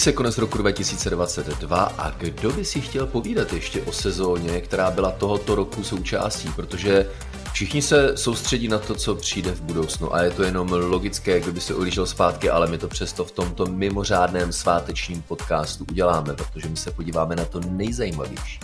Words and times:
Se 0.00 0.12
konec 0.12 0.38
roku 0.38 0.58
2022 0.58 1.82
a 1.82 2.10
kdo 2.10 2.52
by 2.52 2.64
si 2.64 2.80
chtěl 2.80 3.06
povídat 3.06 3.52
ještě 3.52 3.82
o 3.82 3.92
sezóně, 3.92 4.60
která 4.60 4.90
byla 4.90 5.10
tohoto 5.10 5.54
roku 5.54 5.84
součástí, 5.84 6.48
protože 6.56 7.06
všichni 7.52 7.82
se 7.82 8.16
soustředí 8.16 8.68
na 8.68 8.78
to, 8.78 8.94
co 8.94 9.14
přijde 9.14 9.52
v 9.52 9.60
budoucnu 9.60 10.14
a 10.14 10.22
je 10.22 10.30
to 10.30 10.42
jenom 10.42 10.72
logické, 10.72 11.40
kdyby 11.40 11.60
se 11.60 11.74
ohlížel 11.74 12.06
zpátky, 12.06 12.50
ale 12.50 12.66
my 12.66 12.78
to 12.78 12.88
přesto 12.88 13.24
v 13.24 13.32
tomto 13.32 13.66
mimořádném 13.66 14.52
svátečním 14.52 15.22
podcastu 15.22 15.84
uděláme, 15.90 16.34
protože 16.34 16.68
my 16.68 16.76
se 16.76 16.90
podíváme 16.90 17.36
na 17.36 17.44
to 17.44 17.60
nejzajímavější, 17.60 18.60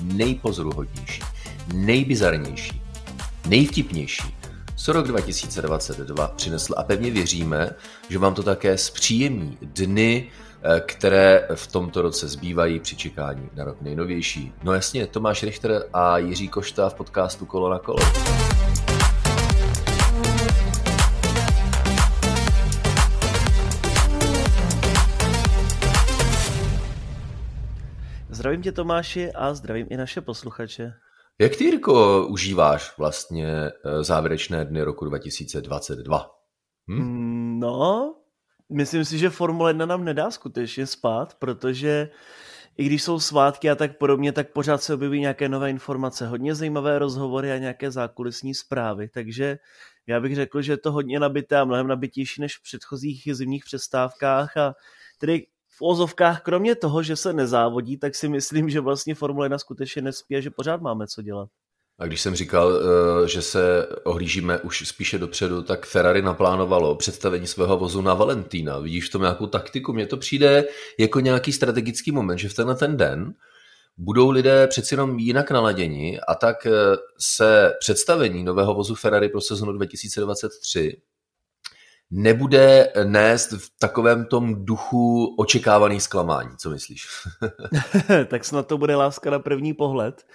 nejpozoruhodnější, 0.00 1.22
nejbizarnější, 1.74 2.82
nejvtipnější, 3.48 4.34
co 4.76 4.92
rok 4.92 5.08
2022 5.08 6.28
přinesl. 6.28 6.74
A 6.76 6.82
pevně 6.82 7.10
věříme, 7.10 7.70
že 8.08 8.18
vám 8.18 8.34
to 8.34 8.42
také 8.42 8.78
zpříjemní 8.78 9.58
dny, 9.62 10.30
které 10.86 11.48
v 11.54 11.66
tomto 11.66 12.02
roce 12.02 12.28
zbývají 12.28 12.80
při 12.80 12.96
čekání 12.96 13.50
na 13.54 13.64
rok 13.64 13.80
nejnovější. 13.80 14.52
No 14.62 14.74
jasně, 14.74 15.06
Tomáš 15.06 15.42
Richter 15.42 15.82
a 15.92 16.18
Jiří 16.18 16.48
Košta 16.48 16.88
v 16.88 16.94
podcastu 16.94 17.46
Kolo 17.46 17.70
na 17.70 17.78
kolo. 17.78 17.98
Zdravím 28.28 28.62
tě 28.62 28.72
Tomáši 28.72 29.32
a 29.32 29.54
zdravím 29.54 29.86
i 29.90 29.96
naše 29.96 30.20
posluchače. 30.20 30.92
Jak 31.40 31.56
ty, 31.56 31.64
Jirko, 31.64 32.26
užíváš 32.26 32.98
vlastně 32.98 33.46
eh, 33.46 34.04
závěrečné 34.04 34.64
dny 34.64 34.82
roku 34.82 35.04
2022? 35.04 36.30
Hm? 36.90 37.02
Mm, 37.02 37.60
no, 37.60 38.14
myslím 38.72 39.04
si, 39.04 39.18
že 39.18 39.30
Formule 39.30 39.70
1 39.70 39.86
nám 39.86 40.04
nedá 40.04 40.30
skutečně 40.30 40.86
spát, 40.86 41.34
protože 41.34 42.10
i 42.76 42.84
když 42.84 43.02
jsou 43.02 43.20
svátky 43.20 43.70
a 43.70 43.74
tak 43.74 43.98
podobně, 43.98 44.32
tak 44.32 44.52
pořád 44.52 44.82
se 44.82 44.94
objeví 44.94 45.20
nějaké 45.20 45.48
nové 45.48 45.70
informace, 45.70 46.26
hodně 46.26 46.54
zajímavé 46.54 46.98
rozhovory 46.98 47.52
a 47.52 47.58
nějaké 47.58 47.90
zákulisní 47.90 48.54
zprávy, 48.54 49.08
takže 49.08 49.58
já 50.06 50.20
bych 50.20 50.34
řekl, 50.34 50.62
že 50.62 50.72
je 50.72 50.76
to 50.76 50.92
hodně 50.92 51.20
nabité 51.20 51.56
a 51.56 51.64
mnohem 51.64 51.86
nabitější 51.86 52.40
než 52.40 52.56
v 52.56 52.62
předchozích 52.62 53.22
zimních 53.32 53.64
přestávkách 53.64 54.56
a 54.56 54.74
tedy 55.18 55.46
v 55.68 55.82
ozovkách, 55.82 56.42
kromě 56.42 56.74
toho, 56.74 57.02
že 57.02 57.16
se 57.16 57.32
nezávodí, 57.32 57.98
tak 57.98 58.14
si 58.14 58.28
myslím, 58.28 58.70
že 58.70 58.80
vlastně 58.80 59.14
Formule 59.14 59.46
1 59.46 59.58
skutečně 59.58 60.02
nespí 60.02 60.36
a 60.36 60.40
že 60.40 60.50
pořád 60.50 60.80
máme 60.80 61.06
co 61.06 61.22
dělat. 61.22 61.48
A 61.98 62.06
když 62.06 62.20
jsem 62.20 62.34
říkal, 62.34 62.72
eh, 62.76 63.28
že 63.28 63.42
se 63.42 63.86
ohlížíme 64.04 64.58
už 64.58 64.88
spíše 64.88 65.18
dopředu, 65.18 65.62
tak 65.62 65.86
Ferrari 65.86 66.22
naplánovalo 66.22 66.94
představení 66.94 67.46
svého 67.46 67.78
vozu 67.78 68.02
na 68.02 68.14
Valentína. 68.14 68.78
Vidíš 68.78 69.08
v 69.08 69.12
tom 69.12 69.22
nějakou 69.22 69.46
taktiku? 69.46 69.92
Mně 69.92 70.06
to 70.06 70.16
přijde 70.16 70.64
jako 70.98 71.20
nějaký 71.20 71.52
strategický 71.52 72.12
moment, 72.12 72.38
že 72.38 72.48
v 72.48 72.54
tenhle 72.54 72.74
ten 72.74 72.96
den 72.96 73.34
budou 73.96 74.30
lidé 74.30 74.66
přeci 74.66 74.94
jenom 74.94 75.18
jinak 75.18 75.50
naladěni 75.50 76.20
a 76.28 76.34
tak 76.34 76.66
eh, 76.66 76.70
se 77.20 77.72
představení 77.80 78.44
nového 78.44 78.74
vozu 78.74 78.94
Ferrari 78.94 79.28
pro 79.28 79.40
sezonu 79.40 79.72
2023 79.72 80.96
nebude 82.10 82.92
nést 83.04 83.52
v 83.52 83.70
takovém 83.78 84.24
tom 84.24 84.64
duchu 84.64 85.34
očekávaný 85.38 86.00
zklamání. 86.00 86.50
Co 86.56 86.70
myslíš? 86.70 87.06
tak 88.26 88.44
snad 88.44 88.66
to 88.66 88.78
bude 88.78 88.96
láska 88.96 89.30
na 89.30 89.38
první 89.38 89.74
pohled. 89.74 90.26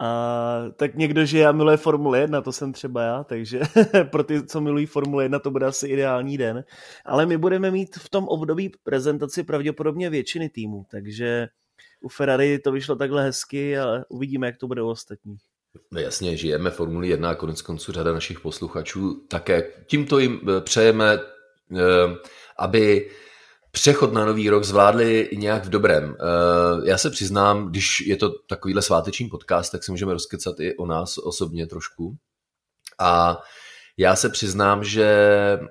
A 0.00 0.62
tak 0.76 0.94
někdo, 0.94 1.24
že 1.24 1.38
já 1.38 1.52
miluje 1.52 1.76
Formule 1.76 2.20
1, 2.20 2.42
to 2.42 2.52
jsem 2.52 2.72
třeba 2.72 3.02
já, 3.02 3.24
takže 3.24 3.60
pro 4.10 4.24
ty, 4.24 4.46
co 4.46 4.60
milují 4.60 4.86
Formule 4.86 5.24
1, 5.24 5.38
to 5.38 5.50
bude 5.50 5.66
asi 5.66 5.88
ideální 5.88 6.38
den. 6.38 6.64
Ale 7.04 7.26
my 7.26 7.36
budeme 7.36 7.70
mít 7.70 7.96
v 7.96 8.08
tom 8.08 8.28
období 8.28 8.72
prezentaci 8.82 9.42
pravděpodobně 9.42 10.10
většiny 10.10 10.48
týmů, 10.48 10.86
takže 10.90 11.48
u 12.00 12.08
Ferrari 12.08 12.58
to 12.58 12.72
vyšlo 12.72 12.96
takhle 12.96 13.22
hezky 13.22 13.78
a 13.78 14.04
uvidíme, 14.08 14.46
jak 14.46 14.56
to 14.56 14.66
bude 14.66 14.82
u 14.82 14.88
ostatních. 14.88 15.42
No 15.90 16.00
jasně, 16.00 16.36
žijeme 16.36 16.70
Formuli 16.70 17.08
1 17.08 17.30
a 17.30 17.34
konec 17.34 17.62
konců 17.62 17.92
řada 17.92 18.12
našich 18.12 18.40
posluchačů 18.40 19.24
také. 19.28 19.72
Tímto 19.86 20.18
jim 20.18 20.40
eh, 20.48 20.60
přejeme, 20.60 21.18
eh, 21.76 21.80
aby 22.58 23.10
přechod 23.76 24.12
na 24.12 24.24
nový 24.24 24.50
rok 24.50 24.64
zvládli 24.64 25.30
nějak 25.32 25.64
v 25.64 25.68
dobrém. 25.68 26.16
Eh, 26.20 26.88
já 26.88 26.98
se 26.98 27.10
přiznám, 27.10 27.68
když 27.68 28.00
je 28.00 28.16
to 28.16 28.30
takovýhle 28.48 28.82
sváteční 28.82 29.28
podcast, 29.28 29.72
tak 29.72 29.84
si 29.84 29.90
můžeme 29.90 30.12
rozkecat 30.12 30.60
i 30.60 30.76
o 30.76 30.86
nás 30.86 31.18
osobně 31.18 31.66
trošku. 31.66 32.16
A 32.98 33.38
já 33.96 34.16
se 34.16 34.28
přiznám, 34.28 34.84
že 34.84 35.08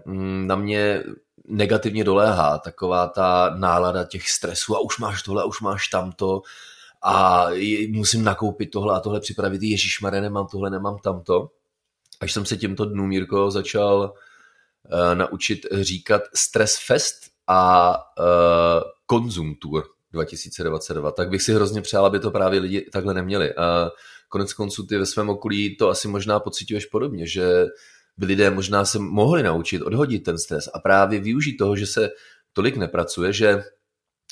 mm, 0.06 0.48
na 0.48 0.56
mě 0.56 1.04
negativně 1.48 2.04
doléhá 2.04 2.58
taková 2.58 3.08
ta 3.08 3.56
nálada 3.58 4.04
těch 4.04 4.30
stresů 4.30 4.76
a 4.76 4.80
už 4.80 5.00
máš 5.00 5.24
tohle, 5.24 5.42
a 5.42 5.46
už 5.46 5.62
máš 5.62 5.88
tamto 5.88 6.42
a 7.04 7.48
musím 7.90 8.24
nakoupit 8.24 8.72
tohle 8.72 8.96
a 8.96 9.00
tohle 9.00 9.20
připravit, 9.20 9.64
Ježíš 9.64 10.02
Mare, 10.02 10.22
nemám 10.22 10.48
tohle, 10.48 10.70
nemám 10.70 10.98
tamto. 10.98 11.50
Až 12.22 12.34
jsem 12.34 12.46
se 12.46 12.58
těmto 12.58 12.86
dnům, 12.86 13.12
Jirko, 13.12 13.52
začal 13.52 14.14
uh, 14.84 15.16
naučit 15.16 15.66
říkat 15.72 16.22
Stress 16.34 16.78
Fest 16.88 17.35
a 17.48 17.94
uh, 18.20 18.82
Konzum 19.06 19.56
Tour 19.56 19.84
2022, 20.12 21.12
tak 21.12 21.30
bych 21.30 21.42
si 21.42 21.54
hrozně 21.54 21.82
přál, 21.82 22.06
aby 22.06 22.20
to 22.20 22.32
právě 22.32 22.60
lidi 22.60 22.82
takhle 22.82 23.14
neměli. 23.14 23.54
A 23.54 23.92
konec 24.30 24.54
konců 24.54 24.86
ty 24.86 24.98
ve 24.98 25.06
svém 25.06 25.30
okolí 25.30 25.78
to 25.78 25.90
asi 25.90 26.08
možná 26.08 26.40
pocituješ 26.40 26.86
podobně, 26.86 27.28
že 27.28 27.66
by 28.18 28.26
lidé 28.26 28.52
možná 28.52 28.86
se 28.86 29.00
mohli 29.00 29.44
naučit 29.44 29.82
odhodit 29.82 30.24
ten 30.24 30.38
stres 30.38 30.70
a 30.74 30.80
právě 30.80 31.20
využít 31.20 31.58
toho, 31.58 31.76
že 31.76 31.88
se 31.88 32.10
tolik 32.54 32.78
nepracuje, 32.78 33.34
že 33.34 33.64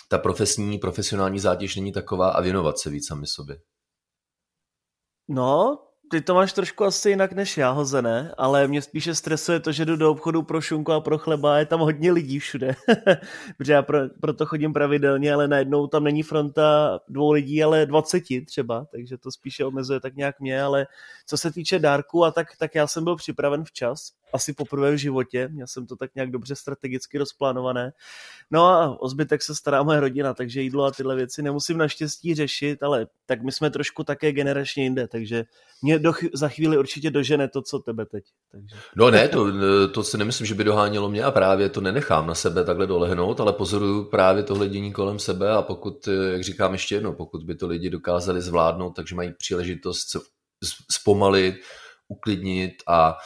ta 0.10 0.18
profesní, 0.18 0.78
profesionální 0.78 1.40
zátěž 1.40 1.76
není 1.76 1.92
taková 1.92 2.30
a 2.30 2.42
věnovat 2.42 2.80
se 2.80 2.90
víc 2.90 3.08
sami 3.08 3.28
sobě. 3.28 3.60
No, 5.28 5.80
ty 6.14 6.22
to 6.22 6.34
máš 6.34 6.54
trošku 6.54 6.84
asi 6.84 7.10
jinak 7.10 7.34
než 7.34 7.58
já 7.58 7.72
hozené, 7.72 8.34
ale 8.38 8.68
mě 8.68 8.82
spíše 8.82 9.16
stresuje 9.16 9.60
to, 9.60 9.72
že 9.72 9.86
jdu 9.86 9.96
do 9.96 10.12
obchodu 10.12 10.44
pro 10.44 10.62
šunku 10.62 10.92
a 10.92 11.02
pro 11.02 11.18
chleba 11.18 11.56
a 11.56 11.58
je 11.58 11.66
tam 11.66 11.80
hodně 11.80 12.12
lidí 12.12 12.40
všude. 12.40 12.76
Protože 13.58 13.74
já 13.74 13.82
pro, 13.82 14.00
proto 14.22 14.46
chodím 14.46 14.74
pravidelně, 14.74 15.34
ale 15.34 15.48
najednou 15.48 15.88
tam 15.88 16.04
není 16.04 16.24
fronta 16.24 17.00
dvou 17.08 17.32
lidí, 17.32 17.64
ale 17.64 17.86
dvaceti 17.86 18.42
třeba, 18.42 18.86
takže 18.92 19.18
to 19.18 19.32
spíše 19.32 19.66
omezuje 19.66 20.00
tak 20.00 20.16
nějak 20.16 20.40
mě, 20.40 20.62
ale 20.62 20.88
co 21.26 21.38
se 21.38 21.52
týče 21.52 21.80
dárku 21.80 22.26
a 22.26 22.32
tak, 22.32 22.48
tak 22.58 22.76
já 22.76 22.88
jsem 22.88 23.04
byl 23.04 23.16
připraven 23.16 23.64
včas, 23.64 24.12
asi 24.34 24.54
poprvé 24.54 24.92
v 24.92 24.98
životě, 24.98 25.50
měl 25.52 25.68
jsem 25.68 25.88
to 25.88 25.96
tak 25.96 26.16
nějak 26.16 26.32
dobře 26.32 26.56
strategicky 26.56 27.18
rozplánované. 27.18 27.92
No 28.52 28.68
a 28.68 29.02
o 29.02 29.10
zbytek 29.10 29.42
se 29.42 29.56
stará 29.56 29.84
moje 29.84 30.00
rodina, 30.00 30.34
takže 30.34 30.62
jídlo 30.62 30.84
a 30.84 30.92
tyhle 30.92 31.16
věci 31.16 31.42
nemusím 31.42 31.78
naštěstí 31.78 32.36
řešit, 32.36 32.84
ale 32.84 33.08
tak 33.26 33.44
my 33.44 33.52
jsme 33.52 33.70
trošku 33.70 34.04
také 34.04 34.32
generačně 34.32 34.84
jinde, 34.84 35.08
takže 35.08 35.44
mě 35.82 36.00
do, 36.00 36.14
za 36.34 36.50
chvíli 36.50 36.78
určitě 36.78 37.12
dožene 37.12 37.48
to, 37.48 37.62
co 37.62 37.80
tebe 37.80 38.06
teď. 38.06 38.24
Takže. 38.52 38.76
No 38.96 39.12
ne, 39.12 39.28
to, 39.28 39.48
to 39.90 40.04
si 40.04 40.18
nemyslím, 40.18 40.48
že 40.48 40.56
by 40.56 40.64
dohánělo 40.64 41.10
mě 41.10 41.24
a 41.24 41.32
právě 41.32 41.70
to 41.70 41.82
nenechám 41.82 42.28
na 42.28 42.36
sebe 42.36 42.64
takhle 42.64 42.88
dolehnout, 42.88 43.40
ale 43.40 43.54
pozoruju 43.54 44.04
právě 44.04 44.44
tohle 44.44 44.70
dění 44.70 44.94
kolem 44.94 45.20
sebe 45.20 45.52
a 45.52 45.62
pokud, 45.62 46.08
jak 46.08 46.44
říkám 46.44 46.74
ještě 46.74 46.96
jednou, 46.96 47.14
pokud 47.14 47.44
by 47.44 47.56
to 47.56 47.68
lidi 47.68 47.90
dokázali 47.90 48.42
zvládnout, 48.42 48.92
takže 48.96 49.16
mají 49.16 49.34
příležitost 49.38 50.08
zpomalit, 50.92 51.56
uklidnit 52.08 52.74
a 52.88 53.18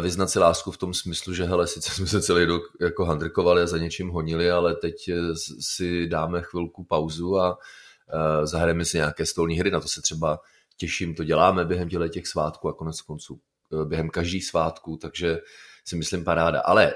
vyznat 0.00 0.30
si 0.30 0.38
lásku 0.38 0.70
v 0.70 0.76
tom 0.76 0.94
smyslu, 0.94 1.34
že 1.34 1.44
hele, 1.44 1.66
sice 1.66 1.90
jsme 1.90 2.06
se 2.06 2.22
celý 2.22 2.44
rok 2.44 2.62
jako 2.80 3.04
handrkovali 3.04 3.62
a 3.62 3.66
za 3.66 3.78
něčím 3.78 4.08
honili, 4.08 4.50
ale 4.50 4.74
teď 4.74 5.08
eh, 5.08 5.14
si 5.60 6.06
dáme 6.06 6.42
chvilku 6.42 6.84
pauzu 6.84 7.38
a 7.38 7.58
eh, 8.08 8.46
zahrajeme 8.46 8.84
si 8.84 8.96
nějaké 8.96 9.26
stolní 9.26 9.58
hry, 9.58 9.70
na 9.70 9.80
to 9.80 9.88
se 9.88 10.02
třeba 10.02 10.40
těším, 10.76 11.14
to 11.14 11.24
děláme 11.24 11.64
během 11.64 11.88
těle 11.88 12.08
těch 12.08 12.26
svátků 12.26 12.68
a 12.68 12.72
konec 12.72 13.00
konců 13.00 13.40
během 13.84 14.10
každých 14.10 14.44
svátků, 14.44 14.96
takže 14.96 15.38
si 15.84 15.96
myslím 15.96 16.24
paráda. 16.24 16.60
Ale 16.60 16.94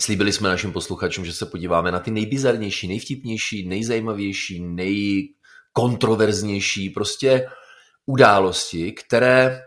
slíbili 0.00 0.32
jsme 0.32 0.48
našim 0.48 0.72
posluchačům, 0.72 1.24
že 1.24 1.32
se 1.32 1.46
podíváme 1.46 1.92
na 1.92 2.00
ty 2.00 2.10
nejbizarnější, 2.10 2.88
nejvtipnější, 2.88 3.68
nejzajímavější, 3.68 4.60
nejkontroverznější 4.60 6.90
prostě 6.90 7.46
události, 8.06 8.92
které 8.92 9.62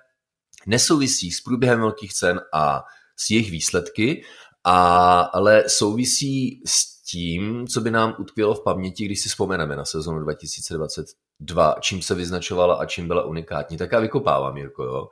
nesouvisí 0.67 1.31
s 1.31 1.41
průběhem 1.41 1.79
velkých 1.79 2.13
cen 2.13 2.41
a 2.53 2.83
s 3.15 3.29
jejich 3.29 3.51
výsledky, 3.51 4.23
a, 4.63 5.19
ale 5.21 5.63
souvisí 5.67 6.61
s 6.65 7.01
tím, 7.11 7.67
co 7.67 7.81
by 7.81 7.91
nám 7.91 8.15
utkvělo 8.19 8.53
v 8.53 8.63
paměti, 8.63 9.05
když 9.05 9.21
si 9.21 9.29
vzpomeneme 9.29 9.75
na 9.75 9.85
sezonu 9.85 10.19
2022, 10.19 11.75
čím 11.79 12.01
se 12.01 12.15
vyznačovala 12.15 12.75
a 12.75 12.85
čím 12.85 13.07
byla 13.07 13.23
unikátní. 13.23 13.77
Tak 13.77 13.91
já 13.91 13.99
vykopávám, 13.99 14.57
Jirko, 14.57 14.83
jo. 14.83 15.07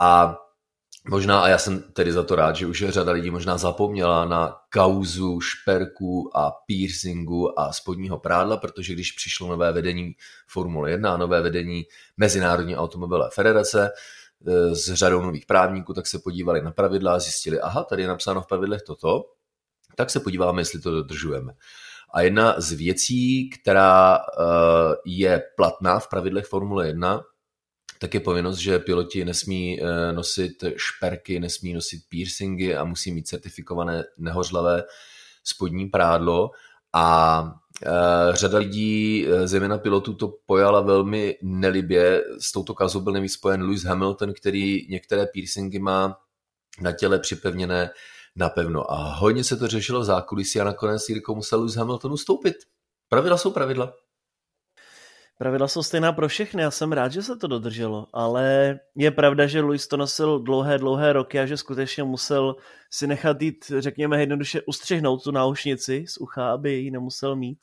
A 0.00 0.36
možná, 1.08 1.40
a 1.40 1.48
já 1.48 1.58
jsem 1.58 1.82
tedy 1.82 2.12
za 2.12 2.22
to 2.22 2.36
rád, 2.36 2.56
že 2.56 2.66
už 2.66 2.84
řada 2.88 3.12
lidí 3.12 3.30
možná 3.30 3.58
zapomněla 3.58 4.24
na 4.24 4.56
kauzu 4.72 5.40
šperku 5.40 6.30
a 6.34 6.50
piercingu 6.50 7.60
a 7.60 7.72
spodního 7.72 8.18
prádla, 8.18 8.56
protože 8.56 8.92
když 8.92 9.12
přišlo 9.12 9.48
nové 9.48 9.72
vedení 9.72 10.12
Formule 10.48 10.90
1 10.90 11.14
a 11.14 11.16
nové 11.16 11.42
vedení 11.42 11.84
Mezinárodní 12.16 12.76
automobilové 12.76 13.30
federace, 13.32 13.90
s 14.72 14.94
řadou 14.94 15.22
nových 15.22 15.46
právníků, 15.46 15.94
tak 15.94 16.06
se 16.06 16.18
podívali 16.18 16.62
na 16.62 16.70
pravidla 16.70 17.14
a 17.14 17.18
zjistili, 17.18 17.60
aha, 17.60 17.84
tady 17.84 18.02
je 18.02 18.08
napsáno 18.08 18.42
v 18.42 18.46
pravidlech 18.46 18.82
toto, 18.82 19.24
tak 19.96 20.10
se 20.10 20.20
podíváme, 20.20 20.60
jestli 20.60 20.80
to 20.80 20.90
dodržujeme. 20.90 21.52
A 22.14 22.20
jedna 22.20 22.54
z 22.58 22.72
věcí, 22.72 23.50
která 23.50 24.18
je 25.06 25.42
platná 25.56 25.98
v 25.98 26.08
pravidlech 26.08 26.46
Formule 26.46 26.86
1, 26.86 27.22
tak 27.98 28.14
je 28.14 28.20
povinnost, 28.20 28.58
že 28.58 28.78
piloti 28.78 29.24
nesmí 29.24 29.80
nosit 30.12 30.64
šperky, 30.76 31.40
nesmí 31.40 31.72
nosit 31.72 32.02
piercingy 32.08 32.76
a 32.76 32.84
musí 32.84 33.12
mít 33.12 33.28
certifikované 33.28 34.04
nehořlavé 34.18 34.84
spodní 35.44 35.86
prádlo. 35.86 36.50
A 36.92 37.44
řada 38.30 38.58
lidí, 38.58 39.26
eh, 39.28 39.48
zejména 39.48 39.78
pilotů, 39.78 40.14
to 40.14 40.34
pojala 40.46 40.80
velmi 40.80 41.38
nelibě. 41.42 42.24
S 42.38 42.52
touto 42.52 42.74
kazou 42.74 43.00
byl 43.00 43.12
nejvíc 43.12 43.32
spojen 43.32 43.62
Lewis 43.62 43.84
Hamilton, 43.84 44.32
který 44.32 44.86
některé 44.90 45.26
piercingy 45.26 45.78
má 45.78 46.18
na 46.80 46.92
těle 46.92 47.18
připevněné 47.18 47.90
napevno. 48.36 48.92
A 48.92 49.14
hodně 49.14 49.44
se 49.44 49.56
to 49.56 49.66
řešilo 49.66 50.00
v 50.00 50.04
zákulisí 50.04 50.60
a 50.60 50.64
nakonec 50.64 51.08
Jirko 51.08 51.34
musel 51.34 51.58
Lewis 51.58 51.76
Hamilton 51.76 52.12
ustoupit. 52.12 52.56
Pravidla 53.08 53.38
jsou 53.38 53.50
pravidla. 53.50 53.92
Pravidla 55.38 55.68
jsou 55.68 55.82
stejná 55.82 56.12
pro 56.12 56.28
všechny, 56.28 56.62
já 56.62 56.70
jsem 56.70 56.92
rád, 56.92 57.12
že 57.12 57.22
se 57.22 57.36
to 57.36 57.46
dodrželo, 57.46 58.06
ale 58.12 58.78
je 58.96 59.10
pravda, 59.10 59.46
že 59.46 59.60
Luis 59.60 59.88
to 59.88 59.96
nosil 59.96 60.38
dlouhé, 60.38 60.78
dlouhé 60.78 61.12
roky 61.12 61.40
a 61.40 61.46
že 61.46 61.56
skutečně 61.56 62.04
musel 62.04 62.56
si 62.90 63.06
nechat 63.06 63.42
jít, 63.42 63.72
řekněme 63.78 64.20
jednoduše, 64.20 64.62
ustřihnout 64.62 65.24
tu 65.24 65.30
náušnici 65.30 66.04
z 66.08 66.18
ucha, 66.18 66.52
aby 66.52 66.72
ji 66.72 66.90
nemusel 66.90 67.36
mít. 67.36 67.58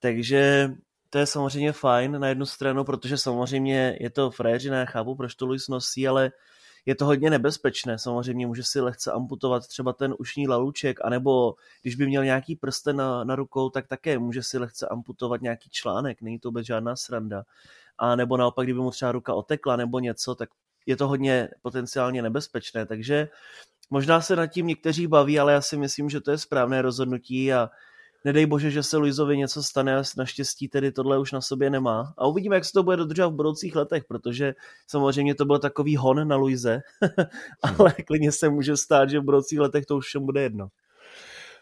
Takže 0.00 0.70
to 1.10 1.18
je 1.18 1.26
samozřejmě 1.26 1.72
fajn 1.72 2.20
na 2.20 2.28
jednu 2.28 2.46
stranu, 2.46 2.84
protože 2.84 3.18
samozřejmě 3.18 3.96
je 4.00 4.10
to 4.10 4.30
frajeřina, 4.30 4.78
já 4.78 4.84
chápu, 4.84 5.14
proč 5.14 5.34
to 5.34 5.46
Luis 5.46 5.68
nosí, 5.68 6.08
ale 6.08 6.32
je 6.86 6.94
to 6.94 7.06
hodně 7.06 7.30
nebezpečné. 7.30 7.98
Samozřejmě 7.98 8.46
může 8.46 8.62
si 8.62 8.80
lehce 8.80 9.12
amputovat 9.12 9.66
třeba 9.66 9.92
ten 9.92 10.14
ušní 10.18 10.48
laluček, 10.48 10.98
anebo 11.04 11.54
když 11.82 11.94
by 11.94 12.06
měl 12.06 12.24
nějaký 12.24 12.56
prsten 12.56 12.96
na, 12.96 13.24
na 13.24 13.36
rukou, 13.36 13.70
tak 13.70 13.86
také 13.86 14.18
může 14.18 14.42
si 14.42 14.58
lehce 14.58 14.88
amputovat 14.88 15.42
nějaký 15.42 15.70
článek, 15.70 16.22
není 16.22 16.38
to 16.38 16.48
vůbec 16.48 16.66
žádná 16.66 16.96
sranda. 16.96 17.44
A 17.98 18.16
nebo 18.16 18.36
naopak, 18.36 18.66
kdyby 18.66 18.80
mu 18.80 18.90
třeba 18.90 19.12
ruka 19.12 19.34
otekla 19.34 19.76
nebo 19.76 19.98
něco, 19.98 20.34
tak 20.34 20.48
je 20.86 20.96
to 20.96 21.08
hodně 21.08 21.48
potenciálně 21.62 22.22
nebezpečné, 22.22 22.86
takže 22.86 23.28
možná 23.90 24.20
se 24.20 24.36
nad 24.36 24.46
tím 24.46 24.66
někteří 24.66 25.06
baví, 25.06 25.40
ale 25.40 25.52
já 25.52 25.60
si 25.60 25.76
myslím, 25.76 26.10
že 26.10 26.20
to 26.20 26.30
je 26.30 26.38
správné 26.38 26.82
rozhodnutí 26.82 27.52
a 27.52 27.70
nedej 28.24 28.46
bože, 28.46 28.70
že 28.70 28.82
se 28.82 28.96
Luizovi 28.96 29.36
něco 29.36 29.62
stane 29.62 29.96
a 29.96 30.02
naštěstí 30.16 30.68
tedy 30.68 30.92
tohle 30.92 31.18
už 31.18 31.32
na 31.32 31.40
sobě 31.40 31.70
nemá. 31.70 32.14
A 32.18 32.26
uvidíme, 32.26 32.56
jak 32.56 32.64
se 32.64 32.72
to 32.72 32.82
bude 32.82 32.96
dodržovat 32.96 33.28
v 33.28 33.36
budoucích 33.36 33.76
letech, 33.76 34.04
protože 34.04 34.54
samozřejmě 34.86 35.34
to 35.34 35.44
byl 35.44 35.58
takový 35.58 35.96
hon 35.96 36.28
na 36.28 36.36
Luize, 36.36 36.80
ale 37.62 37.92
klidně 37.92 38.32
se 38.32 38.48
může 38.48 38.76
stát, 38.76 39.10
že 39.10 39.20
v 39.20 39.24
budoucích 39.24 39.58
letech 39.58 39.86
to 39.86 39.96
už 39.96 40.06
všem 40.06 40.26
bude 40.26 40.42
jedno. 40.42 40.68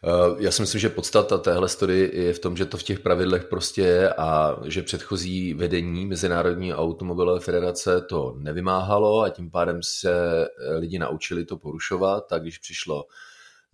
Eh, 0.04 0.36
já 0.38 0.50
si 0.50 0.62
myslím, 0.62 0.80
že 0.80 0.88
podstata 0.88 1.38
téhle 1.38 1.68
story 1.68 2.10
je 2.12 2.32
v 2.32 2.38
tom, 2.38 2.56
že 2.56 2.66
to 2.66 2.76
v 2.76 2.82
těch 2.82 3.00
pravidlech 3.00 3.44
prostě 3.44 3.82
je 3.82 4.14
a 4.14 4.56
že 4.64 4.82
předchozí 4.82 5.54
vedení 5.54 6.06
Mezinárodní 6.06 6.74
automobilové 6.74 7.40
federace 7.40 8.00
to 8.00 8.34
nevymáhalo 8.38 9.20
a 9.20 9.28
tím 9.28 9.50
pádem 9.50 9.82
se 9.82 10.48
lidi 10.78 10.98
naučili 10.98 11.44
to 11.44 11.56
porušovat 11.56 12.32
a 12.32 12.38
když 12.38 12.58
přišlo 12.58 13.04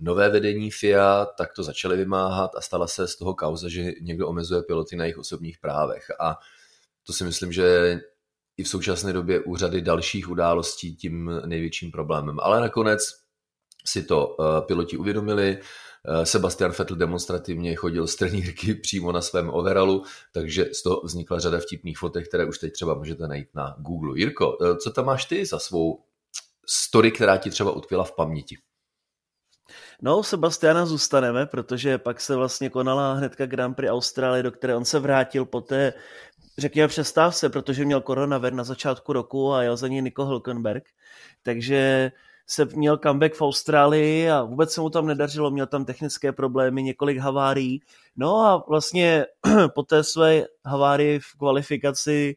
nové 0.00 0.28
vedení 0.28 0.70
FIA, 0.70 1.26
tak 1.38 1.52
to 1.52 1.62
začali 1.62 1.96
vymáhat 1.96 2.50
a 2.56 2.60
stala 2.60 2.86
se 2.86 3.08
z 3.08 3.16
toho 3.16 3.34
kauza, 3.34 3.68
že 3.68 3.92
někdo 4.00 4.28
omezuje 4.28 4.62
piloty 4.62 4.96
na 4.96 5.04
jejich 5.04 5.18
osobních 5.18 5.58
právech. 5.58 6.04
A 6.20 6.38
to 7.06 7.12
si 7.12 7.24
myslím, 7.24 7.52
že 7.52 8.00
i 8.56 8.62
v 8.62 8.68
současné 8.68 9.12
době 9.12 9.40
u 9.40 9.56
řady 9.56 9.80
dalších 9.80 10.28
událostí 10.28 10.96
tím 10.96 11.30
největším 11.46 11.90
problémem. 11.90 12.36
Ale 12.40 12.60
nakonec 12.60 13.22
si 13.86 14.02
to 14.02 14.36
eh, 14.40 14.60
piloti 14.60 14.96
uvědomili, 14.96 15.58
eh, 15.58 16.26
Sebastian 16.26 16.72
Vettel 16.78 16.96
demonstrativně 16.96 17.74
chodil 17.74 18.06
z 18.06 18.16
trenírky 18.16 18.74
přímo 18.82 19.12
na 19.12 19.20
svém 19.20 19.50
overalu, 19.50 20.04
takže 20.32 20.66
z 20.72 20.82
toho 20.82 21.00
vznikla 21.04 21.38
řada 21.38 21.58
vtipných 21.58 21.98
fotek, 21.98 22.28
které 22.28 22.44
už 22.44 22.58
teď 22.58 22.72
třeba 22.72 22.94
můžete 22.94 23.28
najít 23.28 23.48
na 23.54 23.76
Google. 23.78 24.18
Jirko, 24.18 24.58
eh, 24.62 24.76
co 24.76 24.90
tam 24.90 25.04
máš 25.04 25.24
ty 25.24 25.46
za 25.46 25.58
svou 25.58 26.04
story, 26.66 27.10
která 27.10 27.36
ti 27.36 27.50
třeba 27.50 27.72
utkvěla 27.72 28.04
v 28.04 28.16
paměti? 28.16 28.56
No, 30.04 30.22
Sebastiana 30.22 30.86
zůstaneme, 30.86 31.46
protože 31.46 31.98
pak 31.98 32.20
se 32.20 32.36
vlastně 32.36 32.70
konala 32.70 33.14
hnedka 33.14 33.46
Grand 33.46 33.76
Prix 33.76 33.90
Austrálie, 33.92 34.42
do 34.42 34.52
které 34.52 34.76
on 34.76 34.84
se 34.84 34.98
vrátil 34.98 35.44
po 35.44 35.60
té, 35.60 35.92
řekněme, 36.58 36.88
přestávce, 36.88 37.48
protože 37.48 37.84
měl 37.84 38.00
koronavirus 38.00 38.56
na 38.56 38.64
začátku 38.64 39.12
roku 39.12 39.52
a 39.52 39.62
jel 39.62 39.76
za 39.76 39.88
něj 39.88 40.02
Nico 40.02 40.24
Hülkenberg. 40.24 40.82
Takže 41.42 42.12
se 42.46 42.64
měl 42.64 42.96
comeback 42.96 43.34
v 43.34 43.42
Austrálii 43.42 44.30
a 44.30 44.42
vůbec 44.42 44.72
se 44.72 44.80
mu 44.80 44.90
tam 44.90 45.06
nedařilo, 45.06 45.50
měl 45.50 45.66
tam 45.66 45.84
technické 45.84 46.32
problémy, 46.32 46.82
několik 46.82 47.18
havárií. 47.18 47.82
No 48.16 48.36
a 48.36 48.64
vlastně 48.68 49.26
po 49.74 49.82
té 49.82 50.04
své 50.04 50.44
havárii 50.64 51.18
v 51.18 51.38
kvalifikaci 51.38 52.36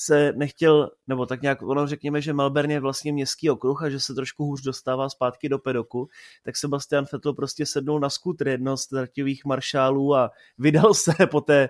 se 0.00 0.32
nechtěl, 0.36 0.90
nebo 1.06 1.26
tak 1.26 1.42
nějak 1.42 1.62
ono 1.62 1.86
řekněme, 1.86 2.20
že 2.22 2.32
Melbourne 2.32 2.74
je 2.74 2.80
vlastně 2.80 3.12
městský 3.12 3.50
okruh 3.50 3.82
a 3.82 3.90
že 3.90 4.00
se 4.00 4.14
trošku 4.14 4.44
hůř 4.44 4.62
dostává 4.62 5.08
zpátky 5.08 5.48
do 5.48 5.58
pedoku, 5.58 6.08
tak 6.44 6.56
Sebastian 6.56 7.04
Vettel 7.12 7.34
prostě 7.34 7.66
sednul 7.66 8.00
na 8.00 8.10
skútr 8.10 8.48
jedno 8.48 8.76
z 8.76 8.86
trativých 8.86 9.44
maršálů 9.44 10.14
a 10.14 10.30
vydal 10.58 10.94
se 10.94 11.12
po, 11.30 11.40
té, 11.40 11.68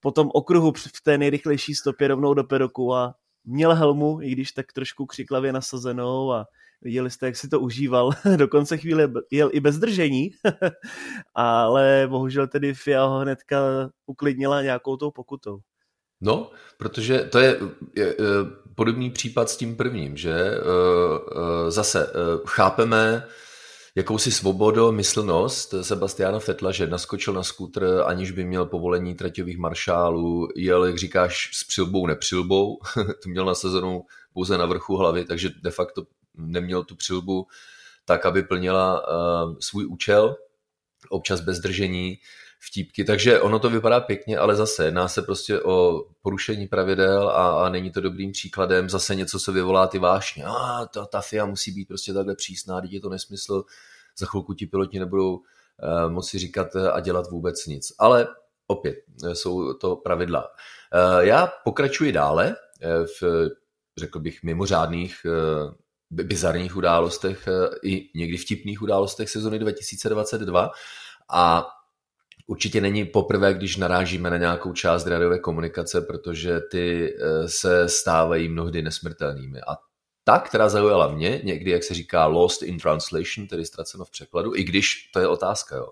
po 0.00 0.10
tom 0.10 0.30
okruhu 0.34 0.72
v 0.72 1.02
té 1.02 1.18
nejrychlejší 1.18 1.74
stopě 1.74 2.08
rovnou 2.08 2.34
do 2.34 2.44
pedoku 2.44 2.94
a 2.94 3.14
měl 3.44 3.74
helmu, 3.74 4.18
i 4.22 4.30
když 4.30 4.52
tak 4.52 4.72
trošku 4.72 5.06
křiklavě 5.06 5.52
nasazenou 5.52 6.32
a 6.32 6.46
viděli 6.82 7.10
jste, 7.10 7.26
jak 7.26 7.36
si 7.36 7.48
to 7.48 7.60
užíval. 7.60 8.10
Do 8.36 8.48
konce 8.48 8.78
chvíle 8.78 9.12
jel 9.30 9.50
i 9.52 9.60
bez 9.60 9.78
držení, 9.78 10.30
ale 11.34 12.06
bohužel 12.10 12.48
tedy 12.48 12.74
FIA 12.74 13.04
ho 13.04 13.18
hnedka 13.18 13.56
uklidnila 14.06 14.62
nějakou 14.62 14.96
tou 14.96 15.10
pokutou. 15.10 15.60
No, 16.22 16.50
protože 16.78 17.18
to 17.18 17.38
je, 17.38 17.58
je, 17.96 18.06
je 18.06 18.14
podobný 18.74 19.10
případ 19.10 19.50
s 19.50 19.56
tím 19.56 19.76
prvním, 19.76 20.16
že 20.16 20.32
e, 20.32 20.56
e, 20.56 21.70
zase 21.70 22.06
e, 22.06 22.10
chápeme 22.46 23.26
jakousi 23.94 24.32
svobodu, 24.32 24.92
myslnost 24.92 25.74
Sebastiana 25.82 26.38
Fetla, 26.38 26.72
že 26.72 26.86
naskočil 26.86 27.34
na 27.34 27.42
skútr, 27.42 28.02
aniž 28.06 28.30
by 28.30 28.44
měl 28.44 28.66
povolení 28.66 29.14
traťových 29.14 29.58
maršálů, 29.58 30.48
jel, 30.56 30.84
jak 30.84 30.98
říkáš, 30.98 31.50
s 31.52 31.64
přilbou, 31.64 32.06
nepřilbou, 32.06 32.78
to 33.22 33.28
měl 33.28 33.44
nasazenou 33.44 34.04
pouze 34.32 34.58
na 34.58 34.66
vrchu 34.66 34.96
hlavy, 34.96 35.24
takže 35.24 35.50
de 35.62 35.70
facto 35.70 36.02
neměl 36.34 36.84
tu 36.84 36.96
přilbu 36.96 37.46
tak, 38.04 38.26
aby 38.26 38.42
plnila 38.42 39.02
svůj 39.60 39.86
účel, 39.86 40.36
občas 41.10 41.40
bez 41.40 41.58
držení, 41.58 42.18
vtípky, 42.66 43.04
takže 43.04 43.40
ono 43.40 43.58
to 43.58 43.70
vypadá 43.70 44.00
pěkně, 44.00 44.38
ale 44.38 44.56
zase 44.56 44.84
jedná 44.84 45.08
se 45.08 45.22
prostě 45.22 45.62
o 45.62 46.04
porušení 46.22 46.66
pravidel 46.66 47.28
a, 47.28 47.66
a 47.66 47.68
není 47.68 47.90
to 47.90 48.00
dobrým 48.00 48.32
příkladem, 48.32 48.90
zase 48.90 49.14
něco, 49.14 49.38
co 49.38 49.52
vyvolá 49.52 49.86
ty 49.86 49.98
vášně, 49.98 50.44
a 50.44 50.86
ta, 50.86 51.06
ta 51.06 51.20
FIA 51.20 51.46
musí 51.46 51.70
být 51.70 51.88
prostě 51.88 52.12
takhle 52.12 52.34
přísná, 52.34 52.80
teď 52.80 52.92
je 52.92 53.00
to 53.00 53.08
nesmysl, 53.08 53.64
za 54.18 54.26
chvilku 54.26 54.54
ti 54.54 54.66
piloti 54.66 54.98
nebudou 54.98 55.34
uh, 55.34 55.42
moci 56.12 56.38
říkat 56.38 56.76
a 56.76 57.00
dělat 57.00 57.30
vůbec 57.30 57.66
nic. 57.66 57.92
Ale 57.98 58.28
opět 58.66 58.96
eh, 59.24 59.34
jsou 59.34 59.72
to 59.72 59.96
pravidla. 59.96 60.48
Uh, 60.48 61.20
já 61.20 61.52
pokračuji 61.64 62.12
dále 62.12 62.56
v, 63.20 63.48
řekl 63.98 64.20
bych, 64.20 64.42
mimořádných 64.42 65.26
bizarních 66.10 66.76
událostech 66.76 67.48
i 67.82 68.10
někdy 68.14 68.36
vtipných 68.36 68.82
událostech 68.82 69.30
sezony 69.30 69.58
2022 69.58 70.70
a 71.30 71.66
určitě 72.46 72.80
není 72.80 73.04
poprvé, 73.04 73.54
když 73.54 73.76
narážíme 73.76 74.30
na 74.30 74.36
nějakou 74.36 74.72
část 74.72 75.06
radiové 75.06 75.38
komunikace, 75.38 76.00
protože 76.00 76.60
ty 76.60 77.14
eh, 77.14 77.48
se 77.48 77.88
stávají 77.88 78.48
mnohdy 78.48 78.82
nesmrtelnými. 78.82 79.60
A 79.60 79.76
ta, 80.24 80.38
která 80.38 80.68
zaujala 80.68 81.08
mě, 81.08 81.40
někdy, 81.44 81.70
jak 81.70 81.82
se 81.84 81.94
říká, 81.94 82.26
lost 82.26 82.62
in 82.62 82.78
translation, 82.78 83.46
tedy 83.46 83.64
ztraceno 83.64 84.04
v 84.04 84.10
překladu, 84.10 84.54
i 84.56 84.64
když 84.64 85.10
to 85.12 85.20
je 85.20 85.26
otázka, 85.26 85.76
jo. 85.76 85.88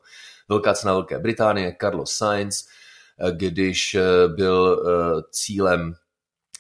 Velká 0.49 0.75
cena 0.75 0.92
Velké 0.92 1.19
Británie, 1.19 1.76
Carlos 1.80 2.12
Sainz, 2.12 2.66
eh, 3.19 3.33
když 3.33 3.95
eh, 3.95 4.28
byl 4.28 4.83
cílem 5.30 5.95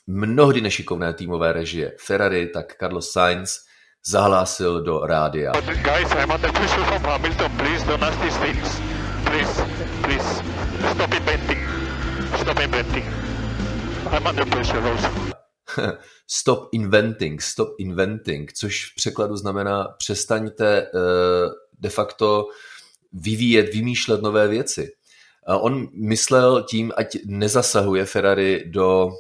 mnohdy 0.06 0.60
nešikovné 0.60 1.12
týmové 1.14 1.52
režie 1.52 1.94
Ferrari, 1.98 2.46
tak 2.46 2.76
Carlos 2.80 3.10
Sainz 3.10 3.58
zahlásil 4.06 4.82
do 4.82 5.06
rádia. 5.06 5.52
Guys, 5.52 6.12
I'm 6.12 6.30
under 6.30 6.52
pressure 6.52 6.84
from 6.84 7.02
Hamilton, 7.02 7.52
please 7.56 7.86
don't 7.86 8.02
ask 8.02 8.20
these 8.20 8.38
things. 8.38 8.80
Please, 9.24 9.69
please, 10.02 10.42
stop 10.94 11.12
inventing. 11.14 11.58
Stop 12.40 12.60
inventing. 12.60 13.04
I'm 14.12 14.26
under 14.26 14.46
pressure 14.46 14.88
also. 14.88 15.10
stop 16.26 16.68
inventing, 16.72 17.40
stop 17.40 17.68
inventing, 17.78 18.52
což 18.52 18.92
v 18.92 18.94
překladu 18.94 19.36
znamená 19.36 19.88
přestaňte 19.98 20.82
uh, 20.82 21.00
de 21.78 21.88
facto 21.88 22.48
vyvíjet, 23.12 23.74
vymýšlet 23.74 24.22
nové 24.22 24.48
věci. 24.48 24.90
A 25.46 25.58
on 25.58 25.88
myslel 25.92 26.62
tím, 26.62 26.92
ať 26.96 27.16
nezasahuje 27.24 28.04
Ferrari 28.04 28.64
do 28.66 29.10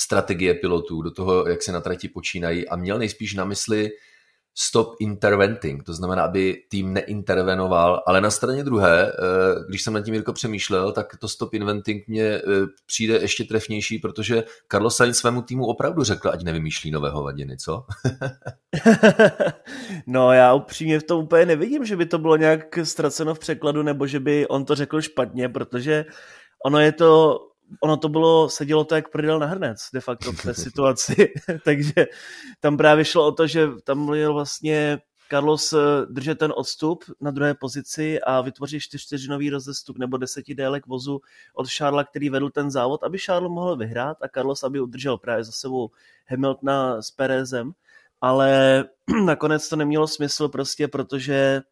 strategie 0.00 0.54
pilotů, 0.54 1.02
do 1.02 1.10
toho, 1.10 1.48
jak 1.48 1.62
se 1.62 1.72
na 1.72 1.80
trati 1.80 2.08
počínají 2.08 2.68
a 2.68 2.76
měl 2.76 2.98
nejspíš 2.98 3.34
na 3.34 3.44
mysli 3.44 3.90
stop 4.58 4.94
interventing, 5.00 5.82
to 5.82 5.92
znamená, 5.92 6.22
aby 6.22 6.62
tým 6.68 6.94
neintervenoval, 6.94 8.02
ale 8.06 8.20
na 8.20 8.30
straně 8.30 8.64
druhé, 8.64 9.12
eh, 9.12 9.12
když 9.68 9.82
jsem 9.82 9.94
nad 9.94 10.00
tím 10.00 10.14
Jirko 10.14 10.32
přemýšlel, 10.32 10.92
tak 10.92 11.16
to 11.16 11.28
stop 11.28 11.54
inventing 11.54 12.08
mě 12.08 12.24
eh, 12.24 12.42
přijde 12.86 13.14
ještě 13.14 13.44
trefnější, 13.44 13.98
protože 13.98 14.44
Carlos 14.72 14.96
Sainz 14.96 15.18
svému 15.18 15.42
týmu 15.42 15.66
opravdu 15.66 16.04
řekl, 16.04 16.28
ať 16.28 16.44
nevymýšlí 16.44 16.90
nové 16.90 17.10
hovadiny, 17.10 17.56
co? 17.56 17.84
no 20.06 20.32
já 20.32 20.54
upřímně 20.54 21.00
v 21.00 21.04
tom 21.04 21.24
úplně 21.24 21.46
nevidím, 21.46 21.84
že 21.84 21.96
by 21.96 22.06
to 22.06 22.18
bylo 22.18 22.36
nějak 22.36 22.78
ztraceno 22.82 23.34
v 23.34 23.38
překladu, 23.38 23.82
nebo 23.82 24.06
že 24.06 24.20
by 24.20 24.46
on 24.48 24.64
to 24.64 24.74
řekl 24.74 25.00
špatně, 25.00 25.48
protože 25.48 26.04
ono 26.66 26.80
je 26.80 26.92
to 26.92 27.38
ono 27.80 27.96
to 27.96 28.08
bylo, 28.08 28.48
sedělo 28.48 28.84
to 28.84 28.94
jak 28.94 29.10
prdel 29.10 29.38
na 29.38 29.46
hrnec 29.46 29.88
de 29.94 30.00
facto 30.00 30.32
v 30.32 30.42
té 30.42 30.54
situaci, 30.64 31.32
takže 31.64 32.06
tam 32.60 32.76
právě 32.76 33.04
šlo 33.04 33.26
o 33.26 33.32
to, 33.32 33.46
že 33.46 33.68
tam 33.84 34.10
měl 34.10 34.34
vlastně 34.34 34.98
Carlos 35.30 35.72
eh, 35.72 36.06
držet 36.10 36.38
ten 36.38 36.52
odstup 36.56 37.04
na 37.20 37.30
druhé 37.30 37.54
pozici 37.54 38.20
a 38.20 38.40
vytvořit 38.40 38.80
čtyřvteřinový 38.80 39.50
rozestup 39.50 39.98
nebo 39.98 40.16
deseti 40.16 40.54
délek 40.54 40.86
vozu 40.86 41.20
od 41.54 41.70
Charlesa, 41.70 42.04
který 42.04 42.30
vedl 42.30 42.50
ten 42.50 42.70
závod, 42.70 43.02
aby 43.02 43.18
Charles 43.18 43.50
mohl 43.50 43.76
vyhrát 43.76 44.16
a 44.22 44.28
Carlos, 44.28 44.64
aby 44.64 44.80
udržel 44.80 45.18
právě 45.18 45.44
za 45.44 45.52
sebou 45.52 45.90
Hamiltona 46.26 47.02
s 47.02 47.10
Perezem, 47.10 47.72
ale 48.20 48.84
nakonec 49.24 49.68
to 49.68 49.76
nemělo 49.76 50.08
smysl 50.08 50.48
prostě, 50.48 50.88
protože 50.88 51.62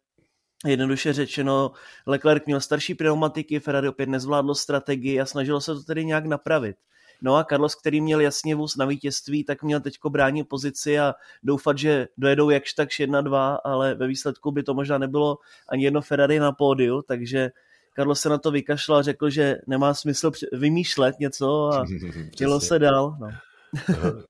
Jednoduše 0.65 1.13
řečeno, 1.13 1.71
Leclerc 2.07 2.45
měl 2.45 2.61
starší 2.61 2.95
pneumatiky, 2.95 3.59
Ferrari 3.59 3.87
opět 3.87 4.09
nezvládlo 4.09 4.55
strategii 4.55 5.19
a 5.19 5.25
snažilo 5.25 5.61
se 5.61 5.73
to 5.73 5.83
tedy 5.83 6.05
nějak 6.05 6.25
napravit. 6.25 6.75
No 7.21 7.35
a 7.35 7.43
Carlos, 7.43 7.75
který 7.75 8.01
měl 8.01 8.19
jasně 8.19 8.55
vůz 8.55 8.75
na 8.75 8.85
vítězství, 8.85 9.43
tak 9.43 9.63
měl 9.63 9.79
teďko 9.79 10.09
bránit 10.09 10.49
pozici 10.49 10.99
a 10.99 11.13
doufat, 11.43 11.77
že 11.77 12.07
dojedou 12.17 12.49
jakž 12.49 12.73
takž 12.73 12.99
1-2, 12.99 13.57
ale 13.63 13.95
ve 13.95 14.07
výsledku 14.07 14.51
by 14.51 14.63
to 14.63 14.73
možná 14.73 14.97
nebylo 14.97 15.37
ani 15.69 15.83
jedno 15.83 16.01
Ferrari 16.01 16.39
na 16.39 16.51
pódiu, 16.51 17.01
takže 17.01 17.51
Carlos 17.95 18.21
se 18.21 18.29
na 18.29 18.37
to 18.37 18.51
vykašlal 18.51 18.99
a 18.99 19.01
řekl, 19.01 19.29
že 19.29 19.57
nemá 19.67 19.93
smysl 19.93 20.31
vymýšlet 20.53 21.19
něco 21.19 21.73
a 21.73 21.85
dělo 22.37 22.59
se 22.59 22.79
dál. 22.79 23.17
No. 23.19 23.27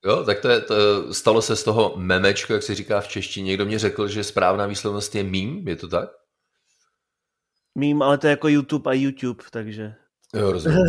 Jo, 0.06 0.24
tak 0.24 0.40
to, 0.40 0.50
je, 0.50 0.62
to 0.62 1.14
stalo 1.14 1.42
se 1.42 1.56
z 1.56 1.64
toho 1.64 1.94
memečko, 1.98 2.54
jak 2.54 2.64
se 2.64 2.76
říká 2.76 3.02
v 3.02 3.08
češtině. 3.08 3.46
Někdo 3.46 3.66
mě 3.66 3.80
řekl, 3.80 4.08
že 4.08 4.24
správná 4.24 4.66
výslovnost 4.66 5.16
je 5.16 5.24
mím, 5.24 5.68
je 5.68 5.76
to 5.76 5.88
tak? 5.88 6.10
Mím, 7.78 8.02
ale 8.02 8.18
to 8.18 8.28
je 8.28 8.32
jako 8.32 8.48
YouTube 8.48 8.92
a 8.92 8.94
YouTube, 8.94 9.44
takže... 9.52 9.96
Jo, 10.36 10.52
rozumím. 10.52 10.80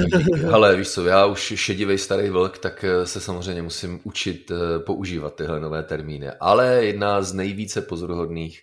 Ale 0.52 0.76
víš 0.76 0.90
co, 0.90 1.06
já 1.06 1.26
už 1.26 1.40
šedivý 1.56 1.98
starý 1.98 2.30
vlk, 2.30 2.58
tak 2.58 2.84
eh, 2.84 3.06
se 3.06 3.20
samozřejmě 3.20 3.62
musím 3.62 4.00
učit 4.04 4.50
eh, 4.50 4.78
používat 4.78 5.34
tyhle 5.34 5.60
nové 5.60 5.82
termíny. 5.82 6.30
Ale 6.30 6.84
jedna 6.84 7.22
z 7.22 7.32
nejvíce 7.32 7.82
pozoruhodných 7.82 8.60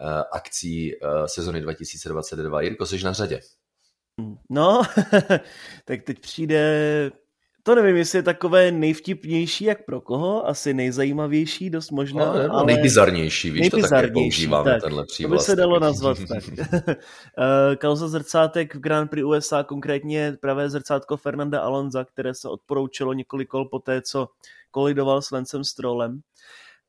uh, 0.00 0.22
akcí 0.32 0.92
sezony 1.26 1.60
2022. 1.60 2.60
Jirko, 2.60 2.86
jsi 2.86 3.04
na 3.04 3.12
řadě. 3.12 3.40
No, 4.50 4.82
tak 5.84 6.02
teď 6.02 6.18
přijde 6.20 7.10
to 7.66 7.74
nevím, 7.74 7.96
jestli 7.96 8.18
je 8.18 8.22
takové 8.22 8.70
nejvtipnější, 8.70 9.64
jak 9.64 9.84
pro 9.84 10.00
koho, 10.00 10.46
asi 10.46 10.74
nejzajímavější, 10.74 11.70
dost 11.70 11.90
možná. 11.90 12.24
No, 12.24 12.54
ale 12.54 12.64
nejbizarnější, 12.64 13.50
víš, 13.50 13.60
nejbizarnější, 13.60 14.02
to 14.02 14.08
také 14.08 14.12
používáme, 14.12 14.70
tak, 14.70 14.82
tenhle 14.82 15.06
přívlastek. 15.06 15.46
To 15.46 15.52
by 15.52 15.56
se 15.56 15.62
dalo 15.62 15.80
nazvat 15.80 16.18
tak. 16.28 16.44
Eh, 17.38 17.76
kauza 17.76 18.08
zrcátek 18.08 18.74
v 18.74 18.78
Grand 18.78 19.10
Prix 19.10 19.24
USA, 19.24 19.62
konkrétně 19.62 20.36
pravé 20.40 20.70
zrcátko 20.70 21.16
Fernanda 21.16 21.60
Alonza, 21.60 22.04
které 22.04 22.34
se 22.34 22.48
odporoučilo 22.48 23.12
několik 23.12 23.48
kol 23.48 23.64
poté, 23.64 24.02
co 24.02 24.28
kolidoval 24.70 25.22
s 25.22 25.30
Lencem 25.30 25.64
Strollem. 25.64 26.20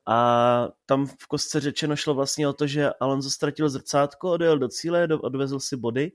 A 0.08 0.68
tam 0.86 1.06
v 1.06 1.26
kostce 1.26 1.60
řečeno 1.60 1.96
šlo 1.96 2.14
vlastně 2.14 2.48
o 2.48 2.52
to, 2.52 2.66
že 2.66 2.90
Alonso 3.00 3.30
ztratil 3.30 3.68
zrcátko, 3.68 4.30
odjel 4.30 4.58
do 4.58 4.68
cíle, 4.68 5.08
odvezl 5.20 5.60
si 5.60 5.76
body, 5.76 6.12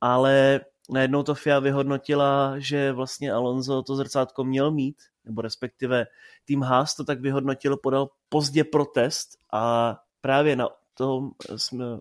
ale 0.00 0.60
najednou 0.90 1.22
to 1.22 1.34
FIA 1.34 1.58
vyhodnotila, 1.58 2.54
že 2.58 2.92
vlastně 2.92 3.32
Alonso 3.32 3.82
to 3.82 3.96
zrcátko 3.96 4.44
měl 4.44 4.70
mít, 4.70 4.96
nebo 5.24 5.42
respektive 5.42 6.06
tým 6.44 6.62
Haas 6.62 6.94
to 6.94 7.04
tak 7.04 7.20
vyhodnotil, 7.20 7.76
podal 7.76 8.10
pozdě 8.28 8.64
protest 8.64 9.38
a 9.52 9.96
právě 10.20 10.56
na 10.56 10.68
tom, 10.94 11.30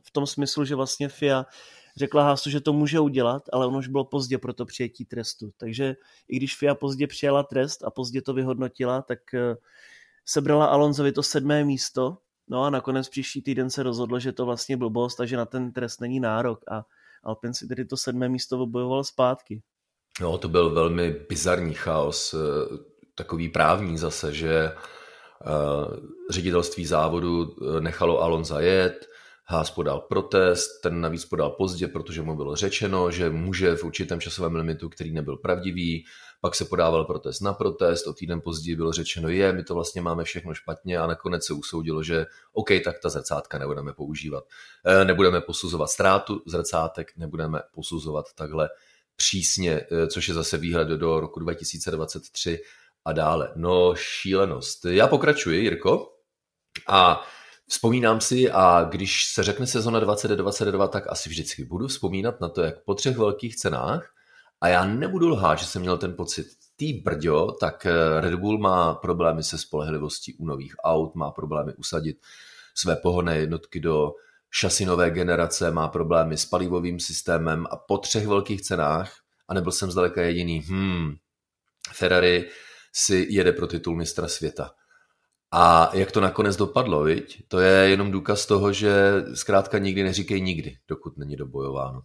v 0.03 0.11
tom 0.11 0.27
smyslu, 0.27 0.65
že 0.65 0.75
vlastně 0.75 1.09
FIA 1.09 1.45
řekla 1.95 2.23
Haasu, 2.23 2.49
že 2.49 2.61
to 2.61 2.73
může 2.73 2.99
udělat, 2.99 3.43
ale 3.53 3.67
ono 3.67 3.77
už 3.77 3.87
bylo 3.87 4.05
pozdě 4.05 4.37
pro 4.37 4.53
to 4.53 4.65
přijetí 4.65 5.05
trestu. 5.05 5.51
Takže 5.57 5.95
i 6.27 6.37
když 6.37 6.57
FIA 6.57 6.75
pozdě 6.75 7.07
přijala 7.07 7.43
trest 7.43 7.83
a 7.83 7.91
pozdě 7.91 8.21
to 8.21 8.33
vyhodnotila, 8.33 9.01
tak 9.01 9.33
eh, 9.33 9.55
sebrala 10.25 10.65
Alonsovi 10.65 11.11
to 11.11 11.23
sedmé 11.23 11.63
místo, 11.63 12.17
no 12.47 12.63
a 12.63 12.69
nakonec 12.69 13.09
příští 13.09 13.41
týden 13.41 13.69
se 13.69 13.83
rozhodlo, 13.83 14.19
že 14.19 14.31
to 14.31 14.45
vlastně 14.45 14.77
blbost, 14.77 15.15
takže 15.15 15.37
na 15.37 15.45
ten 15.45 15.71
trest 15.71 16.01
není 16.01 16.19
nárok 16.19 16.63
a 16.71 16.85
Alpin 17.23 17.53
si 17.53 17.67
tedy 17.67 17.85
to 17.85 17.97
sedmé 17.97 18.29
místo 18.29 18.59
obojoval 18.59 19.03
zpátky. 19.03 19.61
No, 20.21 20.37
to 20.37 20.49
byl 20.49 20.69
velmi 20.69 21.11
bizarní 21.29 21.73
chaos, 21.73 22.33
eh, 22.33 22.37
takový 23.15 23.49
právní 23.49 23.97
zase, 23.97 24.33
že 24.33 24.55
eh, 24.55 24.75
ředitelství 26.29 26.85
závodu 26.85 27.55
eh, 27.55 27.81
nechalo 27.81 28.21
Alon 28.21 28.45
zajet, 28.45 29.05
Haas 29.45 29.71
podal 29.71 29.99
protest, 29.99 30.81
ten 30.83 31.01
navíc 31.01 31.25
podal 31.25 31.49
pozdě, 31.49 31.87
protože 31.87 32.21
mu 32.21 32.35
bylo 32.35 32.55
řečeno, 32.55 33.11
že 33.11 33.29
může 33.29 33.75
v 33.75 33.83
určitém 33.83 34.21
časovém 34.21 34.55
limitu, 34.55 34.89
který 34.89 35.11
nebyl 35.11 35.37
pravdivý, 35.37 36.05
pak 36.41 36.55
se 36.55 36.65
podával 36.65 37.05
protest 37.05 37.41
na 37.41 37.53
protest, 37.53 38.07
o 38.07 38.13
týden 38.13 38.41
později 38.41 38.75
bylo 38.75 38.91
řečeno, 38.91 39.29
je, 39.29 39.53
my 39.53 39.63
to 39.63 39.73
vlastně 39.73 40.01
máme 40.01 40.23
všechno 40.23 40.53
špatně 40.53 40.97
a 40.97 41.07
nakonec 41.07 41.45
se 41.45 41.53
usoudilo, 41.53 42.03
že 42.03 42.25
OK, 42.53 42.69
tak 42.83 42.99
ta 42.99 43.09
zrcátka 43.09 43.57
nebudeme 43.57 43.93
používat. 43.93 44.43
E, 44.85 45.05
nebudeme 45.05 45.41
posuzovat 45.41 45.89
ztrátu 45.89 46.41
zrcátek, 46.47 47.11
nebudeme 47.17 47.59
posuzovat 47.73 48.25
takhle 48.35 48.69
přísně, 49.15 49.81
e, 49.91 50.07
což 50.07 50.27
je 50.27 50.33
zase 50.33 50.57
výhled 50.57 50.87
do 50.87 51.19
roku 51.19 51.39
2023 51.39 52.59
a 53.05 53.13
dále. 53.13 53.51
No, 53.55 53.95
šílenost. 53.95 54.85
Já 54.85 55.07
pokračuji, 55.07 55.61
Jirko, 55.61 56.13
a 56.87 57.25
Vzpomínám 57.73 58.21
si 58.21 58.51
a 58.51 58.87
když 58.89 59.25
se 59.25 59.43
řekne 59.43 59.67
sezona 59.67 59.99
2022, 59.99 60.87
tak 60.87 61.03
asi 61.07 61.29
vždycky 61.29 61.65
budu 61.65 61.87
vzpomínat 61.87 62.41
na 62.41 62.49
to, 62.49 62.61
jak 62.61 62.83
po 62.83 62.93
třech 62.93 63.17
velkých 63.17 63.55
cenách 63.55 64.13
a 64.61 64.67
já 64.67 64.85
nebudu 64.85 65.29
lhát, 65.29 65.59
že 65.59 65.65
jsem 65.65 65.81
měl 65.81 65.97
ten 65.97 66.13
pocit, 66.13 66.47
tý 66.75 66.93
brďo, 66.93 67.51
tak 67.51 67.85
eh, 67.85 68.21
Red 68.21 68.35
Bull 68.35 68.57
má 68.57 68.93
problémy 68.93 69.43
se 69.43 69.57
spolehlivostí 69.57 70.33
u 70.33 70.45
nových 70.45 70.75
aut, 70.83 71.15
má 71.15 71.31
problémy 71.31 71.73
usadit 71.73 72.17
své 72.75 72.95
pohonné 72.95 73.37
jednotky 73.37 73.79
do 73.79 74.11
šasinové 74.51 75.09
generace, 75.11 75.71
má 75.71 75.87
problémy 75.87 76.37
s 76.37 76.45
palivovým 76.45 76.99
systémem 76.99 77.65
a 77.71 77.75
po 77.75 77.97
třech 77.97 78.27
velkých 78.27 78.61
cenách, 78.61 79.13
a 79.47 79.53
nebyl 79.53 79.71
jsem 79.71 79.91
zdaleka 79.91 80.21
jediný, 80.21 80.59
hmm, 80.59 81.15
Ferrari 81.91 82.49
si 82.95 83.27
jede 83.29 83.51
pro 83.51 83.67
titul 83.67 83.95
mistra 83.95 84.27
světa. 84.27 84.71
A 85.55 85.89
jak 85.93 86.11
to 86.11 86.21
nakonec 86.21 86.55
dopadlo, 86.55 87.03
viď? 87.03 87.43
To 87.47 87.59
je 87.59 87.89
jenom 87.89 88.11
důkaz 88.11 88.45
toho, 88.45 88.73
že 88.73 88.93
zkrátka 89.33 89.77
nikdy 89.77 90.03
neříkej 90.03 90.41
nikdy, 90.41 90.77
dokud 90.87 91.17
není 91.17 91.35
dobojováno. 91.35 92.01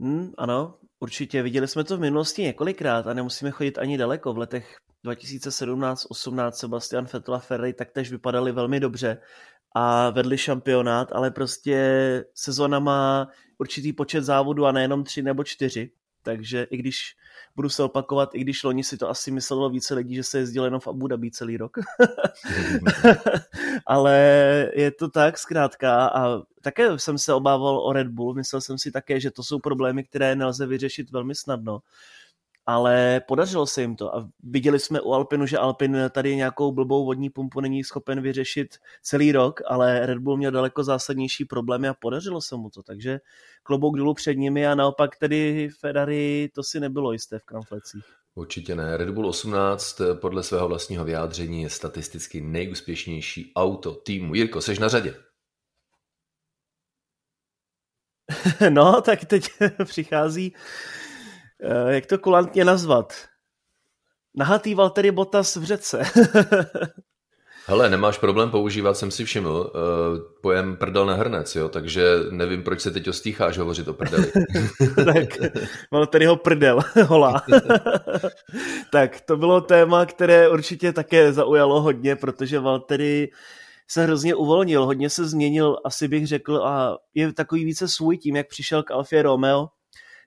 Hmm, 0.00 0.32
ano, 0.38 0.74
určitě. 1.00 1.42
Viděli 1.42 1.68
jsme 1.68 1.84
to 1.84 1.96
v 1.96 2.00
minulosti 2.00 2.42
několikrát 2.42 3.06
a 3.06 3.14
nemusíme 3.14 3.50
chodit 3.50 3.78
ani 3.78 3.98
daleko. 3.98 4.32
V 4.32 4.38
letech 4.38 4.76
2017-18 5.04 6.50
Sebastian 6.50 7.06
Vettel 7.12 7.34
a 7.34 7.38
Ferrari 7.38 7.72
taktéž 7.72 8.10
vypadali 8.10 8.52
velmi 8.52 8.80
dobře 8.80 9.18
a 9.74 10.10
vedli 10.10 10.38
šampionát, 10.38 11.12
ale 11.12 11.30
prostě 11.30 12.24
sezona 12.34 12.78
má 12.78 13.28
určitý 13.58 13.92
počet 13.92 14.24
závodů 14.24 14.66
a 14.66 14.72
nejenom 14.72 15.04
tři 15.04 15.22
nebo 15.22 15.44
čtyři. 15.44 15.90
Takže 16.22 16.66
i 16.70 16.76
když 16.76 17.16
budu 17.56 17.68
se 17.68 17.82
opakovat, 17.82 18.34
i 18.34 18.40
když 18.40 18.64
loni 18.64 18.84
si 18.84 18.96
to 18.96 19.10
asi 19.10 19.30
myslelo 19.30 19.70
více 19.70 19.94
lidí, 19.94 20.14
že 20.14 20.22
se 20.22 20.38
jezdilo 20.38 20.64
jenom 20.64 20.80
v 20.80 20.88
Abu 20.88 21.06
Dhabi 21.06 21.30
celý 21.30 21.56
rok. 21.56 21.76
Ale 23.86 24.16
je 24.74 24.90
to 24.90 25.08
tak 25.08 25.38
zkrátka 25.38 26.06
a 26.06 26.42
také 26.60 26.98
jsem 26.98 27.18
se 27.18 27.34
obával 27.34 27.78
o 27.78 27.92
Red 27.92 28.08
Bull, 28.08 28.34
myslel 28.34 28.60
jsem 28.60 28.78
si 28.78 28.90
také, 28.90 29.20
že 29.20 29.30
to 29.30 29.42
jsou 29.42 29.58
problémy, 29.58 30.04
které 30.04 30.36
nelze 30.36 30.66
vyřešit 30.66 31.10
velmi 31.10 31.34
snadno 31.34 31.80
ale 32.66 33.20
podařilo 33.28 33.66
se 33.66 33.80
jim 33.80 33.96
to 33.96 34.16
a 34.16 34.28
viděli 34.42 34.78
jsme 34.78 35.00
u 35.00 35.12
Alpinu, 35.12 35.46
že 35.46 35.58
Alpin 35.58 35.96
tady 36.10 36.36
nějakou 36.36 36.72
blbou 36.72 37.04
vodní 37.04 37.30
pumpu 37.30 37.60
není 37.60 37.84
schopen 37.84 38.20
vyřešit 38.20 38.76
celý 39.02 39.32
rok, 39.32 39.60
ale 39.66 40.06
Red 40.06 40.18
Bull 40.18 40.36
měl 40.36 40.50
daleko 40.50 40.84
zásadnější 40.84 41.44
problémy 41.44 41.88
a 41.88 41.94
podařilo 41.94 42.40
se 42.40 42.56
mu 42.56 42.70
to, 42.70 42.82
takže 42.82 43.20
klobouk 43.62 43.96
dolů 43.96 44.14
před 44.14 44.34
nimi 44.34 44.66
a 44.66 44.74
naopak 44.74 45.16
tedy 45.16 45.68
Ferrari 45.80 46.50
to 46.54 46.62
si 46.62 46.80
nebylo 46.80 47.12
jisté 47.12 47.38
v 47.38 47.44
kramflecích. 47.44 48.04
Určitě 48.34 48.74
ne. 48.74 48.96
Red 48.96 49.10
Bull 49.10 49.26
18 49.26 50.00
podle 50.20 50.42
svého 50.42 50.68
vlastního 50.68 51.04
vyjádření 51.04 51.62
je 51.62 51.70
statisticky 51.70 52.40
nejúspěšnější 52.40 53.52
auto 53.56 53.94
týmu. 53.94 54.34
Jirko, 54.34 54.60
seš 54.60 54.78
na 54.78 54.88
řadě. 54.88 55.14
No, 58.70 59.02
tak 59.02 59.24
teď 59.24 59.50
přichází 59.84 60.54
Eh, 60.54 61.11
jak 61.88 62.06
to 62.06 62.18
kulantně 62.18 62.64
nazvat? 62.64 63.12
Nahatý 64.34 64.74
Valtteri 64.74 65.10
Bottas 65.10 65.56
v 65.56 65.64
řece. 65.64 66.02
Hele, 67.66 67.90
nemáš 67.90 68.18
problém 68.18 68.50
používat, 68.50 68.96
jsem 68.96 69.10
si 69.10 69.24
všiml, 69.24 69.70
uh, 69.74 70.18
pojem 70.42 70.76
prdel 70.76 71.06
na 71.06 71.14
hrnec, 71.14 71.56
jo, 71.56 71.68
takže 71.68 72.04
nevím, 72.30 72.62
proč 72.62 72.80
se 72.80 72.90
teď 72.90 73.08
ostýcháš 73.08 73.58
hovořit 73.58 73.88
o 73.88 73.92
prdeli. 73.92 74.32
tak, 75.04 75.52
mám 75.90 76.06
tady 76.06 76.26
ho 76.26 76.36
prdel, 76.36 76.80
holá. 77.06 77.42
tak, 78.92 79.20
to 79.20 79.36
bylo 79.36 79.60
téma, 79.60 80.06
které 80.06 80.48
určitě 80.48 80.92
také 80.92 81.32
zaujalo 81.32 81.80
hodně, 81.80 82.16
protože 82.16 82.58
Valtteri 82.58 83.28
se 83.88 84.02
hrozně 84.02 84.34
uvolnil, 84.34 84.86
hodně 84.86 85.10
se 85.10 85.24
změnil, 85.24 85.76
asi 85.84 86.08
bych 86.08 86.26
řekl, 86.26 86.56
a 86.56 86.98
je 87.14 87.32
takový 87.32 87.64
více 87.64 87.88
svůj 87.88 88.18
tím, 88.18 88.36
jak 88.36 88.48
přišel 88.48 88.82
k 88.82 88.90
Alfie 88.90 89.22
Romeo, 89.22 89.68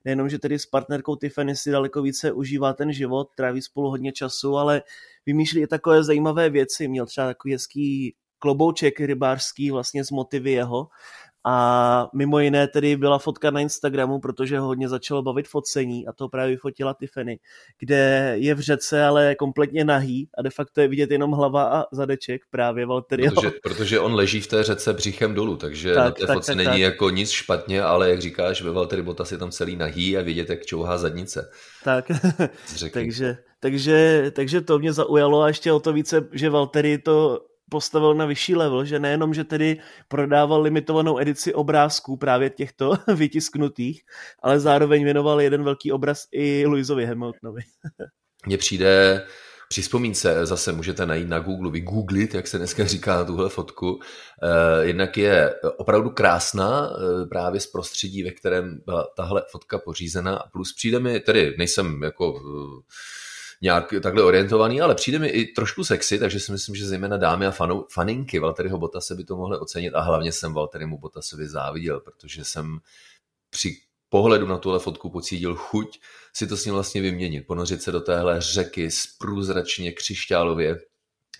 nejenom, 0.06 0.30
že 0.30 0.40
tedy 0.40 0.60
s 0.60 0.66
partnerkou 0.66 1.16
Tiffany 1.16 1.56
si 1.56 1.72
daleko 1.72 2.02
více 2.02 2.32
užívá 2.32 2.74
ten 2.74 2.94
život, 2.94 3.30
tráví 3.36 3.62
spolu 3.62 3.90
hodně 3.90 4.12
času, 4.12 4.58
ale 4.58 4.82
vymýšlí 5.26 5.62
i 5.62 5.68
takové 5.68 6.04
zajímavé 6.04 6.50
věci. 6.50 6.88
Měl 6.88 7.06
třeba 7.06 7.28
takový 7.28 7.54
hezký 7.54 8.16
klobouček 8.40 9.00
rybářský 9.00 9.72
vlastně 9.72 10.04
z 10.04 10.12
motivy 10.12 10.52
jeho 10.52 10.88
a 11.48 12.10
mimo 12.14 12.40
jiné 12.40 12.68
tedy 12.68 12.96
byla 12.96 13.20
fotka 13.20 13.52
na 13.52 13.60
Instagramu, 13.60 14.20
protože 14.20 14.60
ho 14.60 14.68
hodně 14.68 14.90
začalo 14.90 15.22
bavit 15.22 15.48
focení 15.48 16.08
a 16.08 16.14
to 16.14 16.30
právě 16.30 16.56
vyfotila 16.56 16.96
Tiffany, 17.00 17.40
kde 17.80 18.34
je 18.38 18.56
v 18.56 18.60
řece, 18.60 19.06
ale 19.06 19.36
kompletně 19.36 19.86
nahý 19.86 20.30
a 20.38 20.42
de 20.42 20.50
facto 20.50 20.82
je 20.82 20.88
vidět 20.88 21.12
jenom 21.12 21.32
hlava 21.32 21.64
a 21.64 21.86
zadeček 21.92 22.42
právě 22.50 22.86
Valtteri. 22.86 23.30
Protože, 23.30 23.52
protože 23.64 24.00
on 24.00 24.14
leží 24.16 24.42
v 24.42 24.48
té 24.48 24.64
řece 24.64 24.94
břichem 24.94 25.36
dolů, 25.36 25.58
takže 25.58 25.94
tak, 25.94 26.06
na 26.06 26.12
té 26.12 26.25
tak, 26.28 26.36
fotce 26.36 26.52
tak, 26.52 26.58
není 26.58 26.70
tak. 26.70 26.80
jako 26.80 27.10
nic 27.10 27.30
špatně, 27.30 27.82
ale 27.82 28.10
jak 28.10 28.22
říkáš, 28.22 28.62
ve 28.62 28.72
Valtteri 28.72 29.02
Bottas 29.02 29.32
je 29.32 29.38
tam 29.38 29.52
celý 29.52 29.75
nahý 29.75 30.18
a 30.18 30.22
vidět, 30.22 30.50
jak 30.50 30.66
čouhá 30.66 30.98
zadnice. 30.98 31.52
Tak, 31.84 32.12
takže, 32.94 33.38
takže, 33.60 34.32
takže 34.36 34.62
to 34.62 34.80
mě 34.80 34.94
zaujalo 34.94 35.42
a 35.42 35.48
ještě 35.48 35.72
o 35.72 35.80
to 35.80 35.94
více, 35.94 36.28
že 36.32 36.50
Valtteri 36.50 36.98
to 36.98 37.40
postavil 37.69 38.13
na 38.13 38.25
vyšší 38.25 38.55
level, 38.55 38.86
že 38.86 39.00
nejenom, 39.00 39.34
že 39.34 39.43
tedy 39.43 39.79
prodával 40.07 40.62
limitovanou 40.62 41.19
edici 41.19 41.53
obrázků 41.53 42.17
právě 42.17 42.50
těchto 42.50 42.93
vytisknutých, 43.15 44.01
ale 44.43 44.60
zároveň 44.60 45.03
věnoval 45.03 45.41
jeden 45.41 45.63
velký 45.63 45.91
obraz 45.91 46.27
i 46.31 46.65
Louisovi 46.65 47.05
Hamiltonovi. 47.05 47.62
Mně 48.45 48.57
přijde 48.57 49.22
při 49.69 49.81
vzpomínce 49.81 50.45
zase 50.45 50.72
můžete 50.72 51.05
najít 51.05 51.29
na 51.29 51.39
Google, 51.39 51.72
vygooglit, 51.72 52.34
jak 52.34 52.48
se 52.48 52.57
dneska 52.57 52.86
říká 52.86 53.15
na 53.15 53.25
tuhle 53.25 53.50
fotku. 53.50 54.00
Eh, 54.43 54.86
jednak 54.86 55.17
je 55.17 55.53
opravdu 55.77 56.10
krásná 56.10 56.89
eh, 56.89 57.25
právě 57.25 57.60
z 57.60 57.67
prostředí, 57.67 58.24
ve 58.24 58.31
kterém 58.31 58.81
byla 58.86 59.07
tahle 59.15 59.43
fotka 59.51 59.77
pořízena 59.77 60.43
plus 60.51 60.74
přijde 60.74 61.00
mi, 61.00 61.19
tedy 61.19 61.55
nejsem 61.57 62.03
jako 62.03 62.39
eh, 62.39 62.91
nějak 63.62 63.94
takhle 64.04 64.24
orientovaný, 64.24 64.82
ale 64.82 64.96
přijde 64.96 65.20
mi 65.20 65.28
i 65.28 65.54
trošku 65.54 65.84
sexy, 65.84 66.20
takže 66.20 66.40
si 66.40 66.52
myslím, 66.52 66.76
že 66.76 66.88
zejména 66.88 67.18
dámy 67.18 67.46
a 67.46 67.52
fanou, 67.52 67.86
faninky 67.92 68.40
Valtteriho 68.40 68.78
Bottase 68.78 69.16
by 69.16 69.24
to 69.24 69.36
mohly 69.36 69.58
ocenit 69.58 69.96
a 69.96 70.02
hlavně 70.02 70.32
jsem 70.32 70.54
Valtterimu 70.54 70.98
Bottasovi 70.98 71.48
záviděl, 71.48 72.00
protože 72.00 72.46
jsem 72.46 72.80
při 73.50 73.78
pohledu 74.10 74.48
na 74.48 74.58
tuhle 74.58 74.80
fotku 74.80 75.10
pocítil 75.10 75.56
chuť 75.56 76.00
si 76.34 76.48
to 76.48 76.58
s 76.58 76.66
ním 76.66 76.74
vlastně 76.74 77.02
vyměnit, 77.02 77.48
ponořit 77.48 77.82
se 77.82 77.92
do 77.92 78.02
téhle 78.02 78.42
řeky 78.42 78.92
s 78.92 79.08
průzračně 79.20 79.92
křišťálově 79.92 80.80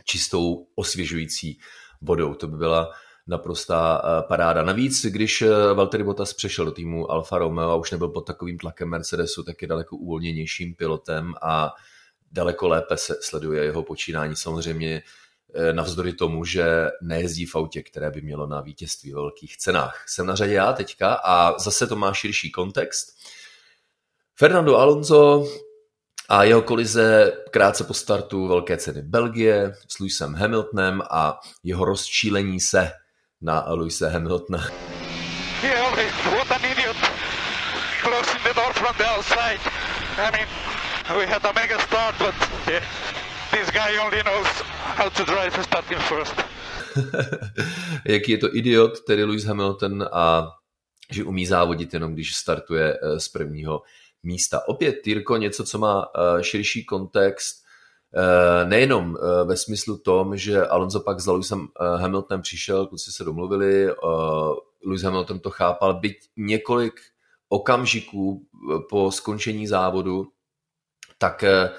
čistou 0.06 0.68
osvěžující 0.76 1.60
vodou. 2.02 2.34
To 2.34 2.48
by 2.48 2.58
byla 2.58 2.92
naprostá 3.28 4.02
eh, 4.04 4.24
paráda. 4.28 4.64
Navíc, 4.64 5.06
když 5.06 5.42
eh, 5.42 5.74
Valtteri 5.74 6.04
Bottas 6.04 6.34
přešel 6.34 6.66
do 6.66 6.72
týmu 6.72 7.12
Alfa 7.12 7.38
Romeo 7.38 7.70
a 7.70 7.76
už 7.76 7.92
nebyl 7.92 8.08
pod 8.08 8.22
takovým 8.22 8.58
tlakem 8.58 8.90
Mercedesu, 8.90 9.44
tak 9.44 9.62
je 9.62 9.68
daleko 9.68 9.98
uvolněnějším 9.98 10.76
pilotem 10.76 11.34
a 11.42 11.74
daleko 12.36 12.68
lépe 12.68 12.98
se 12.98 13.18
sleduje 13.22 13.64
jeho 13.64 13.84
počínání. 13.84 14.36
Samozřejmě 14.36 15.04
eh, 15.56 15.74
navzdory 15.74 16.14
tomu, 16.14 16.46
že 16.46 16.66
nejezdí 17.02 17.46
v 17.46 17.56
autě, 17.56 17.84
které 17.84 18.12
by 18.12 18.22
mělo 18.22 18.48
na 18.48 18.62
vítězství 18.62 19.12
ve 19.12 19.22
velkých 19.22 19.58
cenách. 19.58 20.04
Jsem 20.08 20.26
na 20.26 20.36
řadě 20.36 20.54
já 20.54 20.74
teďka 20.74 21.14
a 21.14 21.60
zase 21.60 21.88
to 21.88 21.96
má 21.96 22.14
širší 22.14 22.52
kontext. 22.52 23.08
Fernando 24.36 24.78
Alonso 24.78 25.48
a 26.30 26.44
jeho 26.44 26.62
kolize 26.62 27.32
krátce 27.52 27.84
po 27.84 27.94
startu 27.94 28.48
velké 28.48 28.78
ceny 28.78 29.02
Belgie 29.02 29.74
s 29.88 30.00
Lewisem 30.00 30.34
Hamiltonem 30.34 31.02
a 31.12 31.40
jeho 31.64 31.86
rozčílení 31.86 32.60
se 32.60 32.92
na 33.42 33.66
Lewise 33.68 34.10
Hamiltona. 34.10 34.68
Yeah, 35.64 35.96
what 36.26 36.52
an 36.52 36.66
idiot! 36.72 36.98
Closing 38.04 38.44
the 38.44 38.54
door 38.54 38.74
from 38.74 38.96
the 38.98 39.06
outside. 39.18 39.60
I 40.18 40.32
mean, 40.32 40.75
we 41.14 41.26
had 41.26 41.46
a 41.46 41.54
mega 41.54 41.80
start, 41.80 42.16
but 42.18 42.34
yeah, 42.68 42.84
this 43.52 43.70
guy 43.72 43.98
only 43.98 44.24
knows 44.24 44.48
how 44.98 45.10
to 45.10 45.24
drive 45.26 45.64
starting 45.64 46.00
first. 46.00 46.34
Jaký 48.06 48.32
je 48.32 48.38
to 48.38 48.56
idiot, 48.56 49.00
tedy 49.06 49.24
Lewis 49.24 49.46
Hamilton 49.46 50.10
a 50.12 50.52
že 51.12 51.24
umí 51.24 51.46
závodit 51.46 51.94
jenom, 51.94 52.14
když 52.14 52.36
startuje 52.36 52.98
eh, 53.02 53.20
z 53.20 53.30
prvního 53.30 53.82
místa. 54.24 54.62
Opět, 54.68 54.96
Tyrko, 55.04 55.38
něco, 55.38 55.64
co 55.64 55.78
má 55.78 56.06
eh, 56.06 56.44
širší 56.44 56.86
kontext, 56.86 57.56
eh, 58.16 58.66
nejenom 58.66 59.18
ve 59.46 59.58
smyslu 59.58 59.98
tom, 59.98 60.38
že 60.38 60.68
Alonso 60.68 61.00
pak 61.00 61.20
za 61.20 61.32
Lewisem 61.32 61.68
Hamiltonem 61.98 62.42
přišel, 62.42 62.88
kluci 62.88 63.12
se 63.12 63.24
domluvili, 63.24 63.88
Lewis 64.86 65.02
Hamilton 65.02 65.40
to 65.40 65.50
chápal, 65.50 66.00
byť 66.00 66.18
několik 66.38 66.94
okamžiků 67.50 68.48
po 68.90 69.12
skončení 69.12 69.68
závodu 69.68 70.28
tak 71.18 71.44
eh, 71.44 71.70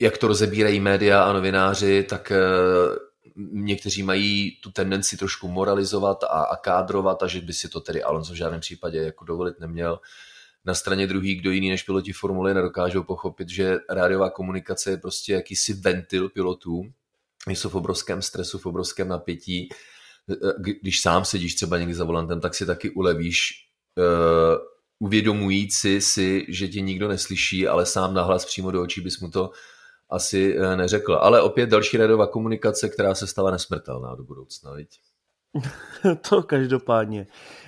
jak 0.00 0.18
to 0.18 0.28
rozebírají 0.28 0.80
média 0.80 1.22
a 1.22 1.32
novináři, 1.32 2.02
tak 2.02 2.30
eh, 2.30 2.38
někteří 3.36 4.02
mají 4.02 4.60
tu 4.62 4.70
tendenci 4.70 5.16
trošku 5.16 5.48
moralizovat 5.48 6.24
a, 6.24 6.26
a 6.26 6.56
kádrovat 6.56 7.22
a 7.22 7.26
že 7.26 7.40
by 7.40 7.52
si 7.52 7.68
to 7.68 7.80
tedy 7.80 8.02
Alonso 8.02 8.32
v 8.32 8.36
žádném 8.36 8.60
případě 8.60 8.98
jako 8.98 9.24
dovolit 9.24 9.60
neměl. 9.60 10.00
Na 10.64 10.74
straně 10.74 11.06
druhý, 11.06 11.34
kdo 11.34 11.50
jiný 11.50 11.70
než 11.70 11.82
piloti 11.82 12.12
Formuly 12.12 12.54
nedokážou 12.54 13.02
pochopit, 13.02 13.48
že 13.48 13.78
rádiová 13.90 14.30
komunikace 14.30 14.90
je 14.90 14.96
prostě 14.96 15.32
jakýsi 15.32 15.72
ventil 15.72 16.28
pilotů, 16.28 16.82
jsou 17.46 17.68
v 17.68 17.74
obrovském 17.74 18.22
stresu, 18.22 18.58
v 18.58 18.66
obrovském 18.66 19.08
napětí. 19.08 19.68
Eh, 20.30 20.34
když 20.82 21.00
sám 21.00 21.24
sedíš 21.24 21.54
třeba 21.54 21.78
někdy 21.78 21.94
za 21.94 22.04
volantem, 22.04 22.40
tak 22.40 22.54
si 22.54 22.66
taky 22.66 22.90
ulevíš 22.90 23.68
uvědomující 24.98 26.00
si, 26.00 26.46
že 26.48 26.68
tě 26.68 26.80
nikdo 26.80 27.08
neslyší, 27.08 27.68
ale 27.68 27.86
sám 27.86 28.14
nahlas 28.14 28.44
přímo 28.44 28.70
do 28.70 28.82
očí 28.82 29.00
bys 29.00 29.20
mu 29.20 29.30
to 29.30 29.50
asi 30.10 30.56
eh, 30.58 30.76
neřekl. 30.76 31.14
Ale 31.14 31.42
opět 31.42 31.70
další 31.70 31.96
radová 31.96 32.26
komunikace, 32.26 32.88
která 32.88 33.14
se 33.14 33.26
stala 33.26 33.50
nesmrtelná 33.50 34.14
do 34.14 34.24
budoucna, 34.24 34.72
viď? 34.72 34.88
to 36.28 36.42
každopádně. 36.42 37.26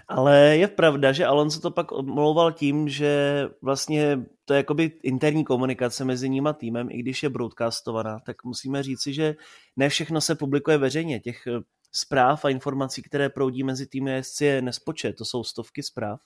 Ale 0.09 0.57
je 0.57 0.69
pravda, 0.69 1.13
že 1.13 1.27
Alonso 1.27 1.61
to 1.61 1.71
pak 1.71 1.93
omlouval 1.93 2.53
tím, 2.53 2.89
že 2.89 3.45
vlastně 3.63 4.21
to 4.45 4.55
je 4.55 4.57
jakoby 4.57 4.93
interní 5.03 5.45
komunikace 5.45 6.05
mezi 6.05 6.29
ním 6.29 6.47
a 6.47 6.53
týmem, 6.53 6.89
i 6.91 6.99
když 6.99 7.23
je 7.23 7.29
broadcastovaná, 7.29 8.19
tak 8.27 8.45
musíme 8.45 8.83
říci, 8.83 9.13
že 9.13 9.35
ne 9.77 9.89
všechno 9.89 10.21
se 10.21 10.35
publikuje 10.35 10.79
veřejně. 10.79 11.21
Těch 11.21 11.47
eh, 11.47 11.61
zpráv 11.93 12.45
a 12.45 12.49
informací, 12.49 13.03
které 13.03 13.29
proudí 13.29 13.63
mezi 13.63 13.87
týmy 13.87 14.11
jezdci 14.11 14.45
je 14.45 14.63
nespočet, 14.63 15.17
to 15.17 15.25
jsou 15.25 15.45
stovky 15.45 15.83
zpráv 15.83 16.21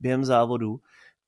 během 0.00 0.24
závodu, 0.24 0.80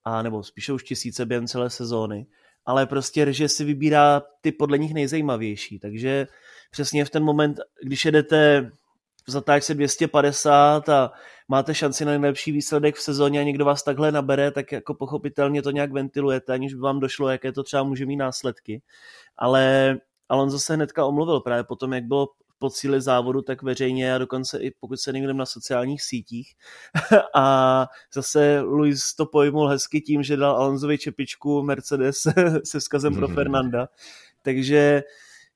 a 0.04 0.22
nebo 0.22 0.42
spíše 0.42 0.72
už 0.72 0.84
tisíce 0.84 1.26
během 1.26 1.46
celé 1.46 1.70
sezóny, 1.70 2.26
ale 2.66 2.86
prostě 2.86 3.24
režie 3.24 3.48
si 3.48 3.64
vybírá 3.64 4.22
ty 4.40 4.52
podle 4.52 4.78
nich 4.78 4.94
nejzajímavější, 4.94 5.78
takže 5.78 6.26
přesně 6.70 7.04
v 7.04 7.10
ten 7.10 7.24
moment, 7.24 7.60
když 7.84 8.04
jedete 8.04 8.70
v 9.26 9.30
zatáčce 9.30 9.74
250 9.74 10.88
a 10.88 11.12
máte 11.48 11.74
šanci 11.74 12.04
na 12.04 12.10
nejlepší 12.10 12.52
výsledek 12.52 12.96
v 12.96 13.02
sezóně 13.02 13.40
a 13.40 13.42
někdo 13.42 13.64
vás 13.64 13.82
takhle 13.82 14.12
nabere, 14.12 14.50
tak 14.50 14.72
jako 14.72 14.94
pochopitelně 14.94 15.62
to 15.62 15.70
nějak 15.70 15.92
ventilujete, 15.92 16.52
aniž 16.52 16.74
by 16.74 16.80
vám 16.80 17.00
došlo, 17.00 17.28
jaké 17.28 17.52
to 17.52 17.62
třeba 17.62 17.82
může 17.82 18.06
mít 18.06 18.16
následky. 18.16 18.82
Ale 19.36 19.96
Alonso 20.28 20.58
se 20.58 20.74
hnedka 20.74 21.04
omluvil 21.04 21.40
právě 21.40 21.64
potom, 21.64 21.92
jak 21.92 22.04
bylo 22.04 22.28
po 22.60 22.70
cíli 22.70 23.00
závodu, 23.00 23.42
tak 23.42 23.62
veřejně 23.62 24.14
a 24.14 24.18
dokonce 24.18 24.58
i 24.58 24.70
pokud 24.70 25.00
se 25.00 25.12
někde 25.12 25.34
na 25.34 25.46
sociálních 25.46 26.02
sítích. 26.02 26.54
a 27.36 27.86
zase 28.14 28.60
Luis 28.60 29.14
to 29.14 29.26
pojmul 29.26 29.68
hezky 29.68 30.00
tím, 30.00 30.22
že 30.22 30.36
dal 30.36 30.56
Alonsovi 30.56 30.98
čepičku 30.98 31.62
Mercedes 31.62 32.16
se 32.64 32.80
vzkazem 32.80 33.14
pro 33.14 33.28
Fernanda. 33.28 33.88
Takže 34.42 35.02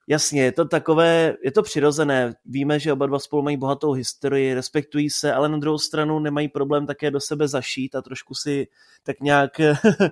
Jasně, 0.07 0.43
je 0.43 0.53
to 0.53 0.65
takové, 0.65 1.35
je 1.45 1.53
to 1.53 1.63
přirozené. 1.63 2.35
Víme, 2.45 2.81
že 2.81 2.93
oba 2.93 3.07
dva 3.07 3.19
spolu 3.19 3.43
mají 3.43 3.57
bohatou 3.57 3.93
historii, 3.93 4.55
respektují 4.55 5.11
se, 5.11 5.33
ale 5.33 5.49
na 5.49 5.59
druhou 5.59 5.79
stranu 5.79 6.19
nemají 6.19 6.49
problém 6.49 6.87
také 6.87 7.11
do 7.11 7.21
sebe 7.21 7.49
zašít 7.49 7.95
a 7.95 8.03
trošku 8.03 8.35
si 8.35 8.67
tak 9.03 9.21
nějak, 9.21 9.61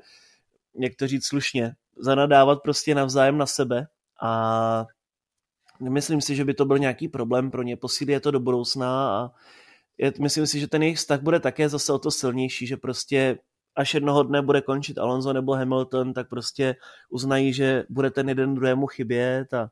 jak 0.78 0.94
to 0.98 1.06
říct 1.06 1.26
slušně, 1.26 1.74
zanadávat 1.96 2.62
prostě 2.62 2.94
navzájem 2.94 3.38
na 3.38 3.46
sebe. 3.46 3.86
A 4.22 4.86
Nemyslím 5.82 6.20
si, 6.20 6.36
že 6.36 6.44
by 6.44 6.54
to 6.54 6.64
byl 6.64 6.78
nějaký 6.78 7.08
problém 7.08 7.50
pro 7.50 7.62
ně. 7.62 7.76
Posílí 7.76 8.12
je 8.12 8.20
to 8.20 8.30
do 8.30 8.40
budoucna 8.40 9.10
a 9.10 9.30
je, 9.98 10.12
myslím 10.20 10.46
si, 10.46 10.60
že 10.60 10.68
ten 10.68 10.82
jejich 10.82 10.98
vztah 10.98 11.20
bude 11.20 11.40
také 11.40 11.68
zase 11.68 11.92
o 11.92 11.98
to 11.98 12.10
silnější, 12.10 12.66
že 12.66 12.76
prostě 12.76 13.38
až 13.76 13.94
jednoho 13.94 14.22
dne 14.22 14.42
bude 14.42 14.60
končit 14.60 14.98
Alonso 14.98 15.32
nebo 15.32 15.52
Hamilton, 15.52 16.12
tak 16.12 16.28
prostě 16.28 16.76
uznají, 17.10 17.52
že 17.52 17.84
bude 17.88 18.10
ten 18.10 18.28
jeden 18.28 18.54
druhému 18.54 18.86
chybět 18.86 19.54
a 19.54 19.68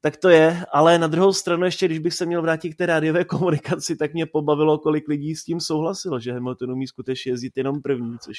tak 0.00 0.16
to 0.16 0.28
je, 0.28 0.64
ale 0.72 0.98
na 0.98 1.06
druhou 1.06 1.32
stranu 1.32 1.64
ještě, 1.64 1.86
když 1.86 1.98
bych 1.98 2.14
se 2.14 2.26
měl 2.26 2.42
vrátit 2.42 2.74
k 2.74 2.76
té 2.76 2.86
rádiové 2.86 3.24
komunikaci, 3.24 3.96
tak 3.96 4.12
mě 4.12 4.26
pobavilo, 4.26 4.78
kolik 4.78 5.08
lidí 5.08 5.36
s 5.36 5.44
tím 5.44 5.60
souhlasilo, 5.60 6.20
že 6.20 6.32
Hamilton 6.32 6.72
umí 6.72 6.86
skutečně 6.86 7.32
jezdit 7.32 7.56
jenom 7.56 7.82
první, 7.82 8.18
což 8.18 8.36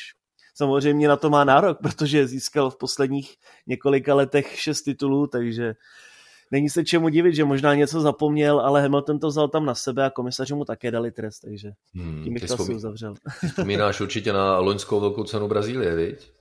samozřejmě 0.55 1.07
na 1.07 1.17
to 1.17 1.29
má 1.29 1.43
nárok, 1.43 1.77
protože 1.81 2.27
získal 2.27 2.69
v 2.69 2.77
posledních 2.77 3.35
několika 3.67 4.15
letech 4.15 4.59
šest 4.59 4.81
titulů, 4.81 5.27
takže 5.27 5.73
není 6.51 6.69
se 6.69 6.83
čemu 6.83 7.09
divit, 7.09 7.35
že 7.35 7.45
možná 7.45 7.75
něco 7.75 8.01
zapomněl, 8.01 8.59
ale 8.59 8.81
Hamilton 8.81 9.19
to 9.19 9.27
vzal 9.27 9.47
tam 9.47 9.65
na 9.65 9.75
sebe 9.75 10.05
a 10.05 10.09
komisaři 10.09 10.53
mu 10.53 10.65
také 10.65 10.91
dali 10.91 11.11
trest, 11.11 11.39
takže 11.39 11.71
hmm, 11.95 12.23
tím 12.23 12.33
bych 12.33 12.47
to 12.47 12.53
asi 12.53 12.75
uzavřel. 12.75 13.13
Vzpomínáš 13.47 14.01
určitě 14.01 14.33
na 14.33 14.59
loňskou 14.59 14.99
velkou 14.99 15.23
cenu 15.23 15.47
Brazílie, 15.47 15.95
viď? 15.95 16.31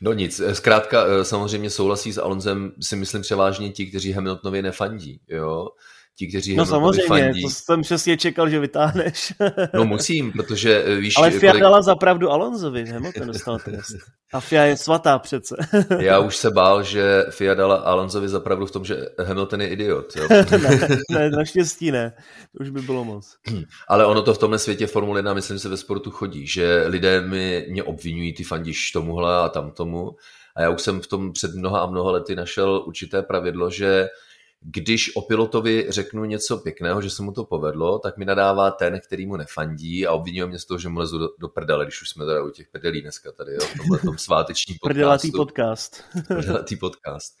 no 0.00 0.12
nic, 0.12 0.42
zkrátka 0.52 1.24
samozřejmě 1.24 1.70
souhlasí 1.70 2.12
s 2.12 2.18
Alonzem 2.18 2.72
si 2.80 2.96
myslím 2.96 3.22
převážně 3.22 3.70
ti, 3.70 3.86
kteří 3.86 4.12
Hamiltonovi 4.12 4.62
nefandí, 4.62 5.20
jo 5.28 5.68
ti, 6.18 6.26
kteří 6.26 6.56
No 6.56 6.66
samozřejmě, 6.66 7.08
fandí. 7.08 7.42
to 7.42 7.50
jsem 7.50 7.82
přesně 7.82 8.16
čekal, 8.16 8.48
že 8.48 8.60
vytáhneš. 8.60 9.34
no 9.74 9.84
musím, 9.84 10.32
protože 10.32 10.96
víš... 10.96 11.14
Ale 11.16 11.30
Fia 11.30 11.52
kolik... 11.52 11.62
dala 11.62 11.82
zapravdu 11.82 12.30
Alonsovi, 12.30 12.86
Hamilton 12.86 13.26
dostal 13.26 13.58
trest. 13.58 13.96
A 14.32 14.40
Fia 14.40 14.62
je 14.62 14.76
svatá 14.76 15.18
přece. 15.18 15.56
Já 15.98 16.18
už 16.18 16.36
se 16.36 16.50
bál, 16.50 16.82
že 16.82 17.24
Fia 17.30 17.54
dala 17.54 17.76
Alonsovi 17.76 18.28
zapravdu 18.28 18.66
v 18.66 18.70
tom, 18.70 18.84
že 18.84 18.96
Hamilton 19.24 19.60
je 19.60 19.68
idiot. 19.68 20.16
Jo? 20.16 20.26
ne, 20.62 20.88
ne, 21.10 21.30
naštěstí 21.30 21.90
ne. 21.90 22.12
To 22.56 22.62
už 22.62 22.70
by 22.70 22.80
bylo 22.82 23.04
moc. 23.04 23.36
Ale 23.88 24.06
ono 24.06 24.22
to 24.22 24.34
v 24.34 24.38
tomhle 24.38 24.58
světě 24.58 24.86
Formule 24.86 25.18
1, 25.18 25.34
myslím 25.34 25.58
se 25.58 25.68
ve 25.68 25.76
sportu 25.76 26.10
chodí, 26.10 26.46
že 26.46 26.84
lidé 26.86 27.20
mi, 27.20 27.66
mě 27.70 27.82
obvinují, 27.82 28.34
ty 28.34 28.44
fandíš 28.44 28.90
tomuhle 28.90 29.36
a 29.36 29.48
tam 29.48 29.70
tomu. 29.70 30.10
A 30.56 30.62
já 30.62 30.70
už 30.70 30.82
jsem 30.82 31.00
v 31.00 31.06
tom 31.06 31.32
před 31.32 31.54
mnoha 31.54 31.80
a 31.80 31.86
mnoha 31.86 32.10
lety 32.12 32.36
našel 32.36 32.82
určité 32.86 33.22
pravidlo, 33.22 33.70
že 33.70 34.08
když 34.64 35.16
o 35.16 35.22
pilotovi 35.22 35.86
řeknu 35.88 36.24
něco 36.24 36.56
pěkného, 36.56 37.02
že 37.02 37.10
se 37.10 37.22
mu 37.22 37.32
to 37.32 37.44
povedlo, 37.44 37.98
tak 37.98 38.16
mi 38.16 38.24
nadává 38.24 38.70
ten, 38.70 39.00
který 39.00 39.26
mu 39.26 39.36
nefandí 39.36 40.06
a 40.06 40.12
obvinuje 40.12 40.46
mě 40.46 40.58
z 40.58 40.64
toho, 40.64 40.78
že 40.78 40.88
mu 40.88 40.98
lezu 40.98 41.18
do, 41.18 41.28
do 41.38 41.48
prdele, 41.48 41.84
když 41.84 42.02
už 42.02 42.10
jsme 42.10 42.26
tady 42.26 42.40
u 42.40 42.50
těch 42.50 42.68
prdelí 42.68 43.02
dneska 43.02 43.32
tady, 43.32 43.52
jo, 43.52 43.60
v 43.60 43.78
tomhle 43.78 43.98
tom 43.98 44.18
svátečním 44.18 44.76
podcastu. 44.80 44.94
Prdelatý 44.94 45.32
podcast. 45.32 46.04
Prdelatý 46.28 46.76
podcast. 46.76 47.38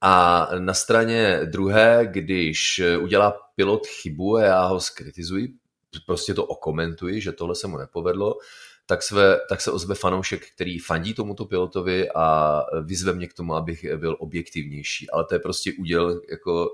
A 0.00 0.48
na 0.58 0.74
straně 0.74 1.40
druhé, 1.44 2.08
když 2.10 2.80
udělá 3.00 3.34
pilot 3.56 3.86
chybu 3.86 4.36
a 4.36 4.42
já 4.42 4.66
ho 4.66 4.80
skritizuji, 4.80 5.48
prostě 6.06 6.34
to 6.34 6.44
okomentuji, 6.44 7.20
že 7.20 7.32
tohle 7.32 7.54
se 7.54 7.66
mu 7.66 7.78
nepovedlo, 7.78 8.34
tak, 8.88 9.02
své, 9.02 9.40
tak 9.48 9.60
se 9.60 9.70
ozve 9.70 9.94
fanoušek, 9.94 10.50
který 10.54 10.78
fandí 10.78 11.14
tomuto 11.14 11.44
pilotovi 11.44 12.10
a 12.14 12.62
vyzve 12.82 13.12
mě 13.12 13.26
k 13.26 13.34
tomu, 13.34 13.54
abych 13.54 13.96
byl 13.96 14.16
objektivnější. 14.18 15.10
Ale 15.10 15.24
to 15.24 15.34
je 15.34 15.38
prostě 15.38 15.72
úděl, 15.78 16.20
jako, 16.30 16.68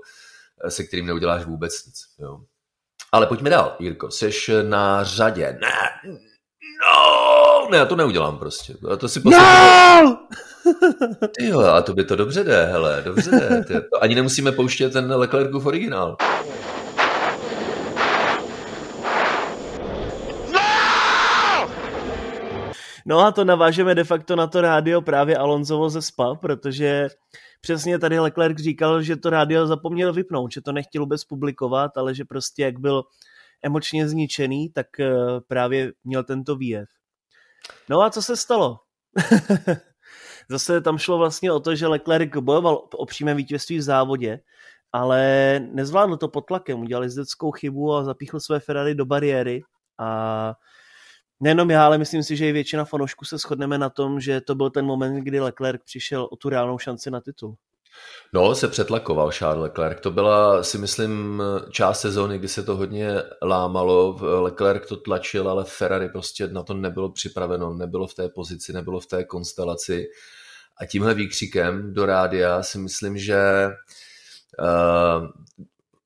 se 0.69 0.83
kterým 0.83 1.05
neuděláš 1.05 1.45
vůbec 1.45 1.85
nic. 1.85 1.95
Jo. 2.19 2.39
Ale 3.11 3.27
pojďme 3.27 3.49
dál, 3.49 3.75
Jirko. 3.79 4.11
Seš 4.11 4.51
na 4.61 5.03
řadě. 5.03 5.57
Ne, 5.61 6.11
no, 6.85 7.67
ne, 7.71 7.77
já 7.77 7.85
to 7.85 7.95
neudělám 7.95 8.39
prostě. 8.39 8.73
A 8.91 8.95
to 8.95 9.09
si. 9.09 9.21
No! 9.25 10.19
Jo, 11.39 11.59
a 11.59 11.81
to 11.81 11.93
by 11.93 12.03
to 12.03 12.15
dobře 12.15 12.43
jde, 12.43 12.65
hele, 12.65 13.01
dobře 13.05 13.31
jde. 13.69 13.81
Ani 14.01 14.15
nemusíme 14.15 14.51
pouštět 14.51 14.93
ten 14.93 15.13
Leclercův 15.13 15.65
originál. 15.65 16.17
No 23.07 23.19
a 23.19 23.31
to 23.31 23.45
navážeme 23.45 23.95
de 23.95 24.03
facto 24.03 24.35
na 24.35 24.47
to 24.47 24.61
rádio 24.61 25.01
právě 25.01 25.37
Alonsovo 25.37 25.89
ze 25.89 26.01
SPA, 26.01 26.35
protože 26.35 27.07
přesně 27.61 27.99
tady 27.99 28.19
Leclerc 28.19 28.59
říkal, 28.59 29.01
že 29.01 29.15
to 29.15 29.29
rádio 29.29 29.67
zapomněl 29.67 30.13
vypnout, 30.13 30.51
že 30.51 30.61
to 30.61 30.71
nechtěl 30.71 31.01
vůbec 31.01 31.23
publikovat, 31.23 31.97
ale 31.97 32.15
že 32.15 32.25
prostě 32.25 32.63
jak 32.63 32.79
byl 32.79 33.03
emočně 33.63 34.07
zničený, 34.09 34.69
tak 34.69 34.99
eh, 34.99 35.15
právě 35.47 35.93
měl 36.03 36.23
tento 36.23 36.55
výjev. 36.55 36.89
No 37.89 38.01
a 38.01 38.09
co 38.09 38.21
se 38.21 38.37
stalo? 38.37 38.79
Zase 40.49 40.81
tam 40.81 40.97
šlo 40.97 41.17
vlastně 41.17 41.51
o 41.51 41.59
to, 41.59 41.75
že 41.75 41.87
Leclerc 41.87 42.31
bojoval 42.39 42.87
o 42.93 43.05
přímé 43.05 43.33
vítězství 43.33 43.77
v 43.77 43.81
závodě, 43.81 44.39
ale 44.91 45.59
nezvládl 45.71 46.17
to 46.17 46.27
pod 46.27 46.41
tlakem, 46.41 46.79
udělal 46.79 47.03
jezdeckou 47.03 47.51
chybu 47.51 47.93
a 47.93 48.03
zapíchl 48.03 48.39
své 48.39 48.59
Ferrari 48.59 48.95
do 48.95 49.05
bariéry 49.05 49.61
a 49.99 50.53
nejenom 51.45 51.71
já, 51.71 51.85
ale 51.85 51.97
myslím 51.97 52.23
si, 52.23 52.35
že 52.35 52.49
i 52.49 52.51
většina 52.51 52.85
fanoušků 52.85 53.25
se 53.25 53.37
shodneme 53.37 53.77
na 53.77 53.89
tom, 53.89 54.19
že 54.19 54.41
to 54.41 54.55
byl 54.55 54.69
ten 54.69 54.85
moment, 54.85 55.23
kdy 55.23 55.39
Leclerc 55.39 55.81
přišel 55.85 56.27
o 56.31 56.35
tu 56.35 56.49
reálnou 56.49 56.77
šanci 56.77 57.11
na 57.11 57.21
titul. 57.21 57.55
No, 58.33 58.55
se 58.55 58.67
přetlakoval 58.67 59.31
Charles 59.31 59.63
Leclerc. 59.63 60.01
To 60.01 60.11
byla, 60.11 60.63
si 60.63 60.77
myslím, 60.77 61.43
část 61.71 62.01
sezóny, 62.01 62.39
kdy 62.39 62.47
se 62.47 62.63
to 62.63 62.75
hodně 62.75 63.09
lámalo. 63.41 64.17
Leclerc 64.41 64.89
to 64.89 64.97
tlačil, 64.97 65.49
ale 65.49 65.63
Ferrari 65.63 66.09
prostě 66.09 66.47
na 66.47 66.63
to 66.63 66.73
nebylo 66.73 67.11
připraveno, 67.11 67.73
nebylo 67.73 68.07
v 68.07 68.13
té 68.13 68.29
pozici, 68.29 68.73
nebylo 68.73 68.99
v 68.99 69.05
té 69.05 69.23
konstelaci. 69.23 70.05
A 70.77 70.85
tímhle 70.85 71.13
výkřikem 71.13 71.93
do 71.93 72.05
rádia 72.05 72.63
si 72.63 72.77
myslím, 72.77 73.17
že 73.17 73.69
uh, 74.59 75.27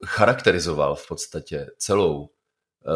charakterizoval 0.05 0.95
v 0.95 1.07
podstatě 1.07 1.67
celou 1.77 2.29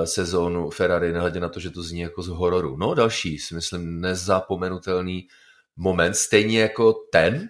sezónu 0.03 0.69
Ferrari, 0.69 1.13
nehledě 1.13 1.39
na 1.39 1.49
to, 1.49 1.59
že 1.59 1.69
to 1.69 1.83
zní 1.83 1.99
jako 1.99 2.21
z 2.23 2.27
hororu. 2.27 2.77
No 2.77 2.93
další, 2.93 3.39
si 3.39 3.55
myslím, 3.55 4.01
nezapomenutelný 4.01 5.27
moment, 5.77 6.13
stejně 6.13 6.61
jako 6.61 6.93
ten, 7.11 7.49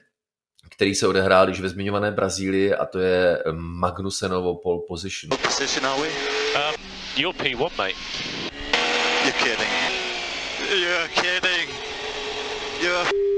který 0.76 0.96
se 0.96 1.08
odehrál 1.08 1.50
již 1.50 1.62
ve 1.62 1.70
zmiňované 1.70 2.12
Brazílii 2.12 2.74
a 2.74 2.86
to 2.86 3.00
je 3.00 3.44
Magnusenovo 3.52 4.56
pole 4.56 4.82
position. 4.88 5.38
position 5.44 5.86
are 5.86 6.02
we? 6.02 6.08
Um, 6.08 6.76
you're 7.18 7.40
P1, 7.40 7.72
mate. 7.78 7.94
You're 9.24 9.40
kidding. 9.40 9.72
You're 10.82 11.08
kidding. 11.08 11.70
You're. 12.82 13.33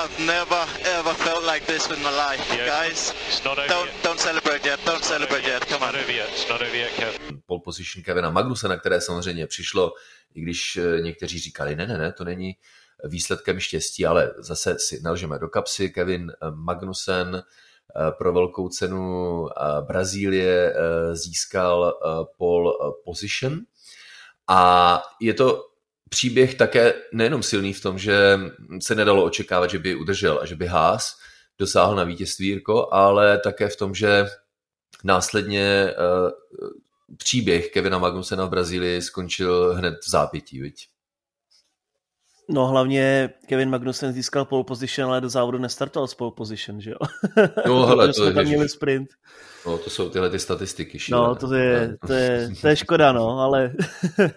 I've 0.00 0.18
never 0.36 0.62
ever 0.98 1.14
felt 1.26 1.44
like 1.52 1.64
this 1.66 1.84
in 1.94 2.00
my 2.02 2.14
life, 2.26 2.44
yeah, 2.56 2.66
guys. 2.66 3.00
It's 3.28 3.44
not 3.44 3.58
over 3.58 3.68
don't, 3.68 3.90
yet. 3.92 4.02
don't 4.06 4.20
celebrate 4.28 4.62
yet. 4.70 4.78
Don't 4.84 5.04
celebrate 5.04 5.44
yet. 5.52 5.62
Come 5.70 5.82
on. 5.82 5.94
It's 5.94 5.98
not 5.98 6.02
over 6.02 6.12
yet. 6.20 6.28
It's 6.32 6.48
not 6.48 6.62
over 6.62 6.76
yet, 6.76 6.92
Kevin 7.00 7.30
pole 7.50 7.60
position 7.64 8.04
Kevina 8.04 8.30
Magnusena, 8.30 8.76
které 8.76 9.00
samozřejmě 9.00 9.46
přišlo, 9.46 9.92
i 10.34 10.40
když 10.40 10.76
eh, 10.76 11.00
někteří 11.00 11.38
říkali, 11.38 11.76
ne, 11.76 11.86
ne, 11.86 11.98
ne, 11.98 12.12
to 12.12 12.24
není 12.24 12.56
výsledkem 13.04 13.60
štěstí, 13.60 14.06
ale 14.06 14.34
zase 14.38 14.78
si 14.78 15.00
nalžeme 15.02 15.38
do 15.38 15.48
kapsy. 15.48 15.90
Kevin 15.90 16.30
eh, 16.30 16.50
Magnusen 16.50 17.36
eh, 17.36 18.12
pro 18.18 18.32
velkou 18.32 18.68
cenu 18.68 19.48
Brazílie 19.86 20.74
získal 21.12 21.94
pole 22.38 22.72
position 23.04 23.60
a 24.48 25.02
je 25.20 25.34
to 25.34 25.69
příběh 26.10 26.54
také 26.54 26.94
nejenom 27.12 27.42
silný 27.42 27.72
v 27.72 27.82
tom, 27.82 27.98
že 27.98 28.40
se 28.82 28.94
nedalo 28.94 29.24
očekávat, 29.24 29.70
že 29.70 29.78
by 29.78 29.94
udržel 29.94 30.38
a 30.42 30.46
že 30.46 30.56
by 30.56 30.66
Haas 30.66 31.16
dosáhl 31.58 31.96
na 31.96 32.04
vítězství 32.04 32.46
Jirko, 32.46 32.88
ale 32.92 33.38
také 33.38 33.68
v 33.68 33.76
tom, 33.76 33.94
že 33.94 34.26
následně 35.04 35.94
příběh 37.16 37.70
Kevina 37.70 37.98
Magnusena 37.98 38.44
v 38.44 38.50
Brazílii 38.50 39.02
skončil 39.02 39.74
hned 39.74 39.94
v 40.04 40.10
zápětí, 40.10 40.60
viď? 40.60 40.86
No 42.52 42.66
hlavně 42.66 43.30
Kevin 43.46 43.70
Magnussen 43.70 44.12
získal 44.12 44.44
pole 44.44 44.64
position, 44.64 45.10
ale 45.10 45.20
do 45.20 45.28
závodu 45.28 45.58
nestartoval 45.58 46.08
s 46.08 46.14
pole 46.14 46.32
position, 46.36 46.80
že 46.80 46.90
jo? 46.90 46.96
No 47.66 47.86
hele, 47.86 48.12
to 48.12 48.24
je, 48.24 48.32
tam 48.32 48.44
měli 48.44 48.68
sprint. 48.68 49.08
No 49.66 49.78
to 49.78 49.90
jsou 49.90 50.10
tyhle 50.10 50.30
ty 50.30 50.38
statistiky 50.38 50.98
šílené. 50.98 51.28
No 51.28 51.34
to 51.34 51.54
je, 51.54 51.96
to 52.06 52.12
je, 52.12 52.50
to 52.60 52.68
je 52.68 52.76
škoda, 52.76 53.12
no, 53.12 53.38
ale 53.38 53.72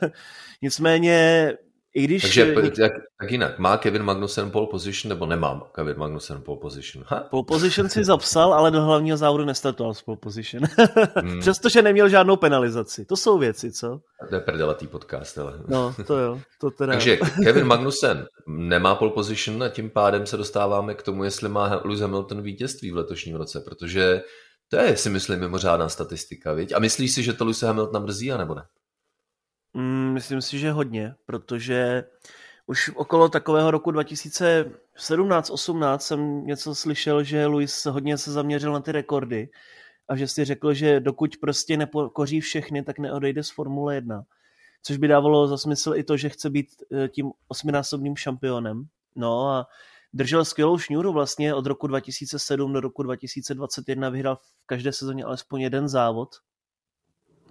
nicméně 0.63 1.53
i 1.95 2.03
když... 2.03 2.21
Takže 2.21 2.53
tak, 2.53 2.91
tak 3.19 3.31
jinak, 3.31 3.59
má 3.59 3.77
Kevin 3.77 4.03
Magnussen 4.03 4.51
pole 4.51 4.67
position 4.67 5.09
nebo 5.09 5.25
nemá 5.25 5.69
Kevin 5.71 5.97
Magnussen 5.97 6.41
pole 6.41 6.57
position? 6.61 7.05
Ha? 7.07 7.19
Pole 7.19 7.43
position 7.43 7.89
si 7.89 8.03
zapsal, 8.03 8.53
ale 8.53 8.71
do 8.71 8.81
hlavního 8.81 9.17
závodu 9.17 9.45
nestartoval 9.45 9.93
s 9.93 10.01
pole 10.01 10.17
position. 10.17 10.63
hmm. 11.15 11.39
Přestože 11.39 11.81
neměl 11.81 12.09
žádnou 12.09 12.35
penalizaci. 12.35 13.05
To 13.05 13.15
jsou 13.15 13.37
věci, 13.37 13.71
co? 13.71 13.99
To 14.29 14.35
je 14.35 14.41
prdelatý 14.41 14.87
podcast, 14.87 15.37
ale... 15.37 15.53
No, 15.67 15.95
to 16.07 16.17
jo. 16.17 16.39
To 16.61 16.71
teda... 16.71 16.93
Takže 16.93 17.17
Kevin 17.43 17.65
Magnussen 17.65 18.25
nemá 18.47 18.95
pole 18.95 19.11
position 19.11 19.63
a 19.63 19.69
tím 19.69 19.89
pádem 19.89 20.25
se 20.25 20.37
dostáváme 20.37 20.93
k 20.93 21.03
tomu, 21.03 21.23
jestli 21.23 21.49
má 21.49 21.81
Lewis 21.83 21.99
Hamilton 21.99 22.41
vítězství 22.41 22.91
v 22.91 22.95
letošním 22.95 23.35
roce, 23.35 23.59
protože 23.59 24.21
to 24.69 24.77
je, 24.77 24.97
si 24.97 25.09
myslím, 25.09 25.39
mimořádná 25.39 25.89
statistika, 25.89 26.53
viď? 26.53 26.73
A 26.73 26.79
myslíš 26.79 27.11
si, 27.11 27.23
že 27.23 27.33
to 27.33 27.45
Lewis 27.45 27.63
Hamilton 27.63 28.03
mrzí, 28.03 28.29
nebo 28.29 28.55
ne? 28.55 28.63
Mm, 29.73 30.13
myslím 30.13 30.41
si, 30.41 30.59
že 30.59 30.71
hodně, 30.71 31.15
protože 31.25 32.03
už 32.67 32.91
okolo 32.95 33.29
takového 33.29 33.71
roku 33.71 33.91
2017-18 33.91 35.97
jsem 35.97 36.45
něco 36.45 36.75
slyšel, 36.75 37.23
že 37.23 37.45
Luis 37.45 37.85
hodně 37.85 38.17
se 38.17 38.31
zaměřil 38.31 38.73
na 38.73 38.79
ty 38.79 38.91
rekordy 38.91 39.49
a 40.07 40.15
že 40.15 40.27
si 40.27 40.45
řekl, 40.45 40.73
že 40.73 40.99
dokud 40.99 41.37
prostě 41.37 41.77
nepokoří 41.77 42.41
všechny, 42.41 42.83
tak 42.83 42.99
neodejde 42.99 43.43
z 43.43 43.49
Formule 43.49 43.95
1. 43.95 44.23
Což 44.83 44.97
by 44.97 45.07
dávalo 45.07 45.47
za 45.47 45.57
smysl 45.57 45.93
i 45.95 46.03
to, 46.03 46.17
že 46.17 46.29
chce 46.29 46.49
být 46.49 46.67
eh, 46.91 47.07
tím 47.07 47.31
osminásobným 47.47 48.15
šampionem. 48.15 48.87
No 49.15 49.49
a 49.49 49.67
držel 50.13 50.45
skvělou 50.45 50.77
šňůru 50.77 51.13
vlastně 51.13 51.53
od 51.53 51.65
roku 51.65 51.87
2007 51.87 52.73
do 52.73 52.79
roku 52.79 53.03
2021 53.03 54.09
vyhrál 54.09 54.35
v 54.35 54.65
každé 54.65 54.91
sezóně 54.91 55.23
alespoň 55.23 55.61
jeden 55.61 55.87
závod. 55.87 56.29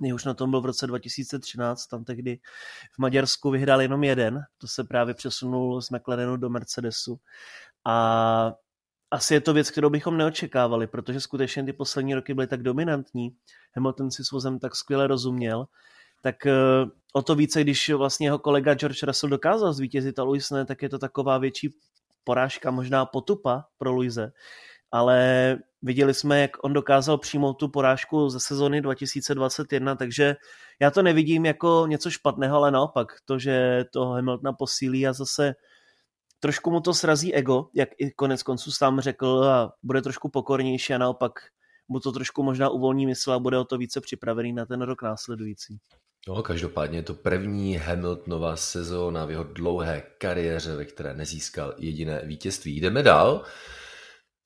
Nejhůř 0.01 0.25
na 0.25 0.35
tom 0.35 0.51
byl 0.51 0.61
v 0.61 0.67
roce 0.67 0.87
2013, 0.87 1.87
tam 1.87 2.05
tehdy 2.05 2.39
v 2.93 2.99
Maďarsku 2.99 3.51
vyhrál 3.51 3.83
jenom 3.83 4.05
jeden, 4.05 4.41
to 4.59 4.69
se 4.69 4.85
právě 4.85 5.15
přesunul 5.15 5.83
z 5.83 5.91
McLarenu 5.91 6.37
do 6.37 6.49
Mercedesu. 6.49 7.17
A 7.85 8.53
asi 9.11 9.35
je 9.35 9.41
to 9.41 9.53
věc, 9.53 9.71
kterou 9.71 9.91
bychom 9.91 10.17
neočekávali, 10.17 10.87
protože 10.87 11.21
skutečně 11.21 11.65
ty 11.65 11.73
poslední 11.73 12.15
roky 12.15 12.35
byly 12.35 12.47
tak 12.47 12.63
dominantní. 12.63 13.37
Hamilton 13.77 14.11
si 14.11 14.25
s 14.25 14.31
vozem 14.31 14.59
tak 14.59 14.77
skvěle 14.77 15.07
rozuměl, 15.07 15.67
tak 16.23 16.47
eh, 16.47 16.55
o 17.13 17.23
to 17.23 17.35
více, 17.35 17.61
když 17.61 17.91
vlastně 17.91 18.27
jeho 18.27 18.39
kolega 18.39 18.75
George 18.75 19.03
Russell 19.03 19.31
dokázal 19.31 19.73
zvítězit 19.73 20.19
a 20.19 20.23
Luis 20.23 20.51
ne, 20.51 20.67
tak 20.67 20.83
je 20.83 20.89
to 20.89 20.99
taková 20.99 21.39
větší 21.39 21.75
porážka, 22.25 22.71
možná 22.71 23.07
potupa 23.07 23.65
pro 23.79 23.93
Luise. 23.93 24.33
Ale 24.93 25.59
viděli 25.83 26.15
jsme, 26.15 26.41
jak 26.41 26.65
on 26.65 26.73
dokázal 26.73 27.19
přijmout 27.19 27.55
tu 27.55 27.69
porážku 27.69 28.29
ze 28.29 28.41
sezony 28.41 28.81
2021, 28.81 29.95
takže 29.95 30.37
já 30.81 30.91
to 30.91 31.03
nevidím 31.03 31.47
jako 31.47 31.85
něco 31.89 32.11
špatného, 32.11 32.57
ale 32.57 32.71
naopak 32.71 33.09
to, 33.25 33.39
že 33.39 33.85
to 33.93 34.07
Hamiltona 34.07 34.53
posílí 34.53 35.07
a 35.07 35.13
zase 35.13 35.55
trošku 36.41 36.71
mu 36.71 36.81
to 36.81 36.95
srazí 36.95 37.35
ego, 37.35 37.69
jak 37.75 37.89
i 37.99 38.11
konec 38.11 38.43
konců 38.43 38.73
sám 38.73 39.01
řekl 39.01 39.45
a 39.45 39.73
bude 39.83 40.03
trošku 40.03 40.29
pokornější 40.29 40.95
a 40.95 40.99
naopak 40.99 41.33
mu 41.89 42.01
to 42.01 42.13
trošku 42.13 42.43
možná 42.43 42.69
uvolní 42.69 43.07
mysl 43.07 43.33
a 43.33 43.39
bude 43.39 43.59
o 43.59 43.65
to 43.65 43.79
více 43.79 44.01
připravený 44.01 44.53
na 44.53 44.67
ten 44.67 44.83
rok 44.83 45.03
následující. 45.03 45.79
No, 46.29 46.43
každopádně 46.43 46.99
je 46.99 47.03
to 47.03 47.15
první 47.15 47.77
Hamiltonova 47.77 48.57
sezóna 48.57 49.25
v 49.25 49.31
jeho 49.31 49.45
dlouhé 49.45 50.03
kariéře, 50.19 50.77
ve 50.77 50.85
které 50.85 51.15
nezískal 51.15 51.75
jediné 51.79 52.23
vítězství. 52.25 52.81
Jdeme 52.81 53.03
dál. 53.03 53.45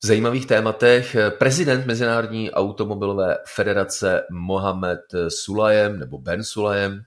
Zajímavých 0.03 0.45
tématech. 0.45 1.15
Prezident 1.29 1.85
Mezinárodní 1.85 2.51
automobilové 2.51 3.37
federace 3.47 4.23
Mohamed 4.31 4.99
Sulajem 5.27 5.99
nebo 5.99 6.17
Ben 6.17 6.43
Sulajem 6.43 7.01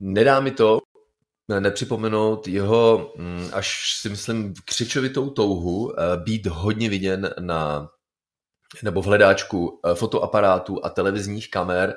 Nedá 0.00 0.40
mi 0.40 0.50
to 0.50 0.78
nepřipomenout 1.60 2.48
jeho 2.48 3.12
mm, 3.16 3.48
až 3.52 3.98
si 4.00 4.08
myslím 4.08 4.54
křičovitou 4.64 5.30
touhu 5.30 5.92
eh, 6.00 6.16
být 6.16 6.46
hodně 6.46 6.88
viděn 6.88 7.34
na 7.40 7.88
nebo 8.82 9.02
v 9.02 9.06
hledáčku 9.06 9.80
eh, 9.86 9.94
fotoaparátů 9.94 10.84
a 10.84 10.88
televizních 10.88 11.50
kamer 11.50 11.94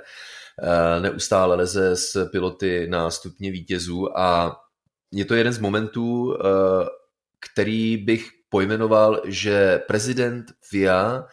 Eh, 0.63 0.99
neustále 0.99 1.56
leze 1.56 1.95
s 1.95 2.30
piloty 2.30 2.88
na 2.88 3.12
stupně 3.12 3.51
vítězů. 3.51 4.17
A 4.17 4.58
je 5.12 5.25
to 5.25 5.36
jeden 5.36 5.54
z 5.54 5.60
momentů, 5.60 6.38
který 7.39 7.97
bych 7.97 8.30
pojmenoval, 8.56 9.22
že 9.26 9.80
prezident 9.88 10.46
FIA 10.62 11.26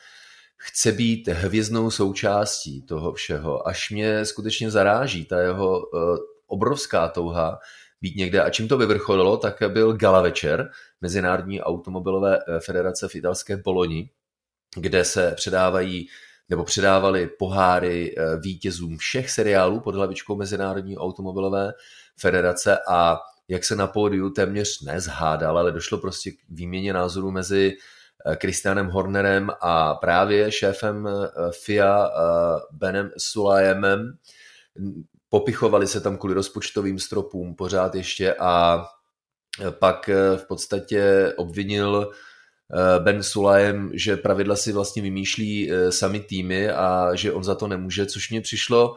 chce 0.56 0.92
být 0.92 1.28
hvězdnou 1.28 1.90
součástí 1.90 2.82
toho 2.82 3.12
všeho, 3.12 3.68
až 3.68 3.90
mě 3.90 4.24
skutečně 4.24 4.70
zaráží 4.70 5.24
ta 5.24 5.40
jeho 5.40 5.82
eh, 5.82 5.98
obrovská 6.46 7.08
touha 7.08 7.58
být 8.00 8.16
někde. 8.16 8.42
A 8.42 8.50
čím 8.50 8.68
to 8.68 8.78
vyvrcholilo, 8.78 9.36
tak 9.36 9.62
byl 9.68 9.92
gala 9.92 10.22
večer 10.22 10.70
Mezinárodní 11.00 11.60
automobilové 11.60 12.38
federace 12.64 13.08
v 13.08 13.14
italské 13.16 13.56
Poloni, 13.56 14.10
kde 14.76 15.04
se 15.04 15.32
předávají 15.36 16.08
nebo 16.48 16.64
předávali 16.64 17.26
poháry 17.38 18.14
eh, 18.16 18.36
vítězům 18.36 18.98
všech 18.98 19.30
seriálů 19.30 19.80
pod 19.80 19.94
hlavičkou 19.94 20.36
Mezinárodní 20.36 20.98
automobilové 20.98 21.72
federace 22.18 22.78
a 22.88 23.18
jak 23.48 23.64
se 23.64 23.76
na 23.76 23.86
pódiu 23.86 24.30
téměř 24.30 24.80
nezhádal, 24.80 25.58
ale 25.58 25.72
došlo 25.72 25.98
prostě 25.98 26.30
k 26.30 26.36
výměně 26.48 26.92
názorů 26.92 27.30
mezi 27.30 27.76
Kristianem 28.36 28.86
eh, 28.86 28.90
Hornerem 28.90 29.50
a 29.60 29.94
právě 29.94 30.52
šéfem 30.52 31.08
eh, 31.08 31.28
FIA 31.64 32.10
Benem 32.72 33.10
Sulajemem. 33.18 34.12
Popichovali 35.28 35.86
se 35.86 36.00
tam 36.00 36.18
kvůli 36.18 36.34
rozpočtovým 36.34 36.98
stropům 36.98 37.54
pořád 37.54 37.94
ještě 37.94 38.34
a 38.34 38.84
pak 39.78 40.10
v 40.36 40.46
podstatě 40.46 41.32
obvinil 41.36 42.12
Eh, 42.74 43.00
ben 43.00 43.22
Sulajem, 43.22 43.90
že 43.94 44.16
pravidla 44.16 44.56
si 44.56 44.72
vlastně 44.72 45.02
vymýšlí 45.02 45.72
eh, 45.72 45.92
sami 45.92 46.20
týmy 46.20 46.70
a 46.70 47.14
že 47.14 47.32
on 47.32 47.44
za 47.44 47.54
to 47.54 47.68
nemůže, 47.68 48.06
což 48.06 48.30
mě 48.30 48.40
přišlo, 48.40 48.96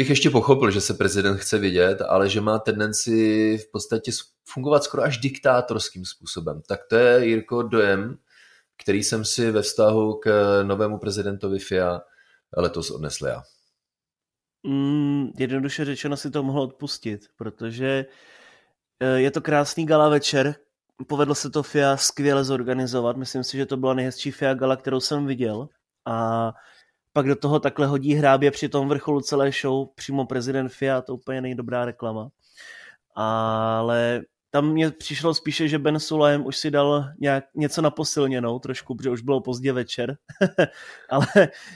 bych 0.00 0.10
ještě 0.10 0.30
pochopil, 0.30 0.70
že 0.70 0.80
se 0.80 0.94
prezident 0.94 1.36
chce 1.36 1.58
vidět, 1.58 2.02
ale 2.02 2.28
že 2.28 2.40
má 2.40 2.58
tendenci 2.58 3.58
v 3.58 3.70
podstatě 3.72 4.12
fungovat 4.44 4.84
skoro 4.84 5.02
až 5.02 5.18
diktátorským 5.18 6.04
způsobem. 6.04 6.62
Tak 6.68 6.80
to 6.90 6.96
je, 6.96 7.26
Jirko, 7.26 7.62
dojem, 7.62 8.18
který 8.82 9.02
jsem 9.02 9.24
si 9.24 9.50
ve 9.50 9.62
vztahu 9.62 10.14
k 10.14 10.30
novému 10.62 10.98
prezidentovi 10.98 11.58
FIA 11.58 12.00
letos 12.56 12.90
odnesl 12.90 13.26
já. 13.26 13.42
Mm, 14.62 15.30
jednoduše 15.38 15.84
řečeno 15.84 16.16
si 16.16 16.30
to 16.30 16.42
mohl 16.42 16.60
odpustit, 16.60 17.20
protože 17.36 18.06
eh, 19.00 19.20
je 19.20 19.30
to 19.30 19.40
krásný 19.40 19.86
gala 19.86 20.08
večer, 20.08 20.54
povedlo 21.06 21.34
se 21.34 21.50
to 21.50 21.62
FIA 21.62 21.96
skvěle 21.96 22.44
zorganizovat. 22.44 23.16
Myslím 23.16 23.44
si, 23.44 23.56
že 23.56 23.66
to 23.66 23.76
byla 23.76 23.94
nejhezčí 23.94 24.30
FIA 24.30 24.54
gala, 24.54 24.76
kterou 24.76 25.00
jsem 25.00 25.26
viděl. 25.26 25.68
A 26.06 26.52
pak 27.20 27.28
do 27.28 27.36
toho 27.36 27.60
takhle 27.60 27.86
hodí 27.86 28.14
hrábě 28.14 28.50
při 28.50 28.68
tom 28.68 28.88
vrcholu 28.88 29.20
celé 29.20 29.50
show 29.52 29.88
přímo 29.94 30.26
prezident 30.26 30.68
FIA, 30.68 31.02
to 31.02 31.14
úplně 31.14 31.40
není 31.40 31.54
dobrá 31.54 31.84
reklama. 31.84 32.28
Ale 33.14 34.22
tam 34.50 34.72
mě 34.72 34.90
přišlo 34.90 35.34
spíše, 35.34 35.68
že 35.68 35.78
Ben 35.78 36.00
Sulajem 36.00 36.46
už 36.46 36.56
si 36.56 36.70
dal 36.70 37.04
nějak, 37.18 37.44
něco 37.54 37.82
na 37.82 37.90
posilněnou 37.90 38.58
trošku, 38.58 38.94
protože 38.94 39.10
už 39.10 39.22
bylo 39.22 39.40
pozdě 39.40 39.72
večer, 39.72 40.16
ale 41.10 41.26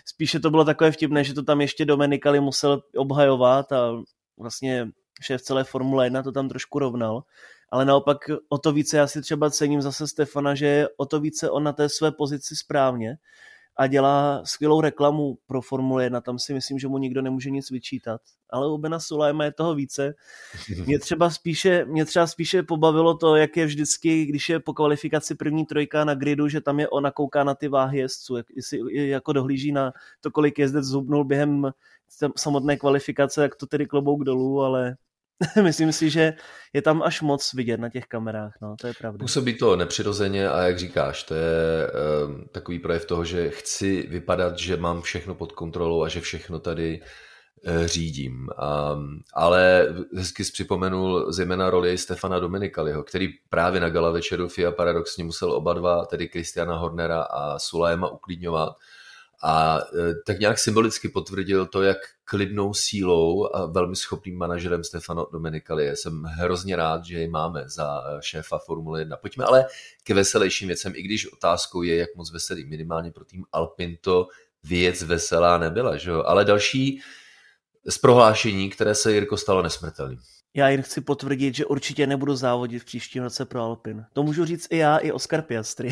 spíše 0.04 0.40
to 0.40 0.50
bylo 0.50 0.64
takové 0.64 0.92
vtipné, 0.92 1.24
že 1.24 1.35
to 1.35 1.42
tam 1.42 1.61
ještě 1.61 1.85
Domenikali 1.85 2.40
musel 2.40 2.83
obhajovat 2.96 3.72
a 3.72 3.92
vlastně 4.38 4.88
šéf 5.22 5.42
celé 5.42 5.64
Formule 5.64 6.07
1 6.07 6.22
to 6.22 6.33
tam 6.33 6.48
trošku 6.48 6.78
rovnal. 6.78 7.22
Ale 7.70 7.85
naopak 7.85 8.18
o 8.48 8.59
to 8.59 8.72
více 8.72 8.96
já 8.96 9.07
si 9.07 9.22
třeba 9.22 9.50
cením 9.50 9.83
zase 9.83 10.09
Stefana, 10.09 10.54
že 10.54 10.87
o 10.96 11.07
to 11.07 11.20
více 11.20 11.50
on 11.50 11.64
na 11.64 11.72
té 11.72 11.88
své 11.88 12.12
pozici 12.12 12.57
správně 12.57 13.16
a 13.76 13.87
dělá 13.87 14.42
skvělou 14.44 14.80
reklamu 14.80 15.38
pro 15.46 15.62
Formule 15.62 16.04
1, 16.04 16.20
tam 16.20 16.38
si 16.38 16.54
myslím, 16.54 16.78
že 16.78 16.88
mu 16.88 16.98
nikdo 16.98 17.22
nemůže 17.22 17.50
nic 17.50 17.70
vyčítat. 17.70 18.20
Ale 18.50 18.72
u 18.72 18.78
Bena 18.78 19.00
Sulajma 19.00 19.44
je 19.44 19.52
toho 19.52 19.74
více. 19.74 20.14
Mě 20.87 20.98
třeba 20.98 21.30
spíše, 21.30 21.84
mě 21.84 22.04
třeba 22.04 22.26
spíše 22.26 22.62
pobavilo 22.62 23.16
to, 23.16 23.37
jak 23.37 23.56
je 23.56 23.66
vždycky, 23.66 24.24
když 24.24 24.48
je 24.48 24.60
po 24.60 24.74
kvalifikaci 24.74 25.34
první 25.34 25.66
trojka 25.66 26.04
na 26.04 26.14
gridu, 26.14 26.48
že 26.48 26.60
tam 26.60 26.80
je 26.80 26.88
ona 26.88 27.10
kouká 27.10 27.44
na 27.44 27.54
ty 27.54 27.68
váhy 27.68 27.98
jezdců, 27.98 28.37
jak, 28.37 28.46
jestli 28.56 29.08
jako 29.08 29.32
dohlíží 29.32 29.72
na 29.72 29.92
to, 30.20 30.30
kolik 30.30 30.58
jezdec 30.58 30.84
zhubnul 30.84 31.24
během 31.24 31.70
samotné 32.37 32.76
kvalifikace, 32.76 33.42
jak 33.42 33.56
to 33.56 33.66
tedy 33.66 33.87
klobouk 33.87 34.24
dolů, 34.24 34.62
ale 34.62 34.96
myslím 35.62 35.92
si, 35.92 36.10
že 36.10 36.34
je 36.72 36.82
tam 36.82 37.02
až 37.02 37.22
moc 37.22 37.52
vidět 37.54 37.80
na 37.80 37.88
těch 37.88 38.06
kamerách, 38.06 38.52
no, 38.62 38.76
to 38.80 38.86
je 38.86 38.94
pravda. 38.98 39.18
Působí 39.18 39.58
to 39.58 39.76
nepřirozeně 39.76 40.48
a 40.48 40.62
jak 40.62 40.78
říkáš, 40.78 41.22
to 41.22 41.34
je 41.34 41.90
um, 42.26 42.48
takový 42.52 42.78
projev 42.78 43.04
toho, 43.04 43.24
že 43.24 43.50
chci 43.50 44.06
vypadat, 44.10 44.58
že 44.58 44.76
mám 44.76 45.02
všechno 45.02 45.34
pod 45.34 45.52
kontrolou 45.52 46.02
a 46.02 46.08
že 46.08 46.20
všechno 46.20 46.58
tady 46.58 47.00
uh, 47.00 47.86
řídím. 47.86 48.34
Um, 48.34 49.20
ale 49.34 49.88
hezky 50.16 50.44
jsi 50.44 50.52
připomenul 50.52 51.32
zejména 51.32 51.70
roli 51.70 51.98
Stefana 51.98 52.38
Dominikaliho, 52.38 53.02
který 53.02 53.28
právě 53.48 53.80
na 53.80 53.88
gala 53.88 54.10
večeru 54.10 54.48
FIA 54.48 54.72
paradoxně 54.72 55.24
musel 55.24 55.52
oba 55.52 55.74
dva, 55.74 56.04
tedy 56.04 56.28
Kristiana 56.28 56.76
Hornera 56.76 57.22
a 57.22 57.58
Sulajema 57.58 58.08
uklidňovat 58.08 58.76
a 59.46 59.78
e, 59.78 60.14
tak 60.26 60.38
nějak 60.38 60.59
symbolicky 60.59 61.09
potvrdil 61.09 61.66
to, 61.66 61.83
jak 61.83 61.98
klidnou 62.24 62.74
sílou 62.74 63.54
a 63.54 63.66
velmi 63.66 63.96
schopným 63.96 64.38
manažerem 64.38 64.85
Stefano 64.85 65.26
Domenicali 65.33 65.85
je. 65.85 65.96
Jsem 65.96 66.22
hrozně 66.22 66.76
rád, 66.76 67.04
že 67.04 67.18
jej 67.18 67.28
máme 67.28 67.64
za 67.66 68.02
e, 68.07 68.22
šéfa 68.22 68.59
Formule 68.59 69.00
1. 69.00 69.16
Pojďme 69.16 69.44
ale 69.44 69.66
ke 70.04 70.14
veselějším 70.14 70.68
věcem, 70.68 70.92
i 70.96 71.02
když 71.02 71.33
otázkou 71.33 71.83
je, 71.83 71.96
jak 71.96 72.09
moc 72.16 72.33
veselý. 72.33 72.64
Minimálně 72.64 73.11
pro 73.11 73.24
tým 73.24 73.44
Alpin 73.52 73.96
to 74.00 74.28
věc 74.62 75.02
veselá 75.02 75.59
nebyla, 75.59 75.96
že 75.96 76.11
jo? 76.11 76.22
Ale 76.26 76.44
další 76.44 77.00
z 77.88 77.98
prohlášení, 77.98 78.70
které 78.70 78.94
se 78.94 79.12
Jirko 79.12 79.37
stalo 79.37 79.62
nesmrtelným. 79.62 80.18
Já 80.56 80.68
jen 80.68 80.82
chci 80.82 81.00
potvrdit, 81.00 81.54
že 81.54 81.66
určitě 81.66 82.06
nebudu 82.06 82.36
závodit 82.36 82.82
v 82.82 82.84
příštím 82.84 83.22
roce 83.22 83.44
pro 83.44 83.60
Alpin. 83.60 84.04
To 84.12 84.22
můžu 84.22 84.44
říct 84.44 84.66
i 84.70 84.76
já, 84.76 84.98
i 84.98 85.12
Oscar 85.12 85.42
Piastri. 85.42 85.90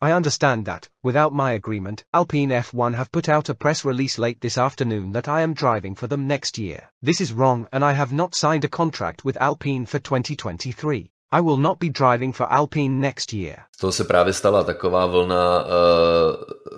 I 0.00 0.14
understand 0.16 0.66
that, 0.66 0.86
without 1.04 1.32
my 1.32 1.54
agreement, 1.54 2.02
Alpine 2.12 2.60
F1 2.60 2.94
have 2.94 3.10
put 3.12 3.28
out 3.28 3.50
a 3.50 3.54
press 3.54 3.84
release 3.84 4.20
late 4.20 4.40
this 4.40 4.58
afternoon 4.58 5.12
that 5.12 5.28
I 5.28 5.42
am 5.42 5.54
driving 5.54 5.98
for 5.98 6.08
them 6.08 6.26
next 6.26 6.58
year. 6.58 6.80
This 7.04 7.20
is 7.20 7.32
wrong 7.32 7.66
and 7.72 7.84
I 7.84 7.92
have 7.92 8.12
not 8.12 8.34
signed 8.34 8.64
a 8.64 8.68
contract 8.68 9.24
with 9.24 9.36
Alpine 9.40 9.86
for 9.86 10.00
2023. 10.00 11.11
I 11.32 11.40
will 11.40 11.56
not 11.56 11.78
be 11.78 11.88
driving 11.88 12.34
for 12.34 12.46
Alpine 12.50 13.00
next 13.00 13.32
year. 13.32 13.56
To 13.80 13.92
se 13.92 14.04
právě 14.04 14.32
stala 14.32 14.64
taková 14.64 15.06
vlna 15.06 15.64
uh, 15.64 15.70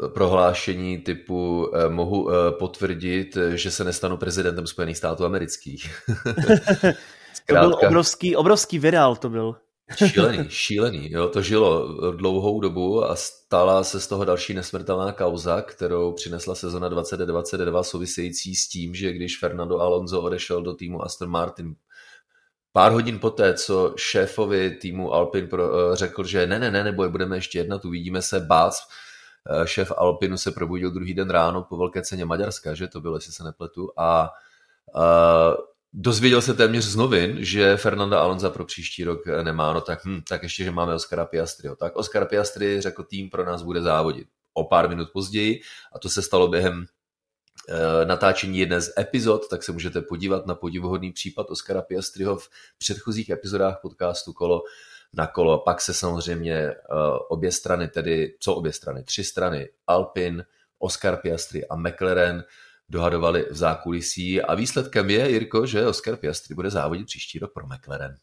prohlášení 0.08 0.98
typu 0.98 1.66
uh, 1.66 1.92
mohu 1.92 2.24
uh, 2.24 2.32
potvrdit, 2.58 3.38
že 3.54 3.70
se 3.70 3.84
nestanu 3.84 4.16
prezidentem 4.16 4.66
Spojených 4.66 4.96
států 4.96 5.24
amerických. 5.24 5.94
to 7.46 7.54
byl 7.54 7.78
obrovský, 7.86 8.36
obrovský 8.36 8.78
virál 8.78 9.16
to 9.16 9.28
byl. 9.28 9.56
Šílený, 10.06 10.44
šílený. 10.48 11.10
Jo, 11.12 11.28
to 11.28 11.42
žilo 11.42 11.88
dlouhou 12.12 12.60
dobu 12.60 13.04
a 13.04 13.16
stala 13.16 13.84
se 13.84 14.00
z 14.00 14.06
toho 14.06 14.24
další 14.24 14.54
nesmrtelná 14.54 15.12
kauza, 15.12 15.62
kterou 15.62 16.12
přinesla 16.12 16.54
sezona 16.54 16.88
2022 16.88 17.82
související 17.82 18.54
s 18.54 18.68
tím, 18.68 18.94
že 18.94 19.12
když 19.12 19.38
Fernando 19.38 19.80
Alonso 19.80 20.22
odešel 20.22 20.62
do 20.62 20.74
týmu 20.74 21.04
Aston 21.04 21.30
Martin 21.30 21.74
pár 22.76 22.92
hodin 22.92 23.18
poté, 23.18 23.54
co 23.54 23.94
šéfovi 23.96 24.70
týmu 24.70 25.12
Alpin 25.12 25.48
pro, 25.48 25.92
eh, 25.92 25.96
řekl, 25.96 26.24
že 26.24 26.46
ne, 26.46 26.58
ne, 26.58 26.70
ne, 26.70 26.84
neboj, 26.84 27.08
budeme 27.08 27.36
ještě 27.36 27.58
jednat, 27.58 27.84
uvidíme 27.84 28.22
se, 28.22 28.40
bác, 28.40 28.78
eh, 29.50 29.66
šéf 29.66 29.92
Alpinu 29.96 30.38
se 30.38 30.50
probudil 30.50 30.90
druhý 30.90 31.14
den 31.14 31.30
ráno 31.30 31.62
po 31.62 31.76
velké 31.76 32.02
ceně 32.02 32.24
Maďarska, 32.24 32.74
že 32.74 32.88
to 32.88 33.00
bylo, 33.00 33.16
jestli 33.16 33.32
se 33.32 33.44
nepletu, 33.44 33.90
a 33.96 34.30
uh, 34.94 35.54
dozvěděl 35.92 36.42
se 36.42 36.54
téměř 36.54 36.84
z 36.84 36.96
novin, 36.96 37.36
že 37.38 37.76
Fernanda 37.76 38.20
Alonso 38.20 38.50
pro 38.50 38.64
příští 38.64 39.04
rok 39.04 39.26
nemá, 39.42 39.72
no 39.72 39.80
tak, 39.80 40.04
hm, 40.04 40.20
tak 40.28 40.42
ještě, 40.42 40.64
že 40.64 40.70
máme 40.70 40.94
Oscara 40.94 41.24
Piastriho. 41.24 41.76
Tak 41.76 41.96
Oscar 41.96 42.26
Piastri 42.28 42.80
řekl, 42.80 43.02
tým 43.02 43.30
pro 43.30 43.44
nás 43.44 43.62
bude 43.62 43.82
závodit. 43.82 44.28
O 44.54 44.64
pár 44.64 44.88
minut 44.88 45.08
později, 45.12 45.60
a 45.94 45.98
to 45.98 46.08
se 46.08 46.22
stalo 46.22 46.48
během 46.48 46.86
natáčení 48.04 48.58
jedné 48.58 48.80
z 48.80 48.92
epizod, 48.98 49.48
tak 49.48 49.62
se 49.62 49.72
můžete 49.72 50.00
podívat 50.00 50.46
na 50.46 50.54
podivuhodný 50.54 51.12
případ 51.12 51.50
Oscara 51.50 51.82
Piastriho 51.82 52.36
v 52.36 52.48
předchozích 52.78 53.30
epizodách 53.30 53.78
podcastu 53.82 54.32
Kolo 54.32 54.62
na 55.12 55.26
kolo. 55.26 55.58
Pak 55.58 55.80
se 55.80 55.94
samozřejmě 55.94 56.54
e, 56.54 56.76
obě 57.28 57.52
strany, 57.52 57.88
tedy 57.88 58.36
co 58.40 58.54
obě 58.54 58.72
strany, 58.72 59.02
tři 59.02 59.24
strany, 59.24 59.68
Alpin, 59.86 60.44
Oscar 60.78 61.16
Piastri 61.16 61.66
a 61.66 61.76
McLaren 61.76 62.44
dohadovali 62.88 63.46
v 63.50 63.56
zákulisí 63.56 64.42
a 64.42 64.54
výsledkem 64.54 65.10
je, 65.10 65.30
Jirko, 65.30 65.66
že 65.66 65.86
Oscar 65.86 66.16
Piastri 66.16 66.54
bude 66.54 66.70
závodit 66.70 67.06
příští 67.06 67.38
rok 67.38 67.52
pro 67.52 67.66
McLaren. 67.66 68.16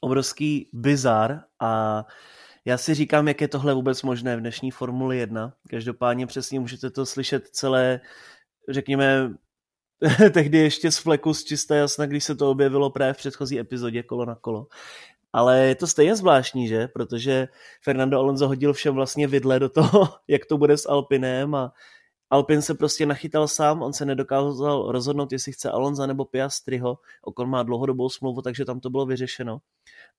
Obrovský 0.00 0.70
bizar 0.72 1.40
a 1.60 2.04
já 2.64 2.78
si 2.78 2.94
říkám, 2.94 3.28
jak 3.28 3.40
je 3.40 3.48
tohle 3.48 3.74
vůbec 3.74 4.02
možné 4.02 4.36
v 4.36 4.40
dnešní 4.40 4.70
Formuli 4.70 5.18
1. 5.18 5.54
Každopádně 5.70 6.26
přesně 6.26 6.60
můžete 6.60 6.90
to 6.90 7.06
slyšet 7.06 7.48
celé, 7.48 8.00
řekněme, 8.68 9.34
tehdy 10.32 10.58
ještě 10.58 10.90
z 10.90 10.98
fleku 10.98 11.34
z 11.34 11.44
čisté 11.44 11.76
jasna, 11.76 12.06
když 12.06 12.24
se 12.24 12.34
to 12.34 12.50
objevilo 12.50 12.90
právě 12.90 13.14
v 13.14 13.16
předchozí 13.16 13.60
epizodě 13.60 14.02
kolo 14.02 14.24
na 14.24 14.34
kolo. 14.34 14.66
Ale 15.32 15.58
je 15.58 15.74
to 15.74 15.86
stejně 15.86 16.16
zvláštní, 16.16 16.68
že? 16.68 16.88
Protože 16.88 17.48
Fernando 17.82 18.18
Alonso 18.18 18.48
hodil 18.48 18.72
všem 18.72 18.94
vlastně 18.94 19.26
vidle 19.26 19.58
do 19.58 19.68
toho, 19.68 20.08
jak 20.28 20.46
to 20.46 20.58
bude 20.58 20.76
s 20.76 20.88
Alpinem 20.88 21.54
a 21.54 21.72
Alpin 22.30 22.62
se 22.62 22.74
prostě 22.74 23.06
nachytal 23.06 23.48
sám, 23.48 23.82
on 23.82 23.92
se 23.92 24.04
nedokázal 24.04 24.92
rozhodnout, 24.92 25.32
jestli 25.32 25.52
chce 25.52 25.70
Alonza 25.70 26.06
nebo 26.06 26.24
Piastriho. 26.24 26.98
Okon 27.22 27.50
má 27.50 27.62
dlouhodobou 27.62 28.08
smlouvu, 28.08 28.42
takže 28.42 28.64
tam 28.64 28.80
to 28.80 28.90
bylo 28.90 29.06
vyřešeno. 29.06 29.58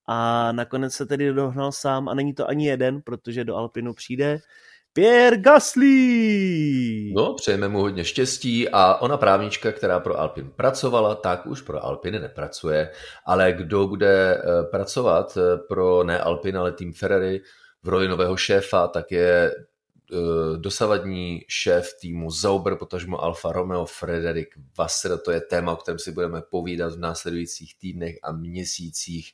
A 0.08 0.52
nakonec 0.52 0.94
se 0.94 1.06
tedy 1.06 1.34
dohnal 1.34 1.72
sám 1.72 2.10
a 2.10 2.14
není 2.14 2.34
to 2.34 2.50
ani 2.50 2.68
jeden, 2.68 3.02
protože 3.02 3.44
do 3.44 3.56
Alpinu 3.56 3.94
přijde 3.94 4.40
Pierre 4.94 5.38
Gasly! 5.38 7.14
No, 7.16 7.34
přejeme 7.34 7.68
mu 7.68 7.80
hodně 7.80 8.04
štěstí 8.04 8.70
a 8.70 8.96
ona 8.96 9.18
právnička, 9.18 9.72
která 9.72 10.00
pro 10.00 10.20
Alpin 10.20 10.52
pracovala, 10.56 11.16
tak 11.16 11.46
už 11.46 11.62
pro 11.62 11.86
Alpiny 11.86 12.20
nepracuje, 12.20 12.92
ale 13.26 13.54
kdo 13.54 13.88
bude 13.88 14.38
eh, 14.38 14.64
pracovat 14.72 15.38
eh, 15.38 15.58
pro 15.68 16.04
ne 16.04 16.20
Alpin, 16.20 16.58
ale 16.58 16.72
tým 16.72 16.94
Ferrari 16.94 17.42
v 17.84 17.90
roli 17.90 18.08
nového 18.08 18.38
šéfa, 18.38 18.88
tak 18.88 19.12
je 19.12 19.52
Eh, 20.14 20.58
dosavadní 20.58 21.42
šéf 21.48 21.90
týmu 22.02 22.32
Zauber, 22.32 22.76
potažmo 22.76 23.24
Alfa 23.24 23.52
Romeo, 23.52 23.86
Frederik 23.86 24.56
Vasser. 24.78 25.18
To 25.18 25.32
je 25.32 25.42
téma, 25.42 25.72
o 25.72 25.76
kterém 25.76 26.00
si 26.00 26.12
budeme 26.12 26.42
povídat 26.42 26.94
v 26.94 27.00
následujících 27.00 27.78
týdnech 27.78 28.16
a 28.24 28.32
měsících 28.32 29.34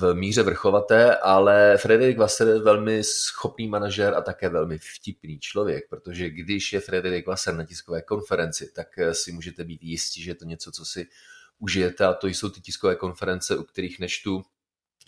v 0.00 0.14
míře 0.14 0.42
vrchovaté, 0.42 1.16
ale 1.16 1.78
Frederik 1.78 2.18
Vasser 2.18 2.48
je 2.48 2.58
velmi 2.58 3.04
schopný 3.04 3.68
manažer 3.68 4.14
a 4.14 4.20
také 4.20 4.48
velmi 4.48 4.78
vtipný 4.78 5.38
člověk, 5.38 5.88
protože 5.90 6.30
když 6.30 6.72
je 6.72 6.80
Frederik 6.80 7.26
Vasser 7.26 7.54
na 7.54 7.64
tiskové 7.64 8.02
konferenci, 8.02 8.72
tak 8.72 8.98
eh, 8.98 9.14
si 9.14 9.32
můžete 9.32 9.64
být 9.64 9.82
jistí, 9.82 10.22
že 10.22 10.30
je 10.30 10.34
to 10.34 10.44
něco, 10.44 10.72
co 10.72 10.84
si 10.84 11.06
užijete 11.58 12.04
a 12.04 12.14
to 12.14 12.26
jsou 12.26 12.48
ty 12.48 12.60
tiskové 12.60 12.96
konference, 12.96 13.56
u 13.56 13.62
kterých 13.62 13.98
nečtu 13.98 14.42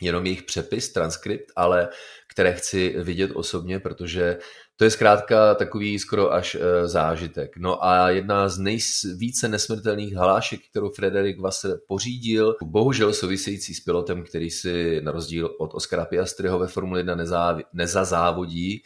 jenom 0.00 0.26
jejich 0.26 0.42
přepis, 0.42 0.92
transkript, 0.92 1.52
ale 1.56 1.88
které 2.32 2.52
chci 2.52 2.94
vidět 2.98 3.30
osobně, 3.34 3.80
protože 3.80 4.38
to 4.76 4.84
je 4.84 4.90
zkrátka 4.90 5.54
takový 5.54 5.98
skoro 5.98 6.32
až 6.32 6.54
e, 6.54 6.88
zážitek. 6.88 7.56
No 7.56 7.84
a 7.84 8.10
jedna 8.10 8.48
z 8.48 8.58
nejvíce 8.58 9.48
nesmrtelných 9.48 10.14
hlášek, 10.14 10.60
kterou 10.70 10.90
Frederik 10.90 11.40
Vasser 11.40 11.78
pořídil, 11.88 12.56
bohužel 12.62 13.12
související 13.12 13.74
s 13.74 13.80
pilotem, 13.80 14.24
který 14.24 14.50
si 14.50 15.00
na 15.00 15.12
rozdíl 15.12 15.56
od 15.58 15.70
Oscara 15.74 16.04
Piastriho 16.04 16.58
ve 16.58 16.66
Formule 16.66 17.00
1 17.00 17.16
nezáv- 17.16 17.62
nezazávodí 17.72 18.82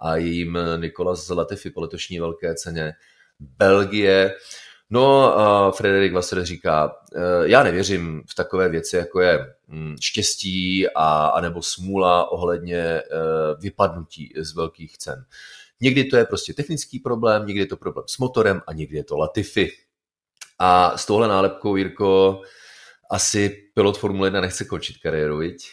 a 0.00 0.16
jím 0.16 0.58
Nikolas 0.76 1.28
Latifi 1.28 1.70
po 1.70 1.80
letošní 1.80 2.18
velké 2.20 2.54
ceně 2.54 2.92
Belgie. 3.40 4.34
No 4.90 5.38
a 5.38 5.72
Frederik 5.72 6.12
Vasser 6.12 6.44
říká, 6.44 6.96
e, 7.14 7.48
já 7.48 7.62
nevěřím 7.62 8.22
v 8.30 8.34
takové 8.34 8.68
věci, 8.68 8.96
jako 8.96 9.20
je 9.20 9.54
mm, 9.68 9.96
štěstí 10.00 10.88
a, 10.88 11.26
anebo 11.26 11.62
smůla 11.62 12.30
ohledně 12.30 12.78
e, 12.78 13.02
vypadnutí 13.58 14.32
z 14.36 14.54
velkých 14.54 14.98
cen. 14.98 15.24
Někdy 15.80 16.04
to 16.04 16.16
je 16.16 16.24
prostě 16.24 16.54
technický 16.54 16.98
problém, 16.98 17.46
někdy 17.46 17.60
je 17.60 17.66
to 17.66 17.76
problém 17.76 18.04
s 18.08 18.18
motorem 18.18 18.62
a 18.66 18.72
někdy 18.72 18.96
je 18.96 19.04
to 19.04 19.16
Latifi. 19.16 19.70
A 20.58 20.98
s 20.98 21.06
touhle 21.06 21.28
nálepkou, 21.28 21.76
Jirko, 21.76 22.40
asi 23.10 23.48
pilot 23.74 23.98
Formule 23.98 24.26
1 24.26 24.40
nechce 24.40 24.64
končit 24.64 24.96
kariéru, 25.02 25.38
viď? 25.38 25.70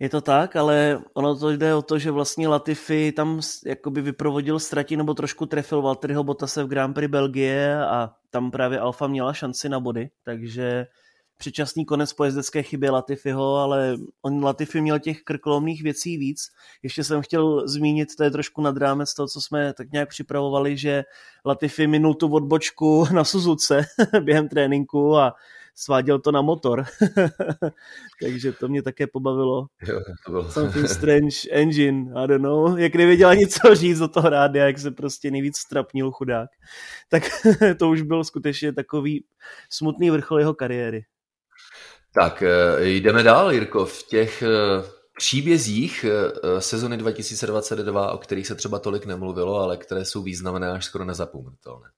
Je 0.00 0.08
to 0.08 0.20
tak, 0.20 0.56
ale 0.56 0.98
ono 1.14 1.36
to 1.36 1.50
jde 1.50 1.74
o 1.74 1.82
to, 1.82 1.98
že 1.98 2.10
vlastně 2.10 2.48
Latifi 2.48 3.12
tam 3.12 3.40
jakoby 3.66 4.02
vyprovodil 4.02 4.58
ztratí 4.58 4.96
nebo 4.96 5.14
trošku 5.14 5.46
trefil 5.46 5.82
Valtteriho 5.82 6.24
Bottase 6.24 6.64
v 6.64 6.66
Grand 6.66 6.94
Prix 6.94 7.10
Belgie 7.10 7.86
a 7.86 8.10
tam 8.30 8.50
právě 8.50 8.80
Alfa 8.80 9.06
měla 9.06 9.32
šanci 9.32 9.68
na 9.68 9.80
body, 9.80 10.10
takže 10.24 10.86
předčasný 11.36 11.84
konec 11.84 12.12
po 12.12 12.24
jezdecké 12.24 12.62
chybě 12.62 12.90
Latifiho, 12.90 13.56
ale 13.56 13.96
on 14.22 14.44
Latifi 14.44 14.80
měl 14.80 14.98
těch 14.98 15.22
krkolomných 15.22 15.82
věcí 15.82 16.16
víc. 16.16 16.40
Ještě 16.82 17.04
jsem 17.04 17.22
chtěl 17.22 17.68
zmínit, 17.68 18.08
to 18.16 18.24
je 18.24 18.30
trošku 18.30 18.62
nad 18.62 18.76
rámec 18.76 19.14
toho, 19.14 19.28
co 19.28 19.40
jsme 19.40 19.72
tak 19.72 19.92
nějak 19.92 20.08
připravovali, 20.08 20.76
že 20.76 21.04
Latifi 21.46 21.86
minul 21.86 22.14
tu 22.14 22.32
odbočku 22.32 23.06
na 23.14 23.24
Suzuce 23.24 23.84
během 24.20 24.48
tréninku 24.48 25.16
a 25.16 25.34
sváděl 25.74 26.18
to 26.18 26.32
na 26.32 26.42
motor. 26.42 26.84
Takže 28.22 28.52
to 28.52 28.68
mě 28.68 28.82
také 28.82 29.06
pobavilo. 29.06 29.66
Jo, 29.88 30.00
to 30.26 30.32
bylo. 30.32 30.50
Something 30.50 30.88
strange 30.88 31.36
engine, 31.50 32.12
I 32.24 32.28
don't 32.28 32.42
know. 32.42 32.78
Jak 32.78 32.94
nevěděl 32.94 33.28
ani 33.28 33.46
co 33.46 33.74
říct 33.74 33.98
do 33.98 34.08
toho 34.08 34.28
rádia, 34.28 34.66
jak 34.66 34.78
se 34.78 34.90
prostě 34.90 35.30
nejvíc 35.30 35.58
strapnil 35.58 36.10
chudák. 36.10 36.50
Tak 37.08 37.22
to 37.78 37.88
už 37.88 38.02
byl 38.02 38.24
skutečně 38.24 38.72
takový 38.72 39.24
smutný 39.70 40.10
vrchol 40.10 40.38
jeho 40.38 40.54
kariéry. 40.54 41.04
Tak 42.14 42.42
eh, 42.42 42.84
jdeme 42.84 43.22
dál, 43.22 43.52
Jirko. 43.52 43.86
V 43.86 44.02
těch 44.02 44.42
eh, 44.42 44.48
příbězích 45.16 46.04
eh, 46.04 46.60
sezony 46.60 46.96
2022, 46.96 48.12
o 48.12 48.18
kterých 48.18 48.46
se 48.46 48.54
třeba 48.54 48.78
tolik 48.78 49.06
nemluvilo, 49.06 49.56
ale 49.56 49.76
které 49.76 50.04
jsou 50.04 50.22
významné 50.22 50.70
až 50.70 50.84
skoro 50.84 51.04
nezapomenutelné. 51.04 51.88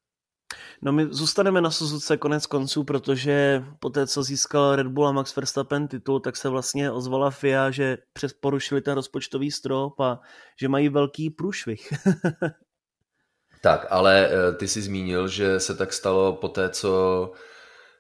No 0.84 0.92
my 0.92 1.06
zůstaneme 1.10 1.60
na 1.60 1.70
Suzuce 1.70 2.16
konec 2.16 2.46
konců, 2.46 2.84
protože 2.84 3.64
po 3.78 3.90
té, 3.90 4.06
co 4.06 4.22
získal 4.22 4.76
Red 4.76 4.86
Bull 4.86 5.08
a 5.08 5.12
Max 5.12 5.36
Verstappen 5.36 5.88
titul, 5.88 6.20
tak 6.20 6.36
se 6.36 6.48
vlastně 6.48 6.90
ozvala 6.90 7.30
FIA, 7.30 7.70
že 7.70 7.98
přes 8.12 8.32
porušili 8.32 8.80
ten 8.80 8.94
rozpočtový 8.94 9.50
strop 9.50 10.00
a 10.00 10.20
že 10.60 10.68
mají 10.68 10.88
velký 10.88 11.30
průšvih. 11.30 11.92
tak, 13.60 13.86
ale 13.90 14.28
eh, 14.28 14.52
ty 14.52 14.68
jsi 14.68 14.82
zmínil, 14.82 15.28
že 15.28 15.60
se 15.60 15.74
tak 15.74 15.92
stalo 15.92 16.32
po 16.32 16.48
té, 16.48 16.70
co 16.70 17.32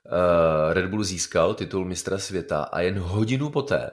eh, 0.06 0.74
Red 0.74 0.86
Bull 0.86 1.04
získal 1.04 1.54
titul 1.54 1.84
mistra 1.84 2.18
světa 2.18 2.62
a 2.62 2.80
jen 2.80 2.98
hodinu 2.98 3.50
poté 3.50 3.90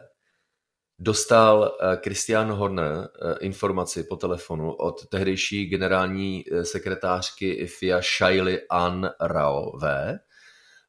dostal 1.00 1.78
eh, 1.82 1.98
Christian 2.04 2.52
Horner 2.52 3.08
eh, 3.08 3.38
informaci 3.40 4.04
po 4.04 4.16
telefonu 4.16 4.72
od 4.72 5.08
tehdejší 5.08 5.66
generální 5.66 6.44
eh, 6.52 6.66
sekretářky 6.66 7.68
FIA 7.68 8.02
Shaily 8.02 8.62
Ann 8.70 9.10
Raové 9.22 10.20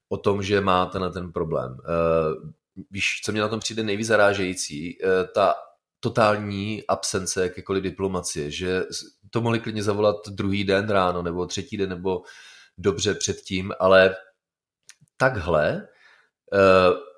o 0.08 0.16
tom, 0.16 0.42
že 0.42 0.60
má 0.60 0.86
tenhle 0.86 1.12
ten 1.12 1.32
problém. 1.32 1.76
Víš, 2.90 3.20
co 3.24 3.32
mě 3.32 3.40
na 3.40 3.48
tom 3.48 3.60
přijde 3.60 3.82
nejvíc 3.82 4.06
zarážející? 4.06 4.98
Ta 5.34 5.54
totální 6.00 6.86
absence 6.88 7.42
jakékoliv 7.42 7.82
diplomacie, 7.82 8.50
že 8.50 8.82
to 9.30 9.40
mohli 9.40 9.60
klidně 9.60 9.82
zavolat 9.82 10.16
druhý 10.28 10.64
den 10.64 10.88
ráno 10.88 11.22
nebo 11.22 11.46
třetí 11.46 11.76
den 11.76 11.88
nebo 11.88 12.22
dobře 12.78 13.14
předtím, 13.14 13.72
ale 13.80 14.16
takhle 15.16 15.88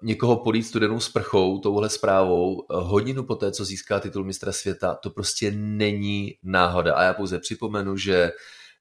někoho 0.03 0.37
polít 0.37 0.63
studenou 0.63 1.01
sprchou 1.01 1.59
touhle 1.59 1.89
zprávou 1.89 2.55
uh, 2.55 2.65
hodinu 2.71 3.25
poté, 3.25 3.53
co 3.53 3.65
získá 3.65 4.01
titul 4.01 4.25
mistra 4.25 4.53
světa, 4.53 4.95
to 4.95 5.11
prostě 5.11 5.51
není 5.55 6.35
náhoda. 6.43 6.95
A 6.95 7.03
já 7.03 7.15
pouze 7.15 7.39
připomenu, 7.39 7.97
že 7.97 8.33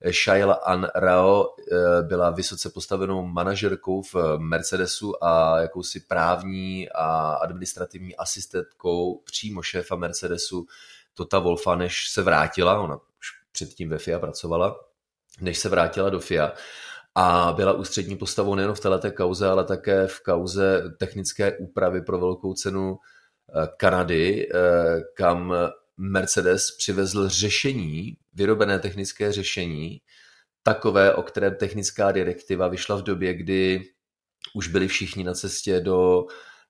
Shaila 0.10 0.54
An 0.54 0.88
Rao 0.96 1.46
eh, 1.46 2.04
byla 2.04 2.30
vysoce 2.30 2.70
postavenou 2.70 3.26
manažerkou 3.26 4.02
v 4.02 4.16
Mercedesu 4.38 5.24
a 5.24 5.60
jakousi 5.60 6.00
právní 6.00 6.90
a 6.90 7.34
administrativní 7.34 8.16
asistentkou 8.16 9.22
přímo 9.26 9.62
šéfa 9.62 9.96
Mercedesu 9.96 10.66
Tota 11.14 11.40
Wolfa, 11.40 11.76
než 11.76 12.10
se 12.10 12.22
vrátila, 12.22 12.82
ona 12.82 12.96
už 12.96 13.28
předtím 13.52 13.90
ve 13.90 13.98
FIA 13.98 14.20
pracovala, 14.20 14.80
než 15.42 15.60
se 15.60 15.70
vrátila 15.70 16.10
do 16.10 16.20
FIA 16.20 16.54
a 17.16 17.54
byla 17.54 17.74
ústřední 17.74 18.18
postavou 18.18 18.56
nejen 18.56 18.74
v 18.74 18.80
této 18.80 19.12
kauze, 19.12 19.48
ale 19.48 19.64
také 19.64 20.08
v 20.08 20.20
kauze 20.20 20.84
technické 21.00 21.58
úpravy 21.58 22.02
pro 22.02 22.20
velkou 22.20 22.54
cenu 22.54 22.98
eh, 23.56 23.68
Kanady, 23.78 24.50
eh, 24.50 25.02
kam 25.18 25.54
Mercedes 25.98 26.72
přivezl 26.78 27.30
řešení, 27.30 28.18
vyrobené 28.34 28.80
technické 28.80 29.32
řešení, 29.32 30.02
takové, 30.64 31.14
o 31.14 31.24
kterém 31.24 31.56
technická 31.56 32.12
direktiva 32.12 32.68
vyšla 32.68 32.96
v 32.96 33.02
době, 33.02 33.34
kdy 33.34 33.84
už 34.56 34.68
byli 34.68 34.88
všichni 34.88 35.24
na 35.24 35.34
cestě 35.34 35.80
do 35.80 36.26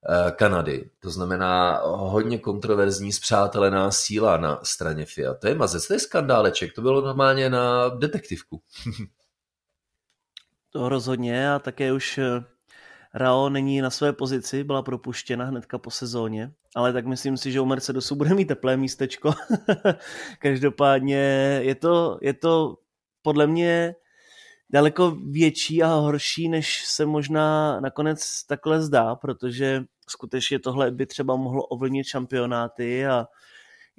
eh, 0.09 0.31
Kanady. 0.31 0.89
To 0.99 1.09
znamená 1.09 1.81
hodně 1.85 2.39
kontroverzní 2.39 3.11
zpřátelená 3.11 3.91
síla 3.91 4.37
na 4.37 4.59
straně 4.63 5.05
Fiat. 5.05 5.39
To 5.39 5.47
je 5.47 5.55
mazec, 5.55 5.87
to 5.87 5.93
je 5.93 5.99
skandáleček, 5.99 6.73
to 6.73 6.81
bylo 6.81 7.01
normálně 7.01 7.49
na 7.49 7.89
detektivku. 7.89 8.61
to 10.71 10.89
rozhodně 10.89 11.51
a 11.51 11.59
také 11.59 11.93
už 11.93 12.17
eh, 12.17 12.43
Rao 13.13 13.49
není 13.49 13.81
na 13.81 13.89
své 13.89 14.13
pozici, 14.13 14.63
byla 14.63 14.81
propuštěna 14.81 15.45
hnedka 15.45 15.77
po 15.77 15.91
sezóně, 15.91 16.51
ale 16.75 16.93
tak 16.93 17.05
myslím 17.05 17.37
si, 17.37 17.51
že 17.51 17.61
u 17.61 17.65
Mercedesu 17.65 18.15
bude 18.15 18.33
mít 18.33 18.45
teplé 18.45 18.77
místečko. 18.77 19.33
Každopádně 20.39 21.17
je 21.63 21.75
to, 21.75 22.19
je 22.21 22.33
to 22.33 22.77
podle 23.21 23.47
mě 23.47 23.95
daleko 24.69 25.11
větší 25.11 25.83
a 25.83 25.87
horší, 25.87 26.49
než 26.49 26.85
se 26.85 27.05
možná 27.05 27.79
nakonec 27.79 28.43
takhle 28.47 28.81
zdá, 28.81 29.15
protože 29.15 29.83
skutečně 30.09 30.59
tohle 30.59 30.91
by 30.91 31.05
třeba 31.05 31.35
mohlo 31.35 31.63
ovlivnit 31.63 32.07
šampionáty 32.07 33.07
a 33.07 33.25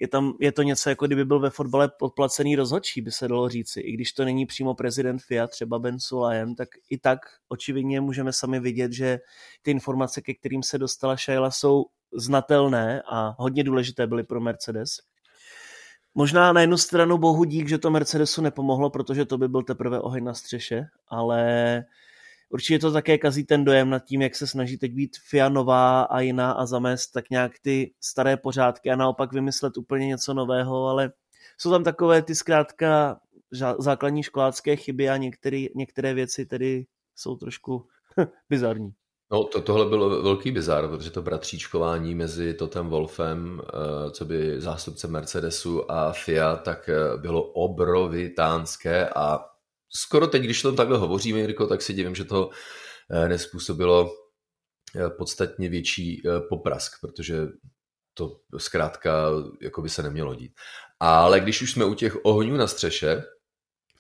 je, 0.03 0.09
tam, 0.09 0.35
je 0.41 0.53
to 0.53 0.63
něco, 0.63 0.89
jako 0.89 1.07
kdyby 1.07 1.25
byl 1.25 1.41
ve 1.41 1.51
fotbale 1.51 1.89
podplacený 1.99 2.57
rozhodčí, 2.57 3.01
by 3.01 3.11
se 3.11 3.29
dalo 3.29 3.49
říci. 3.49 3.81
I 3.81 3.93
když 3.93 4.13
to 4.13 4.25
není 4.25 4.47
přímo 4.47 4.75
prezident 4.75 5.23
FIA, 5.23 5.47
třeba 5.47 5.79
Ben 5.79 6.01
Sulajem, 6.01 6.55
tak 6.55 6.69
i 6.91 6.99
tak 6.99 7.19
očividně 7.49 8.01
můžeme 8.01 8.33
sami 8.33 8.61
vidět, 8.61 8.93
že 8.93 9.19
ty 9.63 9.71
informace, 9.71 10.21
ke 10.21 10.35
kterým 10.35 10.63
se 10.63 10.79
dostala 10.79 11.17
Shaila, 11.17 11.51
jsou 11.51 11.85
znatelné 12.13 13.03
a 13.13 13.35
hodně 13.39 13.65
důležité 13.65 14.07
byly 14.07 14.25
pro 14.25 14.41
Mercedes. 14.41 14.91
Možná 16.15 16.53
na 16.53 16.61
jednu 16.61 16.77
stranu 16.77 17.19
bohu 17.19 17.45
dík, 17.45 17.69
že 17.69 17.79
to 17.79 17.91
Mercedesu 17.91 18.43
nepomohlo, 18.43 18.91
protože 18.91 19.25
to 19.25 19.39
by 19.39 19.49
byl 19.49 19.63
teprve 19.63 20.01
oheň 20.01 20.25
na 20.25 20.35
střeše, 20.35 20.85
ale 21.09 21.45
určitě 22.53 22.79
to 22.79 22.93
také 22.93 23.19
kazí 23.19 23.45
ten 23.45 23.65
dojem 23.65 23.91
nad 23.91 24.05
tím, 24.05 24.23
jak 24.23 24.35
se 24.35 24.47
snaží 24.47 24.79
teď 24.79 24.93
být 24.93 25.17
FIA 25.31 25.49
nová 25.49 26.03
a 26.03 26.21
jiná 26.21 26.53
a 26.53 26.67
zamést 26.67 27.13
tak 27.13 27.31
nějak 27.31 27.53
ty 27.63 27.93
staré 28.01 28.37
pořádky 28.37 28.91
a 28.91 28.97
naopak 28.97 29.33
vymyslet 29.33 29.77
úplně 29.77 30.07
něco 30.07 30.35
nového, 30.35 30.87
ale 30.87 31.13
jsou 31.59 31.71
tam 31.71 31.85
takové 31.85 32.23
ty 32.23 32.35
zkrátka 32.35 33.21
základní 33.79 34.23
školácké 34.23 34.77
chyby 34.77 35.11
a 35.11 35.17
některé, 35.17 35.65
některé 35.75 36.15
věci 36.15 36.47
tedy 36.47 36.87
jsou 37.17 37.37
trošku 37.37 37.87
bizarní. 38.51 38.93
No, 39.33 39.45
to, 39.45 39.61
tohle 39.61 39.87
bylo 39.87 40.23
velký 40.23 40.51
bizar, 40.51 40.89
protože 40.89 41.11
to 41.11 41.23
bratříčkování 41.23 42.15
mezi 42.15 42.55
Totem 42.55 42.89
Wolfem, 42.89 43.63
eh, 43.65 44.11
co 44.11 44.25
by 44.25 44.61
zástupce 44.61 45.09
Mercedesu 45.09 45.91
a 45.91 46.13
FIA, 46.13 46.57
tak 46.57 46.89
eh, 46.89 47.17
bylo 47.17 47.43
obrovitánské 47.43 49.09
a 49.09 49.52
skoro 49.97 50.27
teď, 50.27 50.43
když 50.43 50.63
to 50.63 50.73
takhle 50.73 50.99
hovoříme, 50.99 51.39
Jirko, 51.39 51.67
tak 51.67 51.83
si 51.83 51.95
divím, 51.95 52.15
že 52.15 52.25
to 52.25 52.51
eh, 53.11 53.29
nespůsobilo 53.29 54.11
podstatně 55.19 55.69
větší 55.69 56.23
poprask, 56.49 56.93
protože 57.01 57.47
to 58.15 58.41
zkrátka 58.59 59.31
jako 59.63 59.83
by 59.83 59.89
se 59.89 60.03
nemělo 60.03 60.35
dít. 60.35 60.53
Ale 61.01 61.41
když 61.41 61.63
už 61.63 61.73
jsme 61.73 61.85
u 61.85 61.95
těch 61.95 62.17
ohňů 62.25 62.57
na 62.57 62.67
střeše, 62.67 63.23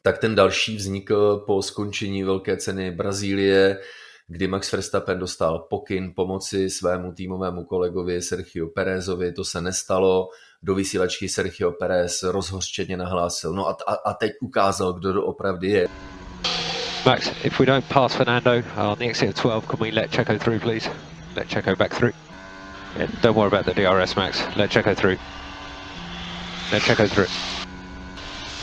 tak 0.02 0.18
ten 0.18 0.34
další 0.34 0.76
vznikl 0.76 1.44
po 1.46 1.62
skončení 1.62 2.24
velké 2.24 2.56
ceny 2.56 2.90
Brazílie, 2.90 3.80
kdy 4.28 4.48
Max 4.48 4.72
Verstappen 4.72 5.18
dostal 5.18 5.58
pokyn 5.58 6.14
pomoci 6.14 6.70
svému 6.70 7.12
týmovému 7.12 7.64
kolegovi 7.64 8.22
Sergio 8.22 8.66
Perezovi, 8.66 9.32
to 9.32 9.44
se 9.44 9.60
nestalo, 9.60 10.28
do 10.62 10.74
vysílačky 10.74 11.28
Sergio 11.28 11.72
Perez 11.72 12.22
rozhořčeně 12.22 12.96
nahlásil, 12.96 13.52
no 13.52 13.68
a, 13.68 13.76
a, 13.86 13.94
a 13.94 14.14
teď 14.14 14.32
ukázal, 14.40 14.92
kdo 14.92 15.12
to 15.12 15.22
opravdu 15.22 15.66
je. 15.66 15.88
Max, 17.06 17.30
if 17.44 17.58
we 17.58 17.66
don't 17.66 17.84
pass 17.88 18.14
Fernando 18.14 18.62
on 18.76 18.98
the 18.98 19.04
exit 19.04 19.28
of 19.28 19.34
12, 19.34 19.66
can 19.66 19.80
we 19.80 19.90
let 19.90 20.10
Checo 20.10 20.38
through, 20.38 20.60
please? 20.60 20.90
Let 21.36 21.48
Checo 21.48 21.76
back 21.76 21.94
through. 21.94 22.14
Yeah, 22.96 23.10
don't 23.22 23.34
worry 23.34 23.48
about 23.48 23.64
the 23.64 23.74
DRS, 23.74 24.16
Max. 24.16 24.42
Let 24.56 24.70
Checo 24.70 24.94
through. 24.94 25.18
Let 26.70 26.82
Checo 26.82 27.08
through. 27.08 27.26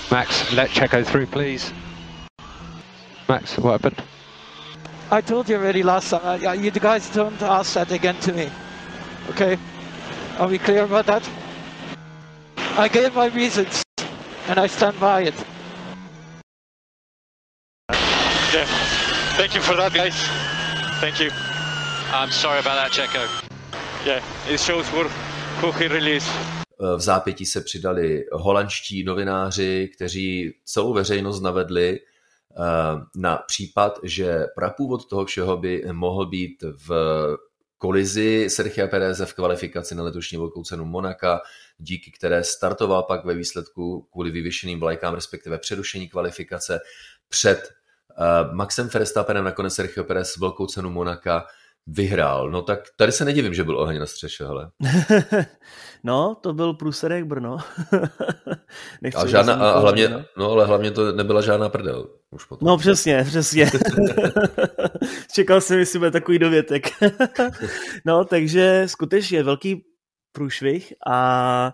Max, 0.10 0.53
let 0.53 0.70
Checo 0.70 1.03
through, 1.05 1.26
please. 1.26 1.74
Max, 3.28 3.57
what 3.57 3.82
happened? 3.82 4.09
I 5.12 5.22
told 5.22 5.49
you 5.49 5.55
already 5.55 5.82
last 5.82 6.12
time. 6.12 6.45
Uh, 6.45 6.53
you 6.53 6.70
guys 6.70 7.10
don't 7.10 7.41
ask 7.41 7.74
that 7.74 7.91
again 7.91 8.16
to 8.22 8.32
me. 8.32 8.47
Okay? 9.30 9.57
Are 10.38 10.47
we 10.47 10.60
clear 10.60 10.84
about 10.84 11.07
that? 11.07 11.28
I 12.78 12.88
gave 12.88 13.16
my 13.16 13.28
reasons, 13.28 13.84
and 14.47 14.60
I 14.60 14.68
stand 14.68 14.99
by 14.99 15.24
it. 15.24 15.34
Yeah. 18.53 18.66
Thank 19.36 19.55
you 19.55 19.62
for 19.62 19.76
that, 19.78 19.93
guys. 19.93 20.16
Thank 21.01 21.20
you. 21.20 21.32
I'm 22.14 22.30
sorry 22.30 22.60
about 22.60 22.76
that, 22.76 22.91
Checo. 22.91 23.26
Yeah, 24.05 24.22
it 24.47 24.60
shows 24.60 24.88
who, 24.89 25.03
who 25.62 25.72
he 25.72 25.88
really 25.88 26.18
is. 26.18 26.30
V 26.97 26.99
zápětí 26.99 27.45
se 27.45 27.62
přidali 27.62 28.26
holandští 28.32 29.03
novináři, 29.03 29.89
kteří 29.95 30.53
celou 30.66 30.93
veřejnost 30.93 31.41
navedli 31.41 31.99
Eh, 31.99 32.09
na 33.16 33.38
případ, 33.38 34.00
že 34.04 34.45
prapůvod 34.56 35.10
toho 35.10 35.26
všeho 35.26 35.58
by 35.58 35.84
mohl 35.91 36.26
být 36.26 36.64
v 36.88 36.91
kolizi 37.78 38.50
Sergio 38.50 38.88
Pereze 38.88 39.26
v 39.26 39.34
kvalifikaci 39.34 39.95
na 39.95 40.04
letošní 40.04 40.38
velkou 40.38 40.64
cenu 40.64 40.86
Monaka, 40.86 41.41
díky 41.78 42.12
které 42.12 42.43
startoval 42.43 43.04
pak 43.04 43.26
ve 43.26 43.34
výsledku 43.34 44.08
kvůli 44.12 44.32
vyvěšeným 44.32 44.80
vlajkám, 44.80 45.14
respektive 45.14 45.58
přerušení 45.58 46.10
kvalifikace 46.10 46.80
před 47.30 47.72
uh, 48.20 48.56
Maxem 48.56 48.88
Verstappenem, 48.88 49.43
nakonec 49.43 49.74
Sergio 49.74 50.04
Perez 50.04 50.38
velkou 50.38 50.66
cenu 50.66 50.89
Monaka 50.89 51.45
vyhrál. 51.91 52.51
No 52.51 52.61
tak 52.61 52.79
tady 52.95 53.11
se 53.11 53.25
nedivím, 53.25 53.53
že 53.53 53.63
byl 53.63 53.79
oheň 53.79 53.99
na 53.99 54.05
střeše, 54.05 54.45
hele. 54.45 54.71
no, 56.03 56.35
to 56.41 56.53
byl 56.53 56.73
průserek 56.73 57.25
Brno. 57.25 57.57
a, 59.15 59.27
žádná, 59.27 59.53
a 59.53 59.79
hlavně, 59.79 60.25
no 60.37 60.51
ale 60.51 60.65
hlavně 60.65 60.91
to 60.91 61.11
nebyla 61.11 61.41
žádná 61.41 61.69
prdel. 61.69 62.09
Už 62.31 62.45
potom. 62.45 62.67
No 62.67 62.77
přesně, 62.77 63.23
přesně. 63.23 63.71
Čekal 65.33 65.61
jsem, 65.61 65.79
jestli 65.79 65.99
bude 65.99 66.11
takový 66.11 66.39
dovětek. 66.39 66.87
no, 68.05 68.25
takže 68.25 68.83
skutečně 68.85 69.43
velký 69.43 69.83
průšvih 70.31 70.93
a 71.07 71.73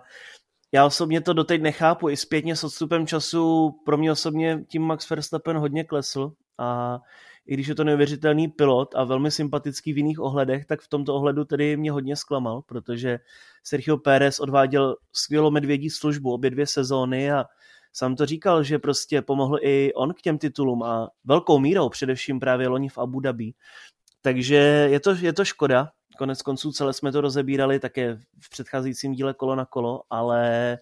já 0.73 0.85
osobně 0.85 1.21
to 1.21 1.33
doteď 1.33 1.61
nechápu. 1.61 2.09
I 2.09 2.17
zpětně 2.17 2.55
s 2.55 2.63
odstupem 2.63 3.07
času 3.07 3.71
pro 3.85 3.97
mě 3.97 4.11
osobně 4.11 4.65
tím 4.69 4.81
Max 4.81 5.09
Verstappen 5.09 5.57
hodně 5.57 5.83
klesl 5.83 6.31
a 6.59 6.99
i 7.47 7.53
když 7.53 7.67
je 7.67 7.75
to 7.75 7.83
neuvěřitelný 7.83 8.47
pilot 8.47 8.95
a 8.95 9.03
velmi 9.03 9.31
sympatický 9.31 9.93
v 9.93 9.97
jiných 9.97 10.19
ohledech, 10.19 10.65
tak 10.65 10.81
v 10.81 10.87
tomto 10.87 11.15
ohledu 11.15 11.45
tedy 11.45 11.77
mě 11.77 11.91
hodně 11.91 12.15
zklamal, 12.15 12.61
protože 12.61 13.19
Sergio 13.63 13.97
Pérez 13.97 14.39
odváděl 14.39 14.95
skvělou 15.13 15.51
medvědí 15.51 15.89
službu 15.89 16.33
obě 16.33 16.49
dvě 16.49 16.67
sezóny 16.67 17.31
a 17.31 17.45
sám 17.93 18.15
to 18.15 18.25
říkal, 18.25 18.63
že 18.63 18.79
prostě 18.79 19.21
pomohl 19.21 19.57
i 19.61 19.93
on 19.93 20.13
k 20.13 20.21
těm 20.21 20.37
titulům 20.37 20.83
a 20.83 21.09
velkou 21.25 21.59
mírou, 21.59 21.89
především 21.89 22.39
právě 22.39 22.67
loni 22.67 22.89
v 22.89 22.97
Abu 22.97 23.19
Dhabi. 23.19 23.53
Takže 24.21 24.55
je 24.91 24.99
to, 24.99 25.15
je 25.15 25.33
to 25.33 25.45
škoda, 25.45 25.89
konec 26.17 26.41
konců 26.41 26.71
celé 26.71 26.93
jsme 26.93 27.11
to 27.11 27.21
rozebírali 27.21 27.79
také 27.79 28.15
v 28.41 28.49
předcházejícím 28.49 29.13
díle 29.13 29.33
kolo 29.33 29.55
na 29.55 29.65
kolo, 29.65 30.01
ale 30.09 30.77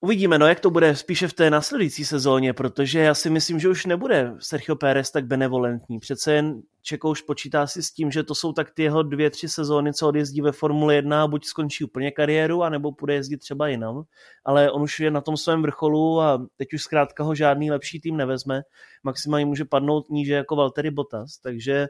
Uvidíme, 0.00 0.38
no 0.38 0.46
jak 0.46 0.60
to 0.60 0.70
bude 0.70 0.96
spíše 0.96 1.28
v 1.28 1.32
té 1.32 1.50
následující 1.50 2.04
sezóně, 2.04 2.52
protože 2.52 3.00
já 3.00 3.14
si 3.14 3.30
myslím, 3.30 3.60
že 3.60 3.68
už 3.68 3.86
nebude 3.86 4.34
Sergio 4.38 4.76
Pérez 4.76 5.10
tak 5.10 5.26
benevolentní. 5.26 5.98
Přece 5.98 6.32
jen 6.32 6.62
Čeko 6.82 7.10
už 7.10 7.22
počítá 7.22 7.66
si 7.66 7.82
s 7.82 7.90
tím, 7.90 8.10
že 8.10 8.22
to 8.22 8.34
jsou 8.34 8.52
tak 8.52 8.70
ty 8.70 8.82
jeho 8.82 9.02
dvě, 9.02 9.30
tři 9.30 9.48
sezóny, 9.48 9.94
co 9.94 10.08
odjezdí 10.08 10.40
ve 10.40 10.52
Formule 10.52 10.94
1 10.94 11.22
a 11.22 11.26
buď 11.26 11.44
skončí 11.44 11.84
úplně 11.84 12.10
kariéru, 12.10 12.62
anebo 12.62 12.92
bude 12.92 13.14
jezdit 13.14 13.36
třeba 13.36 13.68
jinam. 13.68 14.02
Ale 14.44 14.70
on 14.70 14.82
už 14.82 15.00
je 15.00 15.10
na 15.10 15.20
tom 15.20 15.36
svém 15.36 15.62
vrcholu 15.62 16.20
a 16.20 16.46
teď 16.56 16.68
už 16.74 16.82
zkrátka 16.82 17.24
ho 17.24 17.34
žádný 17.34 17.70
lepší 17.70 18.00
tým 18.00 18.16
nevezme. 18.16 18.62
Maximálně 19.02 19.46
může 19.46 19.64
padnout 19.64 20.10
níže 20.10 20.34
jako 20.34 20.56
Valtteri 20.56 20.90
Bottas, 20.90 21.38
takže 21.38 21.86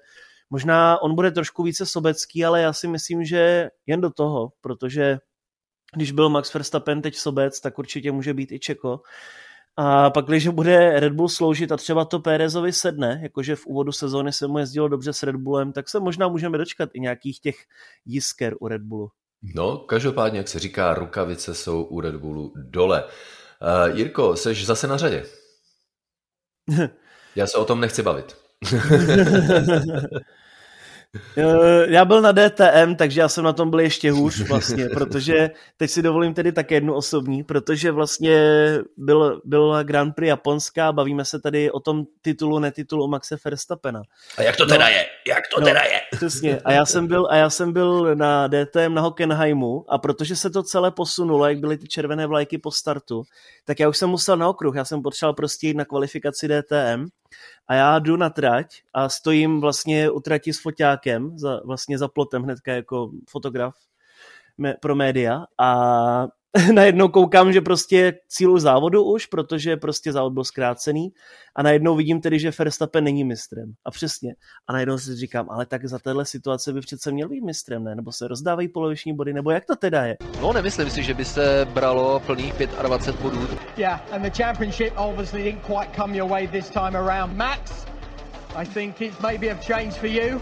možná 0.50 1.02
on 1.02 1.14
bude 1.14 1.30
trošku 1.30 1.62
více 1.62 1.86
sobecký, 1.86 2.44
ale 2.44 2.60
já 2.60 2.72
si 2.72 2.88
myslím, 2.88 3.24
že 3.24 3.68
jen 3.86 4.00
do 4.00 4.10
toho, 4.10 4.52
protože 4.60 5.18
když 5.94 6.12
byl 6.12 6.28
Max 6.28 6.54
Verstappen 6.54 7.02
teď 7.02 7.16
sobec, 7.16 7.60
tak 7.60 7.78
určitě 7.78 8.12
může 8.12 8.34
být 8.34 8.52
i 8.52 8.58
Čeko. 8.58 9.00
A 9.76 10.10
pak, 10.10 10.26
když 10.26 10.48
bude 10.48 11.00
Red 11.00 11.12
Bull 11.12 11.28
sloužit 11.28 11.72
a 11.72 11.76
třeba 11.76 12.04
to 12.04 12.20
Pérezovi 12.20 12.72
sedne, 12.72 13.20
jakože 13.22 13.56
v 13.56 13.66
úvodu 13.66 13.92
sezóny 13.92 14.32
se 14.32 14.46
mu 14.46 14.58
jezdilo 14.58 14.88
dobře 14.88 15.12
s 15.12 15.22
Red 15.22 15.36
Bullem, 15.36 15.72
tak 15.72 15.88
se 15.88 16.00
možná 16.00 16.28
můžeme 16.28 16.58
dočkat 16.58 16.90
i 16.92 17.00
nějakých 17.00 17.40
těch 17.40 17.56
jisker 18.06 18.54
u 18.60 18.68
Red 18.68 18.82
Bullu. 18.82 19.10
No, 19.54 19.76
každopádně, 19.78 20.38
jak 20.38 20.48
se 20.48 20.58
říká, 20.58 20.94
rukavice 20.94 21.54
jsou 21.54 21.82
u 21.82 22.00
Red 22.00 22.16
Bullu 22.16 22.52
dole. 22.56 23.04
Uh, 23.04 23.96
Jirko, 23.96 24.36
jsi 24.36 24.54
zase 24.54 24.86
na 24.86 24.96
řadě. 24.96 25.26
Já 27.36 27.46
se 27.46 27.58
o 27.58 27.64
tom 27.64 27.80
nechci 27.80 28.02
bavit. 28.02 28.36
Eh, 31.16 31.86
já 31.88 32.04
byl 32.04 32.22
na 32.22 32.32
DTM, 32.32 32.94
takže 32.96 33.20
já 33.20 33.28
jsem 33.28 33.44
na 33.44 33.52
tom 33.52 33.70
byl 33.70 33.80
ještě 33.80 34.10
hůř 34.10 34.40
vlastně, 34.40 34.88
protože 34.94 35.50
teď 35.76 35.90
si 35.90 36.02
dovolím 36.02 36.34
tedy 36.34 36.52
také 36.52 36.74
jednu 36.74 36.94
osobní, 36.94 37.44
protože 37.44 37.90
vlastně 37.90 38.38
byl, 38.96 39.40
byl 39.44 39.84
Grand 39.84 40.14
Prix 40.14 40.28
Japonská, 40.28 40.92
bavíme 40.92 41.24
se 41.24 41.40
tady 41.40 41.70
o 41.70 41.80
tom 41.80 42.04
titulu, 42.22 42.58
netitulu 42.58 43.08
Maxe 43.08 43.36
Verstappena. 43.44 44.02
A 44.38 44.42
jak 44.42 44.56
to 44.56 44.66
teda 44.66 44.84
no, 44.84 44.90
je? 44.90 45.06
Jak 45.28 45.44
to 45.54 45.60
no, 45.60 45.66
teda 45.66 45.80
je? 45.80 46.00
Přesně. 46.16 46.60
A 46.64 46.72
já 46.72 46.86
jsem 46.86 47.06
byl, 47.06 47.28
a 47.30 47.36
já 47.36 47.50
jsem 47.50 47.72
byl 47.72 48.14
na 48.14 48.48
DTM 48.48 48.94
na 48.94 49.02
Hockenheimu 49.02 49.84
a 49.88 49.98
protože 49.98 50.36
se 50.36 50.50
to 50.50 50.62
celé 50.62 50.90
posunulo, 50.90 51.46
jak 51.46 51.58
byly 51.58 51.78
ty 51.78 51.88
červené 51.88 52.26
vlajky 52.26 52.58
po 52.58 52.70
startu, 52.70 53.22
tak 53.64 53.80
já 53.80 53.88
už 53.88 53.98
jsem 53.98 54.10
musel 54.10 54.36
na 54.36 54.48
okruh, 54.48 54.76
já 54.76 54.84
jsem 54.84 55.02
potřeboval 55.02 55.34
prostě 55.34 55.66
jít 55.66 55.76
na 55.76 55.84
kvalifikaci 55.84 56.48
DTM 56.48 57.06
a 57.68 57.74
já 57.74 57.98
jdu 57.98 58.16
na 58.16 58.30
trať 58.30 58.82
a 58.94 59.08
stojím 59.08 59.60
vlastně 59.60 60.10
u 60.10 60.20
trati 60.20 60.52
s 60.52 60.62
foťákem, 60.62 61.38
za, 61.38 61.60
vlastně 61.64 61.98
za 61.98 62.08
plotem 62.08 62.42
hnedka 62.42 62.72
jako 62.72 63.10
fotograf 63.28 63.74
pro 64.80 64.94
média. 64.94 65.44
A 65.58 66.28
najednou 66.74 67.08
koukám, 67.08 67.52
že 67.52 67.60
prostě 67.60 68.12
cílu 68.28 68.58
závodu 68.58 69.04
už, 69.04 69.26
protože 69.26 69.76
prostě 69.76 70.12
závod 70.12 70.32
byl 70.32 70.44
zkrácený 70.44 71.12
a 71.56 71.62
najednou 71.62 71.96
vidím 71.96 72.20
tedy, 72.20 72.38
že 72.38 72.50
Verstappen 72.58 73.04
není 73.04 73.24
mistrem. 73.24 73.72
A 73.84 73.90
přesně. 73.90 74.34
A 74.68 74.72
najednou 74.72 74.98
si 74.98 75.16
říkám, 75.16 75.50
ale 75.50 75.66
tak 75.66 75.86
za 75.86 75.98
téhle 75.98 76.24
situace 76.24 76.72
by 76.72 76.80
přece 76.80 77.12
měl 77.12 77.28
být 77.28 77.44
mistrem, 77.44 77.84
ne? 77.84 77.94
Nebo 77.94 78.12
se 78.12 78.28
rozdávají 78.28 78.68
poloviční 78.68 79.16
body, 79.16 79.32
nebo 79.32 79.50
jak 79.50 79.64
to 79.64 79.76
teda 79.76 80.04
je? 80.04 80.16
No, 80.40 80.52
nemyslím 80.52 80.90
si, 80.90 81.02
že 81.02 81.14
by 81.14 81.24
se 81.24 81.68
bralo 81.72 82.20
plných 82.20 82.54
25 82.82 83.22
bodů. 83.22 83.48
Yeah, 83.76 84.12
and 84.12 84.22
the 84.22 84.42
championship 84.42 84.92
obviously 84.96 85.42
didn't 85.42 85.62
quite 85.66 85.90
come 85.96 86.16
your 86.16 86.30
way 86.30 86.48
this 86.48 86.70
time 86.70 86.96
around. 86.96 87.36
Max, 87.36 87.86
I 88.56 88.66
think 88.66 89.00
it's 89.00 89.20
maybe 89.20 89.50
a 89.50 89.54
change 89.54 89.90
for 89.90 90.08
you. 90.08 90.40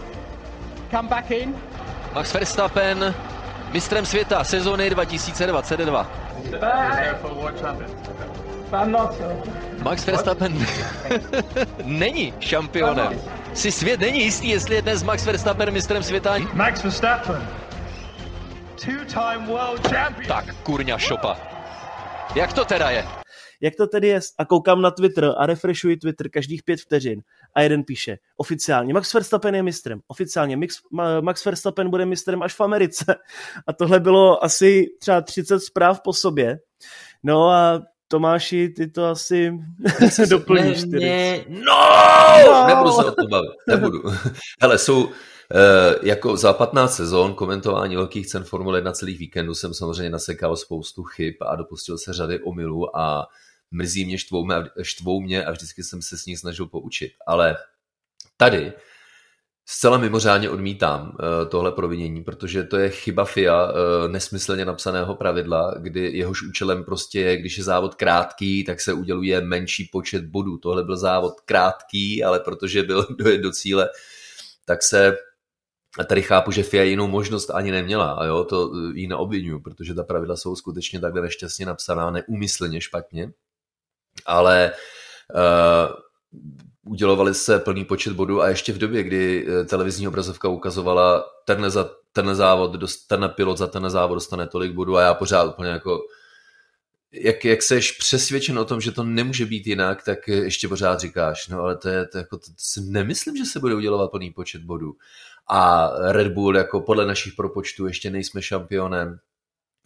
Come 0.91 1.09
back 1.09 1.31
in. 1.31 1.55
Max 2.13 2.33
Verstappen 2.33 3.13
mistrem 3.71 4.05
světa 4.05 4.43
sezóny 4.43 4.89
2022. 4.89 6.07
Max 9.83 10.05
Verstappen 10.05 10.65
není 11.83 12.33
šampionem. 12.39 13.21
Si 13.53 13.71
svět 13.71 13.99
není 13.99 14.23
jistý, 14.23 14.49
jestli 14.49 14.75
je 14.75 14.81
dnes 14.81 15.03
Max 15.03 15.25
Verstappen 15.25 15.71
mistrem 15.71 16.03
světa. 16.03 16.35
Max 16.53 16.83
Verstappen. 16.83 17.47
Two-time 18.75 19.45
world 19.47 19.87
champion. 19.87 20.27
Tak, 20.27 20.55
kurňa 20.63 20.97
šopa. 20.97 21.37
Jak 22.35 22.53
to 22.53 22.65
teda 22.65 22.89
je? 22.89 23.05
Jak 23.61 23.75
to 23.75 23.87
tedy 23.87 24.07
je? 24.07 24.19
A 24.37 24.45
koukám 24.45 24.81
na 24.81 24.91
Twitter 24.91 25.33
a 25.37 25.45
refreshuji 25.45 25.97
Twitter 25.97 26.29
každých 26.29 26.63
pět 26.63 26.81
vteřin 26.81 27.21
a 27.53 27.61
jeden 27.61 27.83
píše, 27.83 28.17
oficiálně 28.37 28.93
Max 28.93 29.13
Verstappen 29.13 29.55
je 29.55 29.63
mistrem, 29.63 29.99
oficiálně 30.07 30.57
Max, 30.57 30.75
Max 31.21 31.45
Verstappen 31.45 31.89
bude 31.89 32.05
mistrem 32.05 32.43
až 32.43 32.53
v 32.53 32.61
Americe. 32.61 33.15
A 33.67 33.73
tohle 33.73 33.99
bylo 33.99 34.43
asi 34.43 34.85
třeba 34.99 35.21
30 35.21 35.59
zpráv 35.59 36.01
po 36.03 36.13
sobě. 36.13 36.59
No 37.23 37.49
a 37.49 37.81
Tomáši, 38.07 38.69
ty 38.69 38.87
to 38.87 39.05
asi 39.05 39.51
doplníš. 40.29 40.83
Ne, 40.83 40.99
ne, 40.99 41.45
no! 41.47 41.59
no! 42.47 42.67
Nebudu 42.67 42.91
se 42.91 43.05
o 43.05 43.11
to 43.11 43.27
bavit, 43.27 43.51
nebudu. 43.67 44.03
Hele, 44.61 44.77
jsou, 44.77 45.09
E, 45.53 46.07
jako 46.07 46.37
za 46.37 46.53
15 46.53 46.95
sezon 46.95 47.33
komentování 47.33 47.95
velkých 47.95 48.27
cen 48.27 48.43
Formule 48.43 48.77
1 48.77 48.91
celých 48.91 49.19
víkendů 49.19 49.55
jsem 49.55 49.73
samozřejmě 49.73 50.09
nasekal 50.09 50.55
spoustu 50.55 51.03
chyb 51.03 51.35
a 51.41 51.55
dopustil 51.55 51.97
se 51.97 52.13
řady 52.13 52.39
omylů 52.39 52.97
a 52.97 53.27
mrzí 53.71 54.05
mě, 54.05 54.17
štvou 54.17 54.45
mě, 54.45 54.55
štvou 54.81 55.21
mě 55.21 55.45
a 55.45 55.51
vždycky 55.51 55.83
jsem 55.83 56.01
se 56.01 56.17
s 56.17 56.25
ní 56.25 56.37
snažil 56.37 56.65
poučit. 56.65 57.11
Ale 57.27 57.57
tady 58.37 58.73
zcela 59.65 59.97
mimořádně 59.97 60.49
odmítám 60.49 61.07
uh, 61.07 61.49
tohle 61.49 61.71
provinění, 61.71 62.23
protože 62.23 62.63
to 62.63 62.77
je 62.77 62.89
chyba 62.89 63.25
FIA 63.25 63.65
uh, 63.65 63.71
nesmyslně 64.11 64.65
napsaného 64.65 65.15
pravidla, 65.15 65.75
kdy 65.79 66.17
jehož 66.17 66.43
účelem 66.43 66.83
prostě 66.83 67.19
je, 67.19 67.37
když 67.37 67.57
je 67.57 67.63
závod 67.63 67.95
krátký, 67.95 68.63
tak 68.63 68.81
se 68.81 68.93
uděluje 68.93 69.41
menší 69.41 69.89
počet 69.91 70.25
bodů. 70.25 70.57
Tohle 70.57 70.83
byl 70.83 70.97
závod 70.97 71.41
krátký, 71.45 72.23
ale 72.23 72.39
protože 72.39 72.83
byl 72.83 73.07
dojet 73.17 73.41
do 73.41 73.51
cíle, 73.51 73.89
tak 74.65 74.83
se 74.83 75.17
a 75.99 76.03
tady 76.03 76.21
chápu, 76.21 76.51
že 76.51 76.63
FIA 76.63 76.83
jinou 76.83 77.07
možnost 77.07 77.49
ani 77.49 77.71
neměla 77.71 78.11
a 78.11 78.25
jo, 78.25 78.43
to 78.43 78.71
eh, 78.75 78.99
ji 78.99 79.07
neobvinuju, 79.07 79.59
protože 79.59 79.93
ta 79.93 80.03
pravidla 80.03 80.37
jsou 80.37 80.55
skutečně 80.55 80.99
takhle 80.99 81.21
nešťastně 81.21 81.65
napsaná, 81.65 82.11
neumyslně 82.11 82.81
špatně 82.81 83.31
ale 84.27 84.71
uh, 85.35 85.95
udělovali 86.91 87.33
se 87.33 87.59
plný 87.59 87.85
počet 87.85 88.13
bodů 88.13 88.41
a 88.41 88.49
ještě 88.49 88.73
v 88.73 88.77
době, 88.77 89.03
kdy 89.03 89.47
eh, 89.47 89.65
televizní 89.65 90.07
obrazovka 90.07 90.47
ukazovala 90.47 91.25
tenhle, 91.45 91.69
za, 91.69 91.89
tenhle 92.13 92.35
závod, 92.35 92.71
tenhle 93.07 93.29
pilot 93.29 93.57
za 93.57 93.67
tenhle 93.67 93.89
závod 93.89 94.15
dostane 94.15 94.47
tolik 94.47 94.71
bodů 94.71 94.97
a 94.97 95.01
já 95.01 95.13
pořád 95.13 95.43
úplně 95.43 95.69
jako 95.69 95.99
jak, 97.11 97.45
jak 97.45 97.63
seš 97.63 97.91
přesvědčen 97.91 98.59
o 98.59 98.65
tom, 98.65 98.81
že 98.81 98.91
to 98.91 99.03
nemůže 99.03 99.45
být 99.45 99.67
jinak, 99.67 100.03
tak 100.03 100.27
ještě 100.27 100.67
pořád 100.67 100.99
říkáš, 100.99 101.47
no 101.47 101.59
ale 101.59 101.77
to 101.77 101.89
je, 101.89 102.05
to, 102.07 102.17
jako, 102.17 102.37
to, 102.37 102.45
to 102.45 102.53
si 102.57 102.81
nemyslím, 102.81 103.37
že 103.37 103.45
se 103.45 103.59
bude 103.59 103.75
udělovat 103.75 104.11
plný 104.11 104.31
počet 104.31 104.61
bodů. 104.61 104.93
A 105.49 105.89
Red 106.11 106.31
Bull, 106.31 106.57
jako 106.57 106.81
podle 106.81 107.05
našich 107.05 107.33
propočtů, 107.33 107.87
ještě 107.87 108.09
nejsme 108.09 108.41
šampionem, 108.41 109.19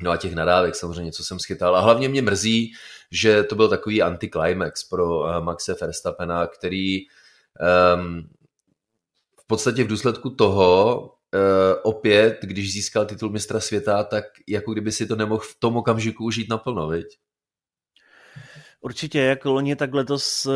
No 0.02 0.12
a 0.12 0.18
těch 0.18 0.36
nadávek 0.36 0.76
samozřejmě, 0.76 1.12
co 1.12 1.24
jsem 1.24 1.40
schytal. 1.40 1.76
A 1.76 1.80
hlavně 1.80 2.10
mě 2.10 2.22
mrzí, 2.22 2.74
že 3.12 3.44
to 3.44 3.56
byl 3.56 3.70
takový 3.70 4.02
anticlimax 4.02 4.84
pro 4.84 5.28
eh, 5.28 5.42
Maxe 5.42 5.76
Verstappena, 5.82 6.48
který 6.48 7.00
um, 7.96 8.30
v 9.40 9.48
podstatě 9.48 9.84
v 9.84 9.88
důsledku 9.88 10.30
toho 10.30 11.02
uh, 11.02 11.80
opět, 11.84 12.40
když 12.42 12.74
získal 12.74 13.06
titul 13.06 13.30
mistra 13.30 13.60
světa, 13.60 14.04
tak 14.04 14.26
jako 14.48 14.72
kdyby 14.72 14.92
si 14.92 15.08
to 15.08 15.16
nemohl 15.16 15.42
v 15.42 15.56
tom 15.60 15.78
okamžiku 15.78 16.24
užít 16.24 16.50
naplno, 16.50 16.88
viď? 16.88 17.06
Určitě, 18.82 19.20
jako 19.20 19.52
loni, 19.52 19.76
tak 19.76 19.94
letos 19.94 20.46
uh, 20.46 20.54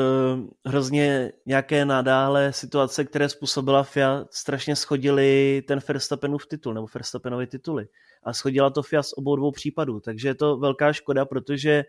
hrozně 0.65 1.31
nějaké 1.45 1.85
nadále 1.85 2.53
situace, 2.53 3.05
které 3.05 3.29
způsobila 3.29 3.83
FIA, 3.83 4.25
strašně 4.31 4.75
schodili 4.75 5.63
ten 5.67 5.79
Verstappenův 5.87 6.47
titul, 6.47 6.73
nebo 6.73 6.87
Verstappenovy 6.93 7.47
tituly 7.47 7.87
a 8.25 8.33
schodila 8.33 8.69
to 8.69 8.83
FIA 8.83 9.03
z 9.03 9.13
obou 9.13 9.35
dvou 9.35 9.51
případů, 9.51 9.99
takže 9.99 10.27
je 10.27 10.35
to 10.35 10.57
velká 10.57 10.93
škoda, 10.93 11.25
protože 11.25 11.83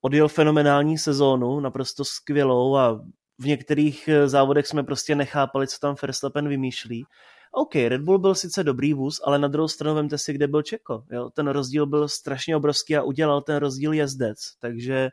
odjel 0.00 0.28
fenomenální 0.28 0.98
sezónu, 0.98 1.60
naprosto 1.60 2.04
skvělou 2.04 2.76
a 2.76 3.04
v 3.38 3.46
některých 3.46 4.08
eh, 4.08 4.28
závodech 4.28 4.66
jsme 4.66 4.82
prostě 4.82 5.14
nechápali, 5.14 5.66
co 5.66 5.78
tam 5.78 5.94
Verstappen 6.02 6.48
vymýšlí. 6.48 7.04
OK, 7.52 7.74
Red 7.74 8.02
Bull 8.02 8.18
byl 8.18 8.34
sice 8.34 8.64
dobrý 8.64 8.94
vůz, 8.94 9.20
ale 9.24 9.38
na 9.38 9.48
druhou 9.48 9.68
stranu 9.68 9.96
vemte 9.96 10.18
si, 10.18 10.32
kde 10.32 10.48
byl 10.48 10.62
Čeko. 10.62 11.04
Jo? 11.12 11.30
Ten 11.30 11.48
rozdíl 11.48 11.86
byl 11.86 12.08
strašně 12.08 12.56
obrovský 12.56 12.96
a 12.96 13.02
udělal 13.02 13.42
ten 13.42 13.56
rozdíl 13.56 13.92
jezdec. 13.92 14.38
Takže 14.60 15.10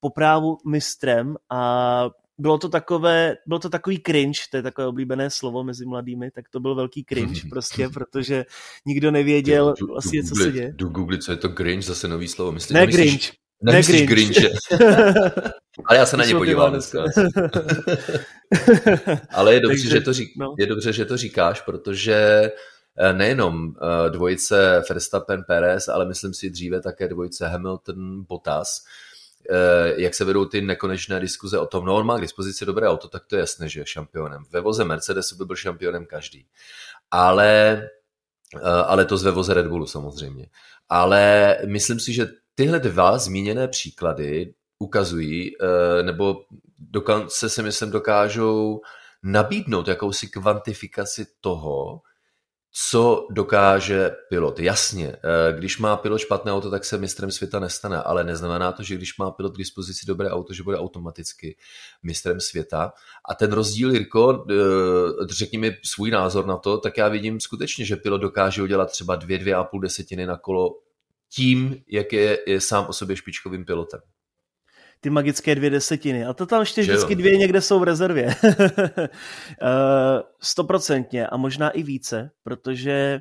po 0.00 0.10
právu 0.10 0.58
mistrem 0.66 1.36
a 1.50 2.10
bylo 2.38 2.58
to 2.58 2.68
takové, 2.68 3.36
bylo 3.46 3.58
to 3.58 3.68
takový 3.68 4.02
cringe, 4.06 4.40
to 4.50 4.56
je 4.56 4.62
takové 4.62 4.86
oblíbené 4.86 5.30
slovo 5.30 5.64
mezi 5.64 5.86
mladými, 5.86 6.30
tak 6.30 6.48
to 6.48 6.60
byl 6.60 6.74
velký 6.74 7.04
cringe 7.04 7.40
prostě, 7.50 7.88
protože 7.88 8.44
nikdo 8.86 9.10
nevěděl 9.10 9.74
vlastně, 9.88 10.24
co 10.24 10.34
se 10.34 10.52
děje. 10.52 10.72
Jdu 10.76 10.88
googlit, 10.88 11.22
co 11.22 11.32
je 11.32 11.36
to 11.36 11.48
cringe, 11.48 11.86
zase 11.86 12.08
nový 12.08 12.28
slovo. 12.28 12.52
Myslím, 12.52 12.76
ne 12.76 12.88
cringe. 12.88 13.32
Ne 13.62 13.82
cringe. 13.82 14.14
cringe. 14.14 14.50
Ale 15.84 15.98
já 15.98 16.06
se 16.06 16.16
na 16.16 16.24
ně 16.24 16.34
podívám 16.34 16.70
dneska. 16.70 17.04
Ale 19.30 19.54
je 19.54 19.60
dobře, 19.60 19.88
že 19.88 20.00
to 20.00 20.12
řík, 20.12 20.32
no. 20.36 20.54
je 20.58 20.66
dobře, 20.66 20.92
že 20.92 21.04
to 21.04 21.16
říkáš, 21.16 21.60
protože 21.60 22.50
eh, 22.98 23.12
nejenom 23.12 23.74
eh, 23.76 24.10
dvojice 24.10 24.82
Verstappen 24.88 25.44
Perez, 25.44 25.88
ale 25.88 26.06
myslím 26.06 26.34
si 26.34 26.50
dříve 26.50 26.80
také 26.80 27.08
dvojice 27.08 27.48
Hamilton 27.48 28.24
Bottas, 28.28 28.84
jak 29.96 30.14
se 30.14 30.24
vedou 30.24 30.44
ty 30.44 30.60
nekonečné 30.60 31.20
diskuze 31.20 31.58
o 31.58 31.66
tom, 31.66 31.84
no 31.84 31.96
on 31.96 32.06
má 32.06 32.18
k 32.18 32.20
dispozici 32.20 32.66
dobré 32.66 32.88
auto, 32.88 33.08
tak 33.08 33.26
to 33.26 33.36
je 33.36 33.40
jasné, 33.40 33.68
že 33.68 33.80
je 33.80 33.86
šampionem. 33.86 34.42
Ve 34.50 34.60
voze 34.60 34.84
Mercedesu 34.84 35.36
by 35.36 35.44
byl 35.44 35.56
šampionem 35.56 36.06
každý. 36.06 36.46
Ale, 37.10 37.82
eh, 38.56 38.60
ale 38.86 39.04
to 39.04 39.16
z 39.16 39.22
ve 39.22 39.30
voze 39.30 39.54
Red 39.54 39.66
Bullu 39.66 39.86
samozřejmě. 39.86 40.46
Ale 40.88 41.56
myslím 41.66 42.00
si, 42.00 42.12
že 42.12 42.28
tyhle 42.54 42.80
dva 42.80 43.18
zmíněné 43.18 43.68
příklady 43.68 44.54
ukazují, 44.78 45.56
eh, 45.60 46.02
nebo 46.02 46.44
dokonce 46.78 47.48
si 47.48 47.62
myslím 47.62 47.90
dokážou 47.90 48.80
nabídnout 49.22 49.88
jakousi 49.88 50.28
kvantifikaci 50.28 51.26
toho, 51.40 52.00
co 52.78 53.26
dokáže 53.30 54.10
pilot. 54.28 54.58
Jasně, 54.58 55.08
eh, 55.08 55.58
když 55.58 55.78
má 55.78 55.96
pilot 55.96 56.20
špatné 56.20 56.52
auto, 56.52 56.70
tak 56.70 56.84
se 56.84 56.98
mistrem 56.98 57.30
světa 57.30 57.60
nestane, 57.60 58.02
ale 58.02 58.24
neznamená 58.24 58.72
to, 58.72 58.82
že 58.82 58.94
když 58.94 59.18
má 59.18 59.30
pilot 59.30 59.54
k 59.54 59.58
dispozici 59.58 60.06
dobré 60.06 60.30
auto, 60.30 60.52
že 60.52 60.62
bude 60.62 60.78
automaticky 60.78 61.56
mistrem 62.02 62.40
světa. 62.40 62.92
A 63.28 63.34
ten 63.34 63.52
rozdíl, 63.52 63.92
Jirko, 63.92 64.46
eh, 64.50 64.54
řekni 65.30 65.58
mi 65.58 65.76
svůj 65.84 66.10
názor 66.10 66.46
na 66.46 66.56
to, 66.56 66.78
tak 66.78 66.98
já 66.98 67.08
vidím 67.08 67.40
skutečně, 67.40 67.84
že 67.84 67.96
pilot 67.96 68.20
dokáže 68.20 68.62
udělat 68.62 68.90
třeba 68.90 69.16
dvě, 69.16 69.38
dvě 69.38 69.54
a 69.54 69.64
půl 69.64 69.80
desetiny 69.80 70.26
na 70.26 70.36
kolo 70.36 70.70
tím, 71.32 71.82
jak 71.88 72.12
je, 72.12 72.38
je 72.46 72.60
sám 72.60 72.86
o 72.88 72.92
sobě 72.92 73.16
špičkovým 73.16 73.64
pilotem 73.64 74.00
ty 75.00 75.10
magické 75.10 75.54
dvě 75.54 75.70
desetiny. 75.70 76.24
A 76.26 76.32
to 76.32 76.46
tam 76.46 76.60
ještě 76.60 76.80
vždycky 76.80 77.14
dvě 77.14 77.36
někde 77.36 77.60
jsou 77.60 77.80
v 77.80 77.84
rezervě. 77.84 78.34
Eh, 79.62 80.22
stoprocentně 80.40 81.26
a 81.26 81.36
možná 81.36 81.70
i 81.70 81.82
více, 81.82 82.30
protože 82.42 83.20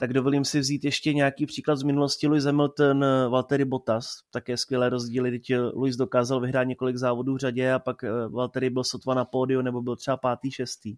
tak 0.00 0.12
dovolím 0.12 0.44
si 0.44 0.60
vzít 0.60 0.84
ještě 0.84 1.14
nějaký 1.14 1.46
příklad 1.46 1.76
z 1.76 1.82
minulosti. 1.82 2.28
Lewis 2.28 2.44
Hamilton, 2.44 3.04
Valtteri 3.30 3.64
Bottas, 3.64 4.06
také 4.30 4.56
skvělé 4.56 4.88
rozdíly, 4.88 5.30
teď 5.30 5.58
Lewis 5.74 5.96
dokázal 5.96 6.40
vyhrát 6.40 6.66
několik 6.66 6.96
závodů 6.96 7.34
v 7.34 7.38
řadě 7.38 7.72
a 7.72 7.78
pak 7.78 8.04
eh, 8.04 8.10
Valtteri 8.28 8.70
byl 8.70 8.84
sotva 8.84 9.14
na 9.14 9.24
pódiu 9.24 9.62
nebo 9.62 9.82
byl 9.82 9.96
třeba 9.96 10.16
pátý, 10.16 10.50
šestý. 10.50 10.96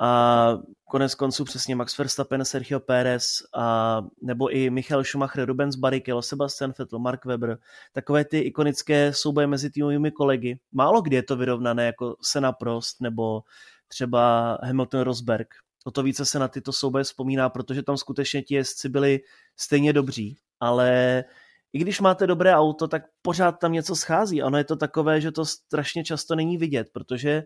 A 0.00 0.58
konec 0.90 1.14
konců 1.14 1.44
přesně 1.44 1.76
Max 1.76 1.98
Verstappen, 1.98 2.44
Sergio 2.44 2.80
Pérez 2.80 3.42
a 3.54 4.02
nebo 4.22 4.56
i 4.56 4.70
Michael 4.70 5.04
Schumacher, 5.04 5.48
Rubens 5.48 5.76
Barrichello, 5.76 6.22
Sebastian 6.22 6.72
Vettel, 6.78 6.98
Mark 6.98 7.24
Webber, 7.24 7.58
takové 7.92 8.24
ty 8.24 8.38
ikonické 8.38 9.12
souboje 9.12 9.46
mezi 9.46 9.70
týmovými 9.70 10.10
kolegy. 10.10 10.58
Málo 10.72 11.02
kdy 11.02 11.16
je 11.16 11.22
to 11.22 11.36
vyrovnané 11.36 11.86
jako 11.86 12.16
Senna 12.22 12.52
Prost 12.52 13.00
nebo 13.00 13.42
třeba 13.88 14.58
Hamilton 14.62 15.00
Rosberg. 15.00 15.48
O 15.84 15.90
to 15.90 16.02
více 16.02 16.24
se 16.24 16.38
na 16.38 16.48
tyto 16.48 16.72
souboje 16.72 17.04
vzpomíná, 17.04 17.48
protože 17.48 17.82
tam 17.82 17.96
skutečně 17.96 18.42
ti 18.42 18.54
jezdci 18.54 18.88
byli 18.88 19.20
stejně 19.56 19.92
dobří, 19.92 20.36
ale 20.60 21.24
i 21.72 21.78
když 21.78 22.00
máte 22.00 22.26
dobré 22.26 22.54
auto, 22.54 22.88
tak 22.88 23.02
pořád 23.22 23.52
tam 23.52 23.72
něco 23.72 23.96
schází. 23.96 24.42
Ono 24.42 24.58
je 24.58 24.64
to 24.64 24.76
takové, 24.76 25.20
že 25.20 25.32
to 25.32 25.44
strašně 25.44 26.04
často 26.04 26.34
není 26.34 26.58
vidět, 26.58 26.88
protože 26.92 27.42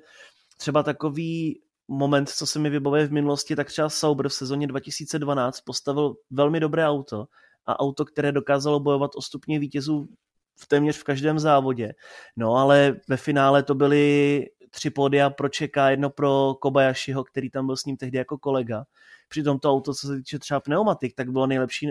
třeba 0.56 0.82
takový 0.82 1.60
moment, 1.88 2.28
co 2.28 2.46
se 2.46 2.58
mi 2.58 2.70
vybavuje 2.70 3.06
v 3.06 3.12
minulosti, 3.12 3.56
tak 3.56 3.66
třeba 3.66 3.88
Sauber 3.88 4.28
v 4.28 4.34
sezóně 4.34 4.66
2012 4.66 5.60
postavil 5.60 6.14
velmi 6.30 6.60
dobré 6.60 6.88
auto 6.88 7.26
a 7.66 7.80
auto, 7.80 8.04
které 8.04 8.32
dokázalo 8.32 8.80
bojovat 8.80 9.10
o 9.16 9.22
stupně 9.22 9.58
vítězů 9.58 10.08
v 10.56 10.66
téměř 10.66 10.98
v 10.98 11.04
každém 11.04 11.38
závodě. 11.38 11.92
No 12.36 12.54
ale 12.54 12.96
ve 13.08 13.16
finále 13.16 13.62
to 13.62 13.74
byly 13.74 14.44
tři 14.70 14.90
pódia 14.90 15.30
pro 15.30 15.48
Čeka, 15.48 15.90
jedno 15.90 16.10
pro 16.10 16.54
Kobayashiho, 16.60 17.24
který 17.24 17.50
tam 17.50 17.66
byl 17.66 17.76
s 17.76 17.84
ním 17.84 17.96
tehdy 17.96 18.18
jako 18.18 18.38
kolega. 18.38 18.84
Přitom 19.28 19.58
to 19.58 19.72
auto, 19.72 19.94
co 19.94 20.06
se 20.06 20.16
týče 20.16 20.38
třeba 20.38 20.60
pneumatik, 20.60 21.14
tak 21.14 21.30
bylo 21.30 21.46
nejlepší 21.46 21.90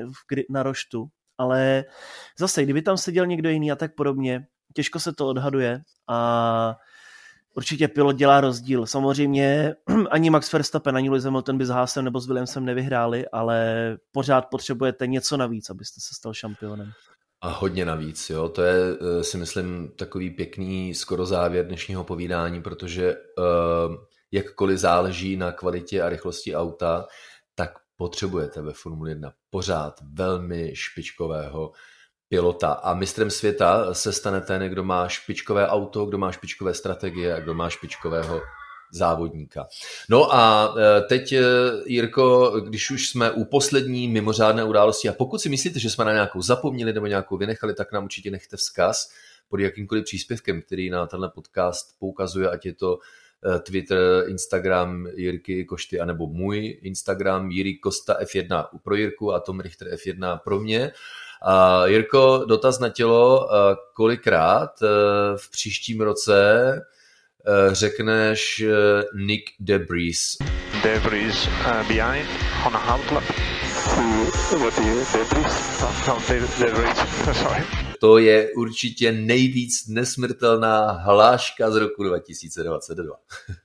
na 0.50 0.64
roštu, 0.64 1.08
ale 1.38 1.84
zase, 2.40 2.64
kdyby 2.64 2.82
tam 2.82 2.98
seděl 2.98 3.26
někdo 3.26 3.50
jiný 3.50 3.72
a 3.72 3.76
tak 3.76 3.96
podobně, 3.96 4.48
těžko 4.74 5.00
se 5.00 5.14
to 5.14 5.28
odhaduje 5.28 5.82
a 6.08 6.76
určitě 7.54 7.88
pilot 7.88 8.16
dělá 8.16 8.42
rozdíl. 8.42 8.86
Samozřejmě 8.86 9.76
ani 10.12 10.30
Max 10.30 10.54
Verstappen, 10.54 10.98
ani 10.98 11.10
Lewis 11.10 11.24
Hamilton 11.24 11.58
by 11.58 11.66
s 11.66 11.70
Haasem 11.70 12.06
nebo 12.06 12.20
s 12.20 12.28
Williamsem 12.28 12.66
nevyhráli, 12.66 13.28
ale 13.28 13.98
pořád 14.12 14.42
potřebujete 14.42 15.08
něco 15.08 15.38
navíc, 15.38 15.70
abyste 15.70 16.02
se 16.02 16.16
stal 16.16 16.34
šampionem. 16.34 16.92
A 17.42 17.50
hodně 17.50 17.86
navíc, 17.86 18.30
jo. 18.30 18.50
To 18.50 18.62
je, 18.62 18.76
eh, 18.76 19.24
si 19.24 19.38
myslím, 19.38 19.92
takový 19.98 20.30
pěkný 20.30 20.94
skoro 20.94 21.26
závěr 21.26 21.68
dnešního 21.68 22.04
povídání, 22.04 22.62
protože 22.62 23.16
uh, 23.16 23.96
jakkoliv 24.32 24.80
záleží 24.80 25.38
na 25.38 25.52
kvalitě 25.52 26.02
a 26.02 26.10
rychlosti 26.10 26.56
auta, 26.56 27.06
tak 27.56 27.72
potřebujete 27.98 28.62
ve 28.62 28.74
Formuli 28.74 29.12
1 29.12 29.34
pořád 29.50 30.00
velmi 30.14 30.72
špičkového 30.76 31.72
pilota 32.34 32.72
a 32.72 32.94
mistrem 32.94 33.30
světa 33.30 33.94
se 33.94 34.14
stane 34.14 34.42
ten, 34.42 34.62
kdo 34.62 34.84
má 34.84 35.08
špičkové 35.08 35.68
auto, 35.68 36.06
kdo 36.06 36.18
má 36.18 36.32
špičkové 36.32 36.74
strategie 36.74 37.36
a 37.36 37.40
kdo 37.40 37.54
má 37.54 37.70
špičkového 37.70 38.42
závodníka. 38.92 39.68
No 40.10 40.36
a 40.36 40.74
e, 40.78 41.02
teď, 41.02 41.32
e, 41.32 41.42
Jirko, 41.86 42.52
když 42.60 42.92
už 42.92 43.10
jsme 43.10 43.32
u 43.32 43.46
poslední 43.46 44.08
mimořádné 44.08 44.64
události 44.64 45.10
a 45.10 45.14
pokud 45.14 45.42
si 45.42 45.50
myslíte, 45.50 45.80
že 45.80 45.90
jsme 45.90 46.06
na 46.06 46.14
nějakou 46.14 46.42
zapomněli 46.42 46.94
nebo 46.94 47.08
nějakou 47.08 47.38
vynechali, 47.38 47.74
tak 47.74 47.92
nám 47.92 48.04
určitě 48.04 48.32
nechte 48.32 48.58
vzkaz 48.58 49.10
pod 49.50 49.60
jakýmkoliv 49.60 50.04
příspěvkem, 50.04 50.62
který 50.62 50.90
na 50.90 51.08
tenhle 51.08 51.30
podcast 51.30 52.00
poukazuje, 52.00 52.50
ať 52.50 52.66
je 52.66 52.74
to 52.74 53.00
e, 53.56 53.60
Twitter, 53.60 54.24
Instagram 54.28 55.08
Jirky 55.16 55.66
Košty, 55.66 56.00
anebo 56.00 56.28
můj 56.28 56.80
Instagram 56.82 57.52
Jiří 57.52 57.78
Kosta 57.78 58.18
F1 58.22 58.66
pro 58.84 58.96
Jirku 58.96 59.34
a 59.34 59.40
Tom 59.40 59.60
Richter 59.60 59.88
F1 59.88 60.40
pro 60.44 60.60
mě. 60.60 60.92
A 61.46 61.86
Jirko, 61.86 62.46
dotaz 62.48 62.80
na 62.80 62.90
tělo, 62.90 63.50
kolikrát 63.94 64.82
e, 64.82 64.88
v 65.38 65.52
příštím 65.52 66.02
roce 66.02 66.70
e, 67.48 67.76
řekneš 67.76 68.60
e, 68.60 68.74
Nick 69.16 69.44
Debris? 69.60 70.38
Debris 70.84 71.48
uh, 71.48 71.88
behind 71.88 72.28
on 72.68 72.76
a 72.76 72.80
half 72.80 73.12
lap. 73.12 73.24
What 74.60 74.78
is 74.80 75.14
Debris? 75.14 75.82
No, 76.08 76.18
Debris, 76.60 76.98
sorry 77.44 77.93
to 78.04 78.18
je 78.18 78.54
určitě 78.54 79.12
nejvíc 79.12 79.88
nesmrtelná 79.88 80.92
hláška 80.92 81.72
z 81.72 81.76
roku 81.76 82.04
2022. 82.04 83.16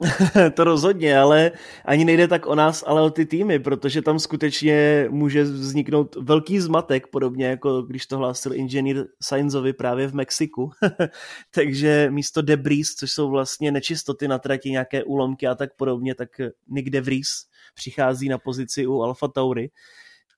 to 0.55 0.65
rozhodně, 0.65 1.19
ale 1.19 1.53
ani 1.85 2.05
nejde 2.05 2.29
tak 2.29 2.47
o 2.47 2.55
nás, 2.55 2.85
ale 2.87 3.03
o 3.03 3.11
ty 3.11 3.27
týmy, 3.27 3.59
protože 3.59 4.03
tam 4.03 4.19
skutečně 4.19 5.07
může 5.11 5.43
vzniknout 5.43 6.17
velký 6.17 6.61
zmatek, 6.61 7.07
podobně 7.07 7.47
jako 7.47 7.83
když 7.83 8.07
to 8.07 8.19
hlásil 8.19 8.55
inženýr 8.55 9.07
Sainzovi 9.23 9.73
právě 9.73 10.07
v 10.07 10.15
Mexiku. 10.15 10.71
Takže 11.55 12.11
místo 12.11 12.43
debris, 12.43 12.95
což 12.95 13.13
jsou 13.13 13.31
vlastně 13.31 13.73
nečistoty 13.73 14.29
na 14.29 14.39
trati, 14.39 14.71
nějaké 14.71 15.05
úlomky 15.05 15.47
a 15.47 15.55
tak 15.55 15.77
podobně, 15.77 16.15
tak 16.15 16.29
Nick 16.69 16.91
DeVries 16.91 17.29
přichází 17.75 18.29
na 18.29 18.39
pozici 18.39 18.87
u 18.87 19.03
Alfa 19.03 19.29
Tauri 19.29 19.71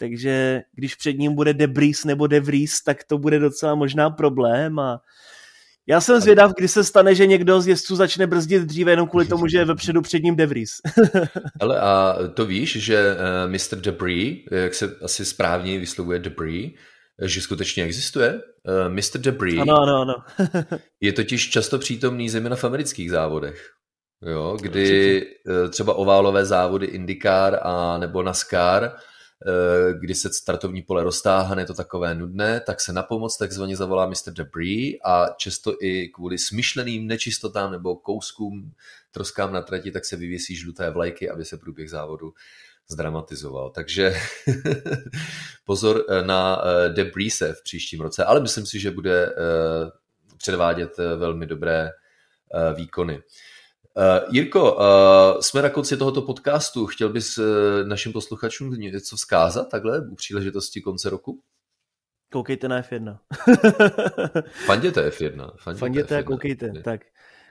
takže 0.00 0.62
když 0.74 0.94
před 0.94 1.12
ním 1.12 1.34
bude 1.34 1.54
Debris 1.54 2.04
nebo 2.04 2.26
Devries, 2.26 2.82
tak 2.82 3.04
to 3.04 3.18
bude 3.18 3.38
docela 3.38 3.74
možná 3.74 4.10
problém 4.10 4.78
a 4.78 5.00
já 5.88 6.00
jsem 6.00 6.20
zvědav, 6.20 6.52
kdy 6.56 6.68
se 6.68 6.84
stane, 6.84 7.14
že 7.14 7.26
někdo 7.26 7.60
z 7.60 7.68
jezdců 7.68 7.96
začne 7.96 8.26
brzdit 8.26 8.62
dříve 8.62 8.92
jenom 8.92 9.08
kvůli 9.08 9.26
tomu, 9.28 9.46
že 9.48 9.58
je 9.58 9.64
vepředu 9.64 10.02
před 10.02 10.22
ním 10.22 10.36
Devries. 10.36 10.70
Ale 11.60 11.80
a 11.80 12.16
to 12.34 12.46
víš, 12.46 12.76
že 12.76 12.96
eh, 12.96 13.48
Mr. 13.48 13.80
Debris, 13.80 14.38
jak 14.50 14.74
se 14.74 14.96
asi 15.02 15.24
správně 15.24 15.78
vyslovuje 15.78 16.18
Debris, 16.18 16.70
že 17.22 17.40
skutečně 17.40 17.84
existuje. 17.84 18.40
Eh, 18.66 18.88
Mr. 18.88 19.18
Debris 19.18 19.60
ano, 19.60 19.74
ano, 19.82 20.00
ano. 20.00 20.14
je 21.00 21.12
totiž 21.12 21.50
často 21.50 21.78
přítomný 21.78 22.28
zejména 22.28 22.56
v 22.56 22.64
amerických 22.64 23.10
závodech. 23.10 23.70
Jo, 24.26 24.56
kdy 24.60 25.26
třeba 25.70 25.94
oválové 25.94 26.44
závody 26.44 26.86
IndyCar 26.86 27.58
a 27.62 27.98
nebo 27.98 28.22
NASCAR 28.22 28.84
Eh, 28.84 29.09
kdy 30.00 30.14
se 30.14 30.32
startovní 30.32 30.82
pole 30.82 31.04
roztáhne, 31.04 31.62
je 31.62 31.66
to 31.66 31.74
takové 31.74 32.14
nudné, 32.14 32.60
tak 32.60 32.80
se 32.80 32.92
na 32.92 33.02
pomoc 33.02 33.36
takzvaně 33.36 33.76
zavolá 33.76 34.06
Mr. 34.06 34.32
Debris 34.32 34.94
a 35.04 35.26
často 35.36 35.74
i 35.80 36.08
kvůli 36.08 36.38
smyšleným 36.38 37.06
nečistotám 37.06 37.72
nebo 37.72 37.96
kouskům, 37.96 38.72
troskám 39.10 39.52
na 39.52 39.62
trati, 39.62 39.90
tak 39.90 40.04
se 40.04 40.16
vyvěsí 40.16 40.56
žluté 40.56 40.90
vlajky, 40.90 41.30
aby 41.30 41.44
se 41.44 41.56
průběh 41.56 41.90
závodu 41.90 42.32
zdramatizoval. 42.88 43.70
Takže 43.70 44.14
pozor 45.64 46.04
eh, 46.08 46.22
na 46.22 46.62
eh, 46.64 46.88
Debrise 46.88 47.52
v 47.52 47.62
příštím 47.62 48.00
roce, 48.00 48.24
ale 48.24 48.40
myslím 48.40 48.66
si, 48.66 48.80
že 48.80 48.90
bude 48.90 49.34
předvádět 50.36 50.96
velmi 51.16 51.46
dobré 51.46 51.90
výkony. 52.74 53.22
Uh, 54.00 54.34
Jirko, 54.34 54.74
uh, 54.74 55.40
jsme 55.40 55.62
na 55.62 55.70
konci 55.70 55.96
tohoto 55.96 56.22
podcastu. 56.22 56.86
Chtěl 56.86 57.08
bys 57.08 57.38
uh, 57.38 57.44
našim 57.84 58.12
posluchačům 58.12 58.70
něco 58.70 59.16
vzkázat 59.16 59.70
takhle 59.70 60.08
u 60.08 60.14
příležitosti 60.14 60.80
konce 60.80 61.10
roku? 61.10 61.40
Koukejte 62.32 62.68
na 62.68 62.82
F1. 62.82 63.18
Fanděte 64.66 65.08
F1. 65.08 65.50
Fanděte, 65.56 65.80
Fanděte 65.80 66.16
F1. 66.16 66.18
a 66.18 66.22
koukejte. 66.22 66.72
Tak. 66.84 67.00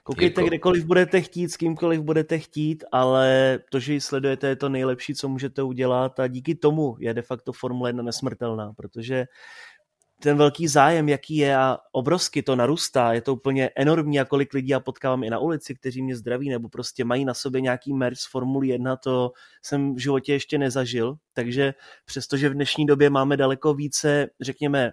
Koukejte 0.04 0.40
Jirko. 0.40 0.48
kdekoliv 0.48 0.84
budete 0.84 1.20
chtít, 1.20 1.48
s 1.48 1.56
kýmkoliv 1.56 2.00
budete 2.00 2.38
chtít, 2.38 2.84
ale 2.92 3.58
to, 3.70 3.80
že 3.80 3.92
ji 3.92 4.00
sledujete, 4.00 4.48
je 4.48 4.56
to 4.56 4.68
nejlepší, 4.68 5.14
co 5.14 5.28
můžete 5.28 5.62
udělat 5.62 6.20
a 6.20 6.26
díky 6.26 6.54
tomu 6.54 6.96
je 6.98 7.14
de 7.14 7.22
facto 7.22 7.52
Formule 7.52 7.88
1 7.88 8.02
nesmrtelná, 8.02 8.72
protože 8.76 9.24
ten 10.22 10.36
velký 10.36 10.68
zájem, 10.68 11.08
jaký 11.08 11.36
je 11.36 11.56
a 11.56 11.78
obrovsky 11.92 12.42
to 12.42 12.56
narůstá, 12.56 13.12
je 13.12 13.22
to 13.22 13.34
úplně 13.34 13.70
enormní 13.76 14.20
a 14.20 14.24
kolik 14.24 14.54
lidí 14.54 14.68
já 14.68 14.80
potkávám 14.80 15.24
i 15.24 15.30
na 15.30 15.38
ulici, 15.38 15.74
kteří 15.74 16.02
mě 16.02 16.16
zdraví 16.16 16.48
nebo 16.48 16.68
prostě 16.68 17.04
mají 17.04 17.24
na 17.24 17.34
sobě 17.34 17.60
nějaký 17.60 17.94
merch 17.94 18.16
z 18.18 18.30
Formuli 18.30 18.68
1, 18.68 18.96
to 18.96 19.32
jsem 19.62 19.94
v 19.94 19.98
životě 19.98 20.32
ještě 20.32 20.58
nezažil, 20.58 21.14
takže 21.32 21.74
přestože 22.04 22.48
v 22.48 22.54
dnešní 22.54 22.86
době 22.86 23.10
máme 23.10 23.36
daleko 23.36 23.74
více, 23.74 24.30
řekněme, 24.40 24.90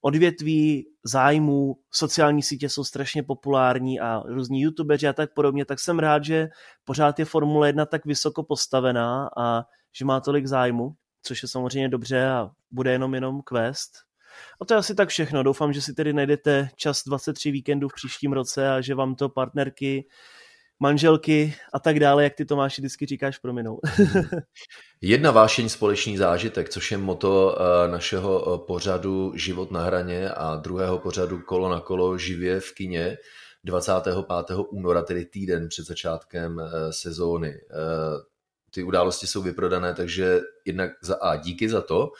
odvětví, 0.00 0.86
zájmů, 1.04 1.76
sociální 1.90 2.42
sítě 2.42 2.68
jsou 2.68 2.84
strašně 2.84 3.22
populární 3.22 4.00
a 4.00 4.22
různí 4.26 4.60
youtubeři 4.60 5.08
a 5.08 5.12
tak 5.12 5.34
podobně, 5.34 5.64
tak 5.64 5.80
jsem 5.80 5.98
rád, 5.98 6.24
že 6.24 6.48
pořád 6.84 7.18
je 7.18 7.24
Formule 7.24 7.68
1 7.68 7.86
tak 7.86 8.04
vysoko 8.04 8.42
postavená 8.42 9.30
a 9.36 9.64
že 9.96 10.04
má 10.04 10.20
tolik 10.20 10.46
zájmu, 10.46 10.94
což 11.22 11.42
je 11.42 11.48
samozřejmě 11.48 11.88
dobře 11.88 12.26
a 12.26 12.50
bude 12.70 12.92
jenom 12.92 13.14
jenom 13.14 13.42
quest. 13.42 14.13
A 14.60 14.64
to 14.64 14.74
je 14.74 14.78
asi 14.78 14.94
tak 14.94 15.08
všechno. 15.08 15.42
Doufám, 15.42 15.72
že 15.72 15.82
si 15.82 15.94
tedy 15.94 16.12
najdete 16.12 16.68
čas 16.76 17.02
23 17.06 17.50
víkendů 17.50 17.88
v 17.88 17.94
příštím 17.94 18.32
roce 18.32 18.70
a 18.70 18.80
že 18.80 18.94
vám 18.94 19.14
to 19.14 19.28
partnerky, 19.28 20.04
manželky 20.80 21.54
a 21.72 21.78
tak 21.78 22.00
dále, 22.00 22.24
jak 22.24 22.34
ty 22.34 22.44
Tomáši 22.44 22.82
vždycky 22.82 23.06
říkáš, 23.06 23.38
prominou. 23.38 23.80
Jedna 25.00 25.30
vášeň 25.30 25.68
společný 25.68 26.16
zážitek, 26.16 26.68
což 26.68 26.90
je 26.90 26.98
moto 26.98 27.58
eh, 27.58 27.88
našeho 27.88 28.54
eh, 28.54 28.66
pořadu 28.66 29.32
Život 29.34 29.70
na 29.70 29.84
hraně 29.84 30.30
a 30.30 30.56
druhého 30.56 30.98
pořadu 30.98 31.40
Kolo 31.40 31.68
na 31.68 31.80
kolo 31.80 32.18
živě 32.18 32.60
v 32.60 32.72
kině 32.72 33.18
25. 33.64 34.14
února, 34.70 35.02
tedy 35.02 35.24
týden 35.24 35.68
před 35.68 35.86
začátkem 35.86 36.60
eh, 36.60 36.92
sezóny. 36.92 37.60
Ty 38.70 38.82
události 38.82 39.26
jsou 39.26 39.42
vyprodané, 39.42 39.94
takže 39.94 40.40
jednak 40.64 40.90
za 41.02 41.14
A 41.14 41.36
díky 41.36 41.68
za 41.68 41.80
to 41.80 42.10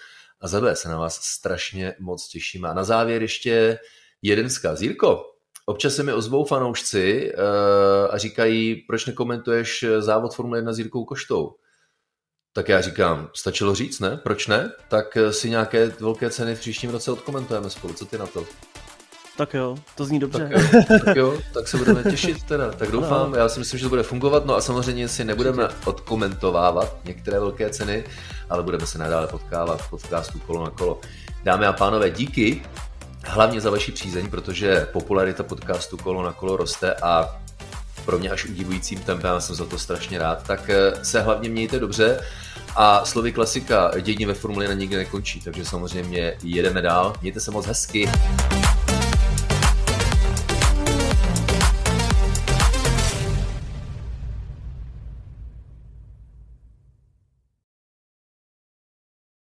a 0.40 0.48
za 0.48 0.74
se 0.74 0.88
na 0.88 0.98
vás 0.98 1.20
strašně 1.22 1.94
moc 2.00 2.28
těšíme. 2.28 2.68
A 2.68 2.74
na 2.74 2.84
závěr 2.84 3.22
ještě 3.22 3.78
jeden 4.22 4.48
vzkaz. 4.48 4.80
Jirko, 4.80 5.22
občas 5.66 5.94
se 5.94 6.02
mi 6.02 6.12
ozvou 6.12 6.44
fanoušci 6.44 7.32
a 8.10 8.18
říkají, 8.18 8.74
proč 8.74 9.06
nekomentuješ 9.06 9.84
závod 9.98 10.34
Formule 10.34 10.58
1 10.58 10.72
s 10.72 10.78
Jirkou 10.78 11.04
Koštou. 11.04 11.54
Tak 12.56 12.68
já 12.68 12.80
říkám, 12.80 13.30
stačilo 13.34 13.74
říct, 13.74 14.00
ne? 14.00 14.16
Proč 14.16 14.46
ne? 14.46 14.72
Tak 14.88 15.16
eh, 15.16 15.32
si 15.32 15.50
nějaké 15.50 15.86
velké 15.88 16.30
ceny 16.30 16.54
v 16.54 16.60
příštím 16.60 16.90
roce 16.90 17.12
odkomentujeme 17.12 17.70
spolu. 17.70 17.94
Co 17.94 18.06
ty 18.06 18.18
na 18.18 18.26
to? 18.26 18.46
Tak 19.36 19.54
jo, 19.54 19.76
to 19.96 20.04
zní 20.04 20.18
dobře. 20.18 20.50
Tak 20.50 20.90
jo, 20.90 20.98
tak, 21.04 21.16
jo, 21.16 21.38
tak 21.54 21.68
se 21.68 21.76
budeme 21.76 22.02
těšit 22.02 22.42
teda. 22.42 22.72
Tak 22.72 22.90
doufám, 22.90 23.30
no. 23.30 23.36
já 23.36 23.48
si 23.48 23.58
myslím, 23.58 23.78
že 23.78 23.84
to 23.84 23.88
bude 23.88 24.02
fungovat. 24.02 24.46
No 24.46 24.56
a 24.56 24.60
samozřejmě 24.60 25.08
si 25.08 25.24
nebudeme 25.24 25.68
odkomentovávat 25.84 26.96
některé 27.04 27.40
velké 27.40 27.70
ceny, 27.70 28.04
ale 28.50 28.62
budeme 28.62 28.86
se 28.86 28.98
nadále 28.98 29.26
potkávat 29.26 29.82
v 29.82 29.90
podcastu 29.90 30.38
Kolo 30.38 30.64
na 30.64 30.70
kolo. 30.70 31.00
Dámy 31.42 31.66
a 31.66 31.72
pánové, 31.72 32.10
díky 32.10 32.62
hlavně 33.24 33.60
za 33.60 33.70
vaši 33.70 33.92
přízeň, 33.92 34.30
protože 34.30 34.86
popularita 34.92 35.42
podcastu 35.42 35.96
Kolo 35.96 36.22
na 36.22 36.32
kolo 36.32 36.56
roste 36.56 36.94
a 36.94 37.40
pro 38.04 38.18
mě 38.18 38.30
až 38.30 38.44
udivujícím 38.44 39.00
tempem, 39.00 39.30
já 39.30 39.40
jsem 39.40 39.56
za 39.56 39.64
to 39.64 39.78
strašně 39.78 40.18
rád, 40.18 40.46
tak 40.46 40.70
eh, 40.70 41.04
se 41.04 41.20
hlavně 41.20 41.48
mějte 41.48 41.78
dobře 41.78 42.20
a 42.76 43.04
slovy 43.04 43.32
klasika, 43.32 43.90
dění 44.00 44.26
ve 44.26 44.34
Formuli 44.34 44.68
na 44.68 44.74
nikdy 44.74 44.96
nekončí, 44.96 45.40
takže 45.40 45.64
samozřejmě 45.64 46.36
jedeme 46.42 46.82
dál, 46.82 47.12
mějte 47.22 47.40
se 47.40 47.50
moc 47.50 47.66
hezky. 47.66 48.10